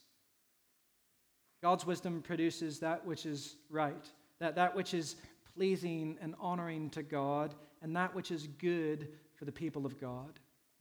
God's 1.63 1.87
wisdom 1.87 2.21
produces 2.21 2.81
that 2.81 3.07
which 3.07 3.25
is 3.25 3.57
right, 3.71 4.07
that, 4.41 4.57
that 4.57 4.77
which 4.77 4.93
is 4.93 5.17
pleasing 5.57 6.19
and 6.21 6.35
honoring 6.39 6.91
to 6.91 7.03
God, 7.03 7.55
and 7.81 7.97
that 7.97 8.15
which 8.15 8.31
is 8.31 8.47
good 8.59 9.09
for 9.37 9.47
the 9.47 9.53
people 9.53 9.87
of 9.87 9.99
God 9.99 10.39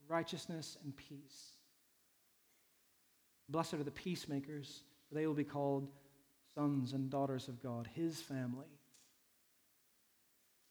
righteousness 0.10 0.78
and 0.84 0.94
peace. 0.98 1.54
Blessed 3.48 3.76
are 3.76 3.84
the 3.84 3.92
peacemakers, 3.92 4.82
for 5.08 5.16
they 5.16 5.26
will 5.26 5.34
be 5.34 5.46
called 5.46 5.88
sons 6.56 6.92
and 6.92 7.10
daughters 7.10 7.48
of 7.48 7.64
God, 7.64 7.88
his 7.96 8.20
family. 8.20 8.68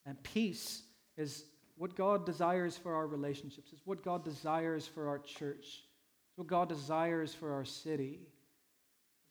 And 0.05 0.22
peace 0.22 0.82
is 1.16 1.44
what 1.76 1.94
God 1.94 2.26
desires 2.26 2.76
for 2.76 2.94
our 2.94 3.06
relationships, 3.06 3.72
is 3.72 3.80
what 3.84 4.02
God 4.04 4.24
desires 4.24 4.86
for 4.86 5.08
our 5.08 5.18
church, 5.18 5.64
is 5.64 6.36
what 6.36 6.46
God 6.46 6.68
desires 6.68 7.34
for 7.34 7.52
our 7.52 7.64
city. 7.64 8.20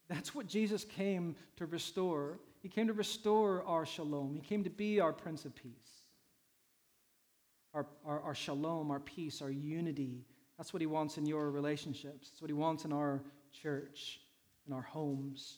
That's 0.10 0.34
what 0.34 0.48
Jesus 0.48 0.84
came 0.84 1.36
to 1.58 1.66
restore. 1.66 2.40
He 2.62 2.70
came 2.70 2.88
to 2.88 2.94
restore 2.94 3.64
our 3.66 3.86
shalom, 3.86 4.36
He 4.36 4.42
came 4.42 4.64
to 4.64 4.70
be 4.70 5.00
our 5.00 5.14
Prince 5.14 5.46
of 5.46 5.56
Peace 5.56 6.00
our, 7.74 7.86
our, 8.06 8.20
our 8.22 8.36
shalom, 8.36 8.92
our 8.92 9.00
peace, 9.00 9.42
our 9.42 9.52
unity. 9.52 10.26
That's 10.58 10.74
what 10.74 10.82
He 10.82 10.88
wants 10.88 11.18
in 11.18 11.26
your 11.26 11.52
relationships. 11.52 12.30
That's 12.30 12.42
what 12.42 12.50
He 12.50 12.56
wants 12.56 12.86
in 12.86 12.94
our 12.94 13.22
church, 13.52 14.22
in 14.68 14.74
our 14.74 14.82
homes. 14.82 15.58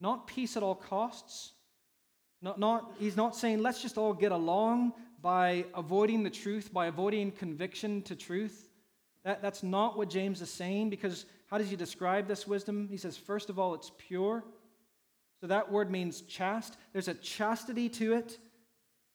Not 0.00 0.26
peace 0.26 0.56
at 0.56 0.62
all 0.62 0.74
costs. 0.74 1.52
Not, 2.42 2.58
not, 2.58 2.92
he's 2.98 3.16
not 3.16 3.36
saying 3.36 3.60
let's 3.60 3.82
just 3.82 3.98
all 3.98 4.14
get 4.14 4.32
along 4.32 4.92
by 5.20 5.66
avoiding 5.74 6.22
the 6.22 6.30
truth, 6.30 6.72
by 6.72 6.86
avoiding 6.86 7.32
conviction 7.32 8.02
to 8.02 8.16
truth. 8.16 8.68
That, 9.24 9.42
that's 9.42 9.62
not 9.62 9.98
what 9.98 10.08
James 10.08 10.40
is 10.40 10.50
saying 10.50 10.90
because 10.90 11.26
how 11.48 11.58
does 11.58 11.68
he 11.68 11.76
describe 11.76 12.26
this 12.26 12.46
wisdom? 12.46 12.88
He 12.90 12.96
says, 12.96 13.16
first 13.16 13.50
of 13.50 13.58
all, 13.58 13.74
it's 13.74 13.92
pure. 13.98 14.44
So 15.40 15.48
that 15.48 15.70
word 15.70 15.90
means 15.90 16.22
chaste. 16.22 16.76
There's 16.92 17.08
a 17.08 17.14
chastity 17.14 17.88
to 17.90 18.14
it, 18.14 18.38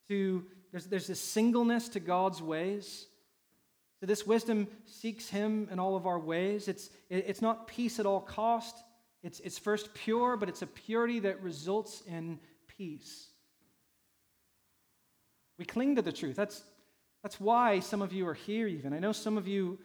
to 0.08 0.46
there's, 0.72 0.86
there's 0.86 1.08
this 1.08 1.20
singleness 1.20 1.90
to 1.90 2.00
God's 2.00 2.42
ways. 2.42 3.08
So 4.00 4.06
this 4.06 4.28
wisdom 4.28 4.68
seeks 4.86 5.30
Him 5.30 5.70
in 5.72 5.80
all 5.80 5.96
of 5.96 6.06
our 6.06 6.20
ways. 6.20 6.68
It's, 6.68 6.90
it's 7.10 7.42
not 7.42 7.68
peace 7.68 8.00
at 8.00 8.06
all 8.06 8.20
cost. 8.20 8.76
It's, 9.24 9.40
it's 9.40 9.58
first 9.58 9.94
pure, 9.94 10.36
but 10.36 10.50
it's 10.50 10.62
a 10.62 10.68
purity 10.68 11.20
that 11.22 11.42
results 11.42 12.04
in 12.06 12.40
peace. 12.78 13.28
We 15.58 15.66
cling 15.66 15.96
to 15.96 16.02
the 16.02 16.12
truth. 16.12 16.36
That's, 16.36 16.64
that's 17.24 17.40
why 17.40 17.80
some 17.80 18.02
of 18.02 18.12
you 18.12 18.28
are 18.28 18.34
here, 18.34 18.68
even. 18.68 18.94
I 18.94 19.00
know 19.00 19.12
some 19.12 19.38
of 19.38 19.48
you 19.48 19.80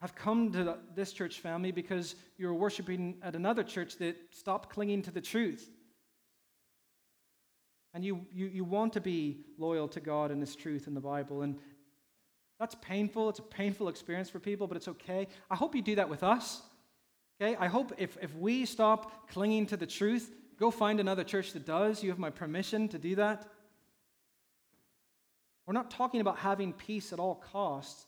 have 0.00 0.14
come 0.14 0.52
to 0.52 0.76
this 0.94 1.12
church 1.12 1.40
family 1.40 1.72
because 1.72 2.14
you 2.36 2.46
were 2.46 2.54
worshiping 2.54 3.16
at 3.22 3.34
another 3.34 3.64
church 3.64 3.96
that 3.98 4.16
stopped 4.30 4.70
clinging 4.70 5.02
to 5.02 5.10
the 5.10 5.20
truth. 5.20 5.68
And 7.94 8.04
you, 8.04 8.26
you, 8.32 8.46
you 8.46 8.64
want 8.64 8.92
to 8.92 9.00
be 9.00 9.40
loyal 9.58 9.88
to 9.88 10.00
God 10.00 10.30
and 10.30 10.40
His 10.40 10.54
truth 10.54 10.86
in 10.86 10.94
the 10.94 11.00
Bible. 11.00 11.42
And 11.42 11.58
that's 12.60 12.76
painful. 12.80 13.28
It's 13.28 13.38
a 13.40 13.42
painful 13.42 13.88
experience 13.88 14.30
for 14.30 14.38
people, 14.38 14.66
but 14.66 14.76
it's 14.76 14.88
okay. 14.88 15.26
I 15.50 15.56
hope 15.56 15.74
you 15.74 15.82
do 15.82 15.96
that 15.96 16.08
with 16.08 16.22
us. 16.22 16.62
Okay? 17.40 17.56
I 17.56 17.66
hope 17.66 17.92
if, 17.98 18.16
if 18.20 18.34
we 18.36 18.66
stop 18.66 19.28
clinging 19.28 19.66
to 19.66 19.76
the 19.76 19.86
truth, 19.86 20.32
go 20.58 20.70
find 20.70 21.00
another 21.00 21.24
church 21.24 21.52
that 21.52 21.64
does. 21.64 22.02
You 22.02 22.10
have 22.10 22.18
my 22.18 22.30
permission 22.30 22.88
to 22.88 22.98
do 22.98 23.14
that. 23.16 23.46
We're 25.66 25.74
not 25.74 25.90
talking 25.90 26.20
about 26.20 26.38
having 26.38 26.72
peace 26.72 27.12
at 27.12 27.18
all 27.18 27.34
costs. 27.34 28.06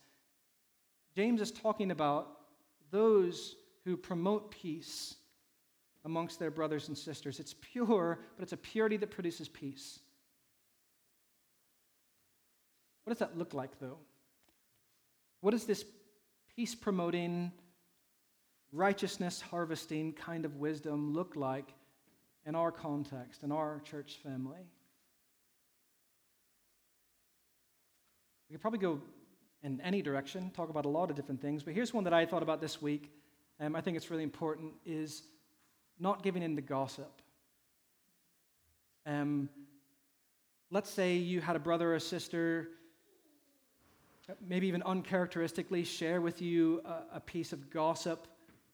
James 1.14 1.40
is 1.40 1.50
talking 1.50 1.90
about 1.90 2.38
those 2.90 3.56
who 3.84 3.96
promote 3.96 4.50
peace 4.50 5.16
amongst 6.04 6.38
their 6.38 6.50
brothers 6.50 6.88
and 6.88 6.96
sisters. 6.96 7.38
It's 7.38 7.54
pure, 7.60 8.18
but 8.36 8.42
it's 8.42 8.52
a 8.52 8.56
purity 8.56 8.96
that 8.96 9.10
produces 9.10 9.48
peace. 9.48 10.00
What 13.04 13.10
does 13.10 13.18
that 13.18 13.36
look 13.36 13.54
like, 13.54 13.78
though? 13.78 13.98
What 15.40 15.50
does 15.50 15.64
this 15.64 15.84
peace 16.56 16.74
promoting, 16.74 17.52
righteousness 18.72 19.40
harvesting 19.40 20.12
kind 20.12 20.44
of 20.44 20.56
wisdom 20.56 21.12
look 21.12 21.36
like 21.36 21.74
in 22.50 22.56
our 22.56 22.72
context, 22.72 23.44
in 23.44 23.52
our 23.52 23.80
church 23.84 24.18
family? 24.24 24.58
We 28.48 28.54
could 28.54 28.60
probably 28.60 28.80
go 28.80 29.00
in 29.62 29.80
any 29.82 30.02
direction, 30.02 30.50
talk 30.50 30.68
about 30.68 30.84
a 30.84 30.88
lot 30.88 31.10
of 31.10 31.16
different 31.16 31.40
things, 31.40 31.62
but 31.62 31.74
here's 31.74 31.94
one 31.94 32.02
that 32.02 32.12
I 32.12 32.26
thought 32.26 32.42
about 32.42 32.60
this 32.60 32.82
week. 32.82 33.12
Um, 33.60 33.76
I 33.76 33.80
think 33.80 33.96
it's 33.96 34.10
really 34.10 34.24
important 34.24 34.72
is 34.84 35.22
not 36.00 36.24
giving 36.24 36.42
in 36.42 36.56
to 36.56 36.62
gossip. 36.62 37.22
Um, 39.06 39.48
let's 40.72 40.90
say 40.90 41.14
you 41.14 41.40
had 41.40 41.54
a 41.54 41.60
brother 41.60 41.94
or 41.94 42.00
sister, 42.00 42.70
maybe 44.44 44.66
even 44.66 44.82
uncharacteristically, 44.82 45.84
share 45.84 46.20
with 46.20 46.42
you 46.42 46.82
a, 46.84 47.18
a 47.18 47.20
piece 47.20 47.52
of 47.52 47.70
gossip. 47.70 48.26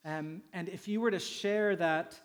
Um, 0.02 0.40
and 0.54 0.70
if 0.70 0.88
you 0.88 1.02
were 1.02 1.10
to 1.10 1.18
share 1.18 1.76
that 1.76 2.18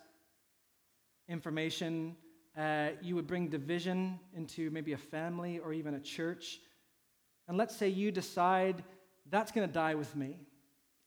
information, 1.28 2.16
uh, 2.56 2.90
you 3.00 3.14
would 3.14 3.26
bring 3.26 3.48
division 3.48 4.18
into 4.36 4.70
maybe 4.70 4.92
a 4.92 4.98
family 4.98 5.58
or 5.58 5.72
even 5.72 5.94
a 5.94 6.00
church. 6.00 6.60
And 7.48 7.56
let's 7.56 7.76
say 7.76 7.88
you 7.88 8.10
decide 8.10 8.82
that's 9.30 9.52
going 9.52 9.66
to 9.66 9.72
die 9.72 9.94
with 9.94 10.14
me. 10.14 10.38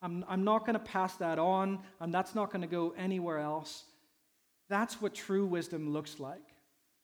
I'm, 0.02 0.26
I'm 0.28 0.44
not 0.44 0.66
going 0.66 0.74
to 0.74 0.80
pass 0.80 1.16
that 1.18 1.40
on, 1.40 1.80
and 2.00 2.14
that's 2.14 2.36
not 2.36 2.52
going 2.52 2.62
to 2.62 2.68
go 2.68 2.94
anywhere 2.98 3.40
else. 3.40 3.84
That's 4.70 5.02
what 5.02 5.14
true 5.14 5.46
wisdom 5.46 5.92
looks 5.92 6.20
like. 6.20 6.42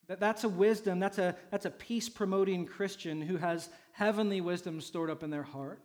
That, 0.08 0.20
that's 0.20 0.44
a 0.44 0.50
wisdom, 0.50 1.00
that's 1.00 1.18
a, 1.18 1.36
that's 1.52 1.66
a 1.66 1.72
peace 1.72 2.10
promoting 2.10 2.66
Christian 2.66 3.22
who 3.22 3.38
has 3.38 3.70
heavenly 3.94 4.42
wisdom 4.42 4.82
stored 4.82 5.10
up 5.10 5.24
in 5.24 5.30
their 5.30 5.44
heart. 5.44 5.82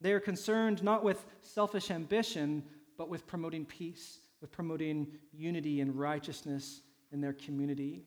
They 0.00 0.12
are 0.12 0.20
concerned 0.20 0.82
not 0.82 1.02
with 1.02 1.24
selfish 1.42 1.90
ambition, 1.90 2.62
but 2.96 3.08
with 3.08 3.26
promoting 3.26 3.64
peace, 3.64 4.18
with 4.40 4.52
promoting 4.52 5.06
unity 5.32 5.80
and 5.80 5.94
righteousness 5.94 6.82
in 7.12 7.20
their 7.20 7.32
community. 7.32 8.02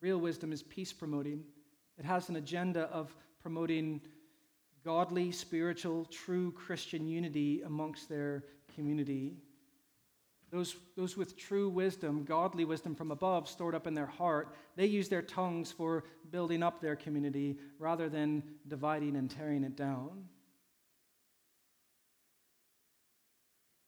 Real 0.00 0.18
wisdom 0.18 0.52
is 0.52 0.62
peace 0.62 0.92
promoting, 0.92 1.44
it 1.98 2.04
has 2.04 2.28
an 2.28 2.36
agenda 2.36 2.82
of 2.92 3.14
promoting 3.42 4.00
godly, 4.84 5.32
spiritual, 5.32 6.04
true 6.06 6.52
Christian 6.52 7.06
unity 7.08 7.62
amongst 7.62 8.08
their 8.08 8.44
community. 8.74 9.36
Those, 10.50 10.76
those 10.96 11.16
with 11.16 11.36
true 11.36 11.68
wisdom, 11.68 12.24
godly 12.24 12.64
wisdom 12.64 12.94
from 12.94 13.10
above, 13.10 13.48
stored 13.48 13.74
up 13.74 13.86
in 13.86 13.94
their 13.94 14.06
heart, 14.06 14.54
they 14.76 14.86
use 14.86 15.08
their 15.08 15.20
tongues 15.20 15.70
for 15.70 16.04
building 16.30 16.62
up 16.62 16.80
their 16.80 16.96
community 16.96 17.58
rather 17.78 18.08
than 18.08 18.42
dividing 18.66 19.16
and 19.16 19.30
tearing 19.30 19.62
it 19.62 19.76
down. 19.76 20.24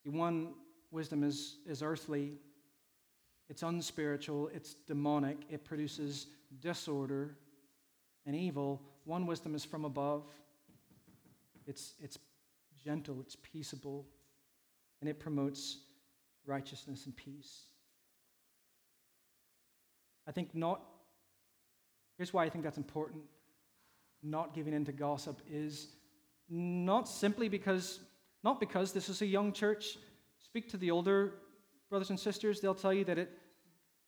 The 0.05 0.11
one 0.11 0.55
wisdom 0.91 1.23
is, 1.23 1.57
is 1.67 1.83
earthly, 1.83 2.33
it's 3.49 3.63
unspiritual, 3.63 4.49
it's 4.55 4.75
demonic, 4.75 5.39
it 5.51 5.65
produces 5.65 6.27
disorder 6.61 7.37
and 8.27 8.35
evil. 8.35 8.81
One 9.05 9.27
wisdom 9.27 9.55
is 9.55 9.65
from 9.65 9.85
above, 9.85 10.25
it's, 11.67 11.95
it's 12.01 12.19
gentle, 12.85 13.19
it's 13.21 13.37
peaceable, 13.37 14.07
and 15.01 15.09
it 15.09 15.19
promotes 15.19 15.79
righteousness 16.47 17.07
and 17.07 17.17
peace. 17.17 17.65
I 20.27 20.33
think 20.33 20.55
not, 20.55 20.83
here's 22.17 22.33
why 22.33 22.45
I 22.45 22.49
think 22.49 22.65
that's 22.65 22.79
important. 22.79 23.23
Not 24.23 24.55
giving 24.55 24.75
in 24.75 24.85
to 24.85 24.93
gossip 24.93 25.41
is 25.51 25.89
not 26.49 27.09
simply 27.09 27.49
because, 27.49 28.01
not 28.43 28.61
because 28.61 28.93
this 28.93 29.09
is 29.09 29.23
a 29.23 29.27
young 29.27 29.53
church. 29.53 29.99
Speak 30.39 30.69
to 30.71 30.77
the 30.77 30.91
older 30.91 31.35
brothers 31.91 32.11
and 32.11 32.19
sisters, 32.19 32.61
they'll 32.61 32.75
tell 32.75 32.95
you 32.95 33.05
that 33.05 33.19
it, 33.19 33.31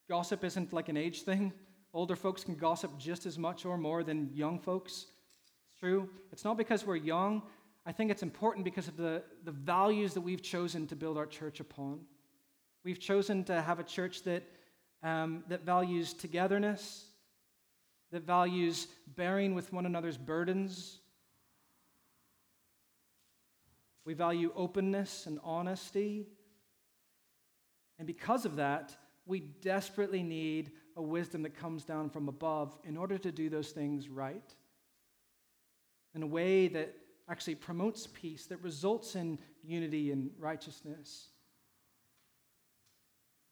gossip 0.09 0.45
isn't 0.45 0.72
like 0.72 0.89
an 0.89 0.97
age 0.97 1.22
thing. 1.22 1.53
Older 1.95 2.16
folks 2.16 2.43
can 2.45 2.55
gossip 2.55 2.97
just 2.97 3.26
as 3.26 3.39
much 3.39 3.66
or 3.66 3.76
more 3.76 4.03
than 4.03 4.30
young 4.33 4.59
folks. 4.59 5.07
It's 5.43 5.78
true. 5.78 6.09
It's 6.30 6.45
not 6.45 6.57
because 6.57 6.87
we're 6.87 6.97
young. 6.97 7.43
I 7.85 7.93
think 7.93 8.11
it's 8.11 8.22
important 8.22 8.64
because 8.64 8.89
of 8.89 8.97
the, 8.97 9.22
the 9.45 9.51
values 9.51 10.14
that 10.14 10.20
we've 10.20 10.41
chosen 10.41 10.87
to 10.87 10.97
build 10.97 11.18
our 11.18 11.26
church 11.26 11.61
upon. 11.61 12.01
We've 12.85 13.01
chosen 13.01 13.45
to 13.45 13.61
have 13.61 13.78
a 13.78 13.83
church 13.83 14.22
that, 14.22 14.45
um, 15.03 15.45
that 15.49 15.66
values 15.66 16.14
togetherness, 16.14 17.07
that 18.11 18.22
values 18.22 18.87
bearing 19.16 19.55
with 19.55 19.72
one 19.72 19.85
another's 19.85 20.16
burdens. 20.16 21.01
We 24.05 24.14
value 24.14 24.53
openness 24.57 25.26
and 25.26 25.38
honesty. 25.44 26.26
And 27.98 28.07
because 28.07 28.44
of 28.44 28.57
that, 28.57 28.96
we 29.26 29.40
desperately 29.40 30.22
need 30.22 30.72
a 30.96 31.03
wisdom 31.03 31.42
that 31.42 31.57
comes 31.57 31.84
down 31.84 32.11
from 32.11 32.28
above 32.28 32.76
in 32.84 32.96
order 32.96 33.16
to 33.18 33.32
do 33.32 33.48
those 33.48 33.70
things 33.70 34.09
right. 34.09 34.55
In 36.14 36.22
a 36.22 36.26
way 36.26 36.68
that 36.68 36.94
actually 37.28 37.55
promotes 37.55 38.09
peace, 38.09 38.46
that 38.46 38.62
results 38.62 39.14
in 39.14 39.38
unity 39.62 40.11
and 40.11 40.30
righteousness. 40.38 41.28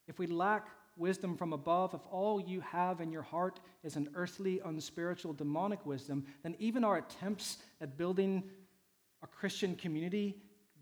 If 0.09 0.19
we 0.19 0.27
lack 0.27 0.67
wisdom 0.97 1.37
from 1.37 1.53
above, 1.53 1.95
if 1.95 2.01
all 2.11 2.41
you 2.41 2.61
have 2.61 3.01
in 3.01 3.13
your 3.13 3.23
heart 3.23 3.61
is 3.85 3.97
an 3.97 4.09
earthly, 4.15 4.61
unspiritual, 4.65 5.33
demonic 5.33 5.87
wisdom, 5.87 6.27
then 6.43 6.57
even 6.59 6.85
our 6.85 6.99
attempts 6.99 7.59
at 7.81 7.97
building 7.97 8.43
a 9.23 9.27
Christian 9.27 9.77
community 9.77 10.37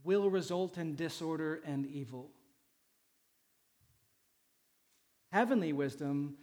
will 0.05 0.31
result 0.31 0.79
in 0.79 0.95
disorder 0.95 1.61
and 1.65 1.87
evil. 1.87 2.31
Heavenly 5.33 5.73
wisdom 5.73 6.37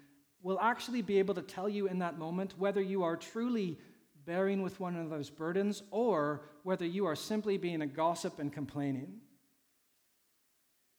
will 0.44 0.60
actually 0.60 1.02
be 1.02 1.18
able 1.18 1.34
to 1.34 1.42
tell 1.42 1.68
you 1.68 1.88
in 1.88 2.00
that 2.00 2.20
moment 2.20 2.54
whether 2.58 2.82
you 2.82 3.04
are 3.04 3.16
truly 3.16 3.80
bearing 4.26 4.62
with 4.62 4.80
one 4.80 4.96
another's 4.96 5.30
burdens 5.30 5.84
or 5.92 6.42
whether 6.64 6.86
you 6.86 7.06
are 7.06 7.16
simply 7.16 7.58
being 7.58 7.82
a 7.82 7.88
gossip 7.88 8.40
and 8.40 8.52
complaining. 8.52 9.22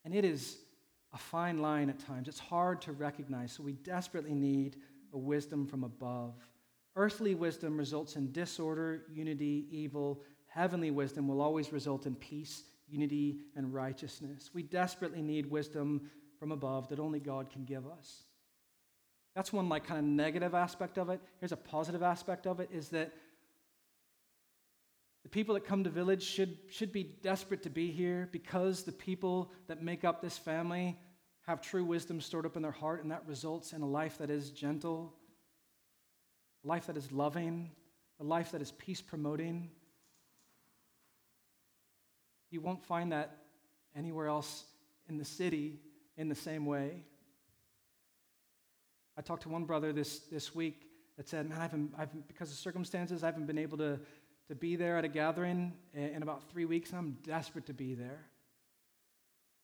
And 0.05 0.15
it 0.15 0.25
is 0.25 0.59
a 1.13 1.19
fine 1.19 1.59
line 1.59 1.89
at 1.91 1.99
times. 1.99 2.29
It's 2.29 2.39
hard 2.39 2.81
to 2.83 2.93
recognize, 2.93 3.53
so 3.53 3.63
we 3.63 3.73
desperately 3.73 4.35
need 4.35 4.77
a 5.13 5.19
wisdom 5.19 5.67
from 5.67 5.85
above. 5.85 6.35
Earthly 6.95 7.35
wisdom 7.35 7.77
results 7.77 8.17
in 8.17 8.33
disorder, 8.33 9.03
unity, 9.13 9.67
evil. 9.71 10.23
Heavenly 10.57 10.91
wisdom 10.91 11.29
will 11.29 11.43
always 11.43 11.71
result 11.71 12.07
in 12.07 12.15
peace, 12.15 12.63
unity, 12.89 13.41
and 13.57 13.75
righteousness. 13.75 14.49
We 14.55 14.63
desperately 14.63 15.21
need 15.21 15.51
wisdom 15.51 16.11
from 16.39 16.51
above 16.51 16.89
that 16.89 16.99
only 16.99 17.21
God 17.21 17.51
can 17.51 17.67
give 17.67 17.87
us. 17.87 18.23
That's 19.35 19.53
one 19.53 19.69
like 19.69 19.85
kind 19.85 19.99
of 19.99 20.07
negative 20.07 20.55
aspect 20.55 20.97
of 20.97 21.11
it. 21.11 21.21
Here's 21.41 21.53
a 21.53 21.59
positive 21.59 22.03
aspect 22.03 22.47
of 22.47 22.61
it 22.61 22.71
is 22.73 22.89
that 22.89 23.13
the 25.25 25.29
people 25.29 25.55
that 25.57 25.67
come 25.67 25.85
to 25.85 25.91
village 25.91 26.23
should, 26.23 26.57
should 26.71 26.91
be 26.91 27.03
desperate 27.03 27.63
to 27.65 27.71
be 27.71 27.91
here 27.91 28.31
because 28.33 28.83
the 28.83 28.93
people 28.93 29.53
that 29.67 29.83
make 29.83 30.05
up 30.05 30.23
this 30.23 30.39
family 30.39 30.97
have 31.47 31.61
true 31.61 31.85
wisdom 31.85 32.19
stored 32.19 32.47
up 32.47 32.57
in 32.57 32.63
their 32.63 32.73
heart, 32.73 33.03
and 33.03 33.11
that 33.11 33.25
results 33.27 33.75
in 33.75 33.83
a 33.83 33.87
life 33.87 34.17
that 34.19 34.31
is 34.31 34.51
gentle, 34.51 35.13
a 36.65 36.67
life 36.67 36.87
that 36.87 36.97
is 36.97 37.13
loving, 37.13 37.71
a 38.21 38.25
life 38.25 38.53
that 38.53 38.63
is 38.63 38.73
peace 38.73 39.03
promoting. 39.03 39.69
You 42.57 42.63
won't 42.63 42.83
find 42.83 43.13
that 43.13 43.37
anywhere 43.95 44.29
else 44.29 44.65
in 45.11 45.19
the 45.19 45.27
city 45.27 45.79
in 46.17 46.31
the 46.31 46.35
same 46.35 46.65
way. 46.65 47.05
I 49.15 49.21
talked 49.21 49.43
to 49.43 49.51
one 49.51 49.65
brother 49.67 49.93
this, 49.93 50.21
this 50.33 50.55
week 50.55 50.87
that 51.19 51.29
said, 51.29 51.51
Man, 51.51 51.59
I 51.59 51.61
haven't, 51.61 51.93
I 51.99 52.01
haven't, 52.01 52.27
because 52.27 52.51
of 52.51 52.57
circumstances, 52.57 53.23
I 53.23 53.27
haven't 53.27 53.45
been 53.45 53.59
able 53.59 53.77
to, 53.77 54.01
to 54.49 54.55
be 54.55 54.75
there 54.75 54.97
at 54.97 55.05
a 55.05 55.09
gathering 55.09 55.75
in 55.93 56.23
about 56.23 56.49
three 56.51 56.65
weeks, 56.65 56.89
and 56.89 56.99
I'm 56.99 57.19
desperate 57.25 57.67
to 57.67 57.75
be 57.75 57.93
there. 57.93 58.25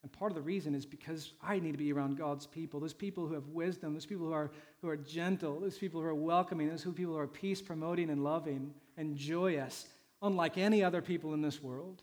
And 0.03 0.12
part 0.12 0.30
of 0.30 0.36
the 0.36 0.43
reason 0.43 0.74
is 0.74 0.84
because 0.84 1.32
I 1.43 1.59
need 1.59 1.72
to 1.72 1.78
be 1.78 1.95
around 1.95 2.18
God's 2.18 2.47
people, 2.47 2.78
those 2.78 2.93
people 2.93 3.26
who 3.26 3.32
have 3.32 3.49
wisdom, 3.49 3.95
those 3.95 4.05
people 4.05 4.26
who 4.26 4.34
are, 4.34 4.51
who 4.82 4.90
are 4.90 4.99
gentle, 4.99 5.61
those 5.61 5.78
people 5.78 5.99
who 6.03 6.07
are 6.07 6.14
welcoming, 6.14 6.68
those 6.68 6.82
who 6.82 6.93
people 6.93 7.14
who 7.14 7.20
are 7.20 7.26
peace 7.26 7.62
promoting 7.62 8.11
and 8.11 8.22
loving 8.22 8.74
and 8.99 9.16
joyous, 9.16 9.86
unlike 10.20 10.59
any 10.59 10.84
other 10.84 11.01
people 11.01 11.32
in 11.32 11.40
this 11.40 11.62
world. 11.62 12.03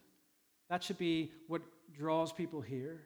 That 0.69 0.83
should 0.83 0.97
be 0.97 1.31
what 1.47 1.61
draws 1.93 2.31
people 2.31 2.61
here. 2.61 3.01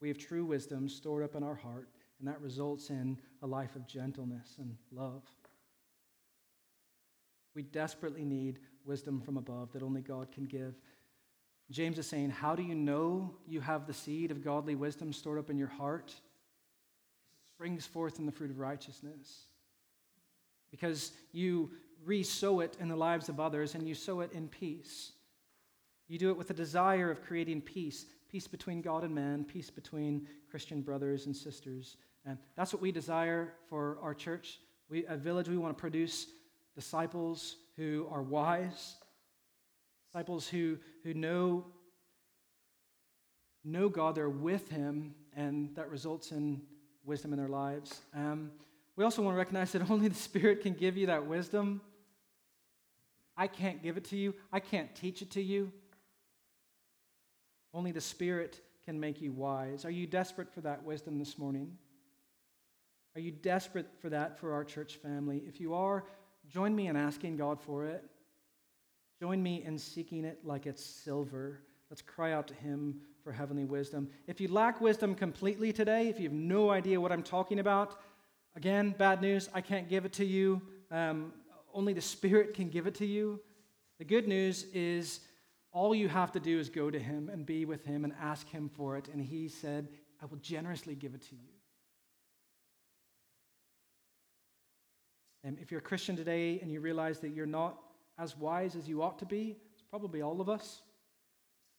We 0.00 0.08
have 0.08 0.18
true 0.18 0.44
wisdom 0.44 0.88
stored 0.88 1.22
up 1.22 1.34
in 1.34 1.42
our 1.42 1.54
heart, 1.54 1.88
and 2.18 2.28
that 2.28 2.40
results 2.40 2.90
in 2.90 3.18
a 3.42 3.46
life 3.46 3.76
of 3.76 3.86
gentleness 3.86 4.56
and 4.58 4.76
love. 4.92 5.22
We 7.54 7.62
desperately 7.62 8.24
need 8.24 8.60
wisdom 8.84 9.20
from 9.20 9.36
above 9.36 9.72
that 9.72 9.82
only 9.82 10.00
God 10.00 10.32
can 10.32 10.44
give. 10.44 10.74
James 11.70 11.98
is 11.98 12.06
saying, 12.06 12.30
How 12.30 12.54
do 12.54 12.62
you 12.62 12.74
know 12.74 13.34
you 13.46 13.60
have 13.60 13.86
the 13.86 13.92
seed 13.92 14.30
of 14.30 14.44
godly 14.44 14.74
wisdom 14.74 15.12
stored 15.12 15.38
up 15.38 15.50
in 15.50 15.58
your 15.58 15.68
heart? 15.68 16.08
It 16.08 17.56
springs 17.56 17.86
forth 17.86 18.18
in 18.18 18.26
the 18.26 18.32
fruit 18.32 18.50
of 18.50 18.58
righteousness. 18.58 19.44
Because 20.70 21.12
you 21.32 21.70
re 22.04 22.22
sow 22.22 22.60
it 22.60 22.76
in 22.80 22.88
the 22.88 22.96
lives 22.96 23.28
of 23.28 23.38
others 23.38 23.74
and 23.74 23.86
you 23.86 23.94
sow 23.94 24.20
it 24.20 24.32
in 24.32 24.48
peace. 24.48 25.12
You 26.12 26.18
do 26.18 26.28
it 26.28 26.36
with 26.36 26.50
a 26.50 26.52
desire 26.52 27.10
of 27.10 27.22
creating 27.22 27.62
peace, 27.62 28.04
peace 28.30 28.46
between 28.46 28.82
God 28.82 29.02
and 29.02 29.14
man, 29.14 29.44
peace 29.44 29.70
between 29.70 30.28
Christian 30.50 30.82
brothers 30.82 31.24
and 31.24 31.34
sisters. 31.34 31.96
And 32.26 32.36
that's 32.54 32.70
what 32.70 32.82
we 32.82 32.92
desire 32.92 33.54
for 33.70 33.96
our 34.02 34.12
church. 34.12 34.60
We, 34.90 35.06
at 35.06 35.20
Village, 35.20 35.48
we 35.48 35.56
want 35.56 35.74
to 35.74 35.80
produce 35.80 36.26
disciples 36.74 37.56
who 37.78 38.06
are 38.10 38.20
wise, 38.20 38.96
disciples 40.12 40.46
who, 40.46 40.76
who 41.02 41.14
know, 41.14 41.64
know 43.64 43.88
God, 43.88 44.14
they're 44.14 44.28
with 44.28 44.68
Him, 44.68 45.14
and 45.34 45.74
that 45.76 45.88
results 45.88 46.30
in 46.30 46.60
wisdom 47.06 47.32
in 47.32 47.38
their 47.38 47.48
lives. 47.48 48.02
Um, 48.14 48.50
we 48.96 49.04
also 49.04 49.22
want 49.22 49.34
to 49.34 49.38
recognize 49.38 49.72
that 49.72 49.80
only 49.90 50.08
the 50.08 50.14
Spirit 50.14 50.60
can 50.60 50.74
give 50.74 50.98
you 50.98 51.06
that 51.06 51.24
wisdom. 51.24 51.80
I 53.34 53.46
can't 53.46 53.82
give 53.82 53.96
it 53.96 54.04
to 54.10 54.18
you, 54.18 54.34
I 54.52 54.60
can't 54.60 54.94
teach 54.94 55.22
it 55.22 55.30
to 55.30 55.40
you. 55.40 55.72
Only 57.74 57.92
the 57.92 58.00
Spirit 58.00 58.60
can 58.84 58.98
make 58.98 59.20
you 59.20 59.32
wise. 59.32 59.84
Are 59.84 59.90
you 59.90 60.06
desperate 60.06 60.52
for 60.52 60.60
that 60.62 60.82
wisdom 60.82 61.18
this 61.18 61.38
morning? 61.38 61.76
Are 63.14 63.20
you 63.20 63.30
desperate 63.30 63.86
for 64.00 64.08
that 64.10 64.38
for 64.38 64.52
our 64.52 64.64
church 64.64 64.96
family? 64.96 65.42
If 65.46 65.60
you 65.60 65.74
are, 65.74 66.04
join 66.48 66.74
me 66.74 66.88
in 66.88 66.96
asking 66.96 67.36
God 67.36 67.60
for 67.60 67.86
it. 67.86 68.04
Join 69.20 69.42
me 69.42 69.62
in 69.64 69.78
seeking 69.78 70.24
it 70.24 70.40
like 70.44 70.66
it's 70.66 70.84
silver. 70.84 71.60
Let's 71.90 72.02
cry 72.02 72.32
out 72.32 72.48
to 72.48 72.54
Him 72.54 73.00
for 73.22 73.32
heavenly 73.32 73.64
wisdom. 73.64 74.08
If 74.26 74.40
you 74.40 74.48
lack 74.48 74.80
wisdom 74.80 75.14
completely 75.14 75.72
today, 75.72 76.08
if 76.08 76.18
you 76.18 76.24
have 76.24 76.32
no 76.32 76.70
idea 76.70 77.00
what 77.00 77.12
I'm 77.12 77.22
talking 77.22 77.60
about, 77.60 78.00
again, 78.56 78.94
bad 78.98 79.20
news, 79.20 79.48
I 79.54 79.60
can't 79.60 79.88
give 79.88 80.04
it 80.04 80.12
to 80.14 80.24
you. 80.24 80.60
Um, 80.90 81.32
only 81.72 81.92
the 81.92 82.00
Spirit 82.00 82.54
can 82.54 82.68
give 82.68 82.86
it 82.86 82.94
to 82.96 83.06
you. 83.06 83.40
The 83.98 84.04
good 84.04 84.26
news 84.26 84.64
is 84.72 85.20
all 85.72 85.94
you 85.94 86.08
have 86.08 86.32
to 86.32 86.40
do 86.40 86.58
is 86.58 86.68
go 86.68 86.90
to 86.90 86.98
him 86.98 87.30
and 87.32 87.46
be 87.46 87.64
with 87.64 87.84
him 87.84 88.04
and 88.04 88.12
ask 88.20 88.48
him 88.48 88.70
for 88.74 88.96
it. 88.96 89.08
And 89.12 89.20
he 89.20 89.48
said, 89.48 89.88
I 90.22 90.26
will 90.26 90.38
generously 90.38 90.94
give 90.94 91.14
it 91.14 91.22
to 91.22 91.34
you. 91.34 91.48
And 95.44 95.58
if 95.60 95.70
you're 95.70 95.80
a 95.80 95.82
Christian 95.82 96.14
today 96.14 96.60
and 96.60 96.70
you 96.70 96.80
realize 96.80 97.18
that 97.20 97.30
you're 97.30 97.46
not 97.46 97.78
as 98.18 98.36
wise 98.36 98.76
as 98.76 98.88
you 98.88 99.02
ought 99.02 99.18
to 99.18 99.26
be, 99.26 99.56
it's 99.72 99.82
probably 99.82 100.22
all 100.22 100.40
of 100.40 100.48
us. 100.48 100.82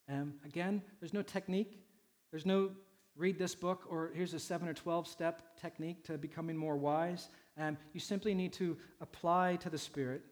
Um, 0.09 0.33
again, 0.43 0.81
there's 0.99 1.13
no 1.13 1.21
technique. 1.21 1.79
There's 2.31 2.45
no 2.45 2.71
read 3.15 3.37
this 3.37 3.53
book 3.53 3.85
or 3.89 4.11
here's 4.13 4.33
a 4.33 4.39
7 4.39 4.67
or 4.67 4.73
12 4.73 5.07
step 5.07 5.57
technique 5.61 6.03
to 6.05 6.17
becoming 6.17 6.57
more 6.57 6.75
wise. 6.75 7.29
Um, 7.57 7.77
you 7.93 7.99
simply 7.99 8.33
need 8.33 8.51
to 8.53 8.75
apply 8.99 9.57
to 9.57 9.69
the 9.69 9.77
Spirit 9.77 10.23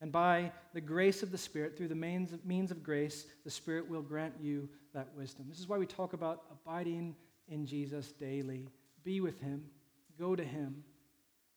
and 0.00 0.12
by 0.12 0.52
the 0.74 0.80
grace 0.80 1.22
of 1.22 1.30
the 1.30 1.38
Spirit, 1.38 1.76
through 1.76 1.88
the 1.88 1.94
means 1.94 2.32
of, 2.32 2.44
means 2.44 2.70
of 2.70 2.82
grace, 2.82 3.26
the 3.44 3.50
Spirit 3.50 3.88
will 3.88 4.02
grant 4.02 4.34
you 4.40 4.68
that 4.92 5.08
wisdom. 5.16 5.46
This 5.48 5.58
is 5.58 5.68
why 5.68 5.78
we 5.78 5.86
talk 5.86 6.12
about 6.12 6.42
abiding 6.50 7.16
in 7.48 7.66
Jesus 7.66 8.12
daily. 8.12 8.68
Be 9.04 9.20
with 9.20 9.40
him, 9.40 9.64
go 10.18 10.36
to 10.36 10.44
him. 10.44 10.84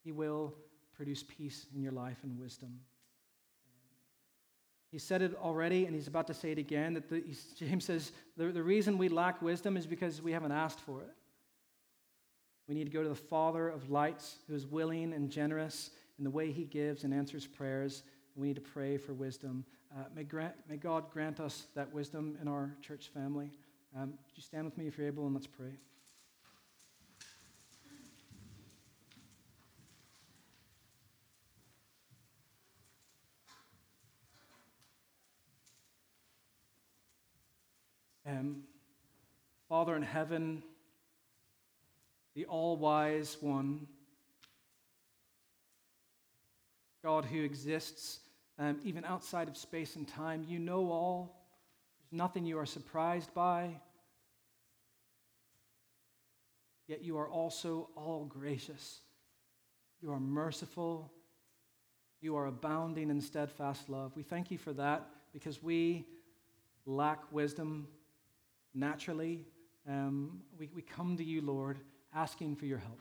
He 0.04 0.12
will 0.12 0.56
produce 0.94 1.24
peace 1.24 1.66
in 1.76 1.82
your 1.82 1.92
life 1.92 2.18
and 2.24 2.38
wisdom. 2.40 2.80
He 4.92 4.98
said 4.98 5.22
it 5.22 5.36
already, 5.36 5.86
and 5.86 5.94
he's 5.94 6.08
about 6.08 6.28
to 6.28 6.34
say 6.34 6.52
it 6.52 6.58
again. 6.58 6.94
That 6.94 7.10
the, 7.10 7.24
James 7.58 7.86
says 7.86 8.12
the, 8.38 8.48
the 8.48 8.64
reason 8.64 8.98
we 8.98 9.08
lack 9.08 9.42
wisdom 9.42 9.78
is 9.78 9.86
because 9.86 10.22
we 10.22 10.32
haven't 10.32 10.52
asked 10.52 10.80
for 10.80 11.02
it. 11.02 11.10
We 12.68 12.76
need 12.76 12.86
to 12.86 12.92
go 12.92 13.04
to 13.04 13.10
the 13.10 13.16
Father 13.16 13.68
of 13.68 13.90
lights, 13.90 14.38
who 14.48 14.56
is 14.56 14.66
willing 14.66 15.14
and 15.14 15.30
generous 15.30 15.92
in 16.18 16.24
the 16.24 16.30
way 16.30 16.52
he 16.52 16.66
gives 16.66 17.04
and 17.04 17.14
answers 17.14 17.46
prayers. 17.48 18.04
We 18.40 18.48
need 18.48 18.56
to 18.56 18.62
pray 18.62 18.96
for 18.96 19.14
wisdom. 19.14 19.66
Uh, 19.94 20.04
may, 20.16 20.24
grant, 20.24 20.54
may 20.70 20.78
God 20.78 21.12
grant 21.12 21.42
us 21.42 21.66
that 21.76 21.94
wisdom 21.94 22.38
in 22.42 22.48
our 22.48 22.74
church 22.82 23.10
family. 23.14 23.52
Um, 23.94 24.12
would 24.12 24.38
you 24.38 24.42
stand 24.42 24.64
with 24.64 24.78
me 24.78 24.88
if 24.88 24.98
you're 24.98 25.08
able, 25.08 25.26
and 25.26 25.36
let's 25.36 25.46
pray. 25.46 25.72
Um, 38.26 38.62
Father 39.68 39.98
in 39.98 40.02
heaven, 40.02 40.64
the 42.36 42.46
all 42.46 42.78
wise 42.78 43.36
one, 43.42 43.86
God 47.04 47.26
who 47.26 47.44
exists 47.44 48.20
um, 48.60 48.80
even 48.84 49.06
outside 49.06 49.48
of 49.48 49.58
space 49.58 49.96
and 49.96 50.08
time, 50.08 50.46
you 50.48 50.60
know 50.60 50.92
all. 50.92 51.42
There's 52.02 52.18
nothing 52.18 52.46
you 52.46 52.60
are 52.60 52.66
surprised 52.66 53.34
by. 53.34 53.80
Yet 56.88 57.04
you 57.04 57.18
are 57.18 57.30
also 57.30 57.90
all 57.96 58.26
gracious. 58.26 59.00
You 60.02 60.12
are 60.12 60.20
merciful. 60.20 61.12
You 62.22 62.36
are 62.36 62.48
abounding 62.48 63.10
in 63.10 63.22
steadfast 63.22 63.90
love. 63.90 64.12
We 64.16 64.24
thank 64.24 64.52
you 64.52 64.58
for 64.58 64.74
that 64.74 65.08
because 65.32 65.64
we 65.64 66.06
lack 66.86 67.32
wisdom 67.32 67.88
naturally, 68.74 69.46
um, 69.88 70.42
we, 70.58 70.70
we 70.76 70.82
come 70.82 71.18
to 71.18 71.24
you, 71.24 71.42
Lord, 71.42 71.80
asking 72.14 72.56
for 72.56 72.66
your 72.66 72.78
help. 72.78 73.00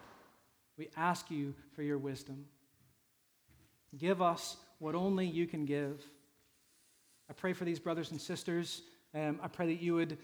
We 0.77 0.89
ask 0.97 1.31
you 1.31 1.55
for 1.75 1.83
your 1.83 1.99
wisdom. 1.99 2.47
Give 3.97 4.23
us 4.23 4.57
what 4.79 4.95
only 4.95 5.27
you 5.27 5.47
can 5.47 5.65
give. 5.65 6.03
I 7.29 7.33
pray 7.33 7.53
for 7.53 7.65
these 7.65 7.79
brothers 7.79 8.11
and 8.11 8.21
sisters. 8.21 8.83
Um, 9.15 9.41
I 9.43 9.49
pray 9.49 9.67
that 9.67 9.83
you 9.83 9.95
would 9.95 10.19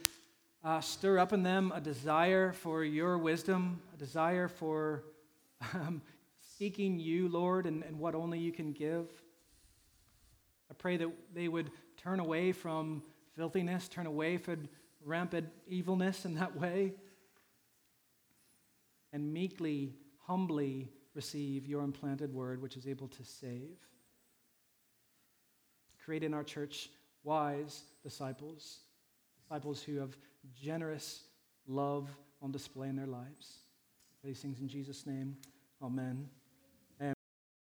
uh, 0.62 0.80
stir 0.80 1.18
up 1.18 1.32
in 1.32 1.42
them 1.42 1.72
a 1.74 1.80
desire 1.80 2.52
for 2.52 2.84
your 2.84 3.18
wisdom, 3.18 3.80
a 3.92 3.98
desire 3.98 4.48
for 4.48 5.04
um, 5.74 6.00
seeking 6.58 6.98
you, 6.98 7.28
Lord, 7.28 7.66
and, 7.66 7.82
and 7.82 7.98
what 7.98 8.14
only 8.14 8.38
you 8.38 8.52
can 8.52 8.72
give. 8.72 9.06
I 10.70 10.74
pray 10.74 10.96
that 10.96 11.08
they 11.34 11.48
would 11.48 11.70
turn 11.96 12.20
away 12.20 12.52
from 12.52 13.02
filthiness, 13.36 13.88
turn 13.88 14.06
away 14.06 14.38
from 14.38 14.68
rampant 15.04 15.48
evilness 15.68 16.24
in 16.24 16.34
that 16.34 16.58
way, 16.58 16.94
and 19.12 19.32
meekly, 19.32 19.94
humbly 20.26 20.88
receive 21.14 21.66
your 21.66 21.82
implanted 21.82 22.32
word, 22.32 22.62
which 22.62 22.76
is 22.76 22.86
able 22.86 23.08
to 23.08 23.24
save. 23.24 23.76
Create 26.04 26.22
in 26.22 26.34
our 26.34 26.44
church 26.44 26.90
wise 27.22 27.82
disciples, 28.02 28.80
disciples 29.42 29.82
who 29.82 29.96
have 29.98 30.16
generous 30.60 31.22
love 31.66 32.10
on 32.42 32.52
display 32.52 32.88
in 32.88 32.96
their 32.96 33.06
lives. 33.06 33.60
These 34.22 34.40
things 34.40 34.60
in 34.60 34.68
Jesus' 34.68 35.06
name. 35.06 35.36
Amen. 35.82 36.28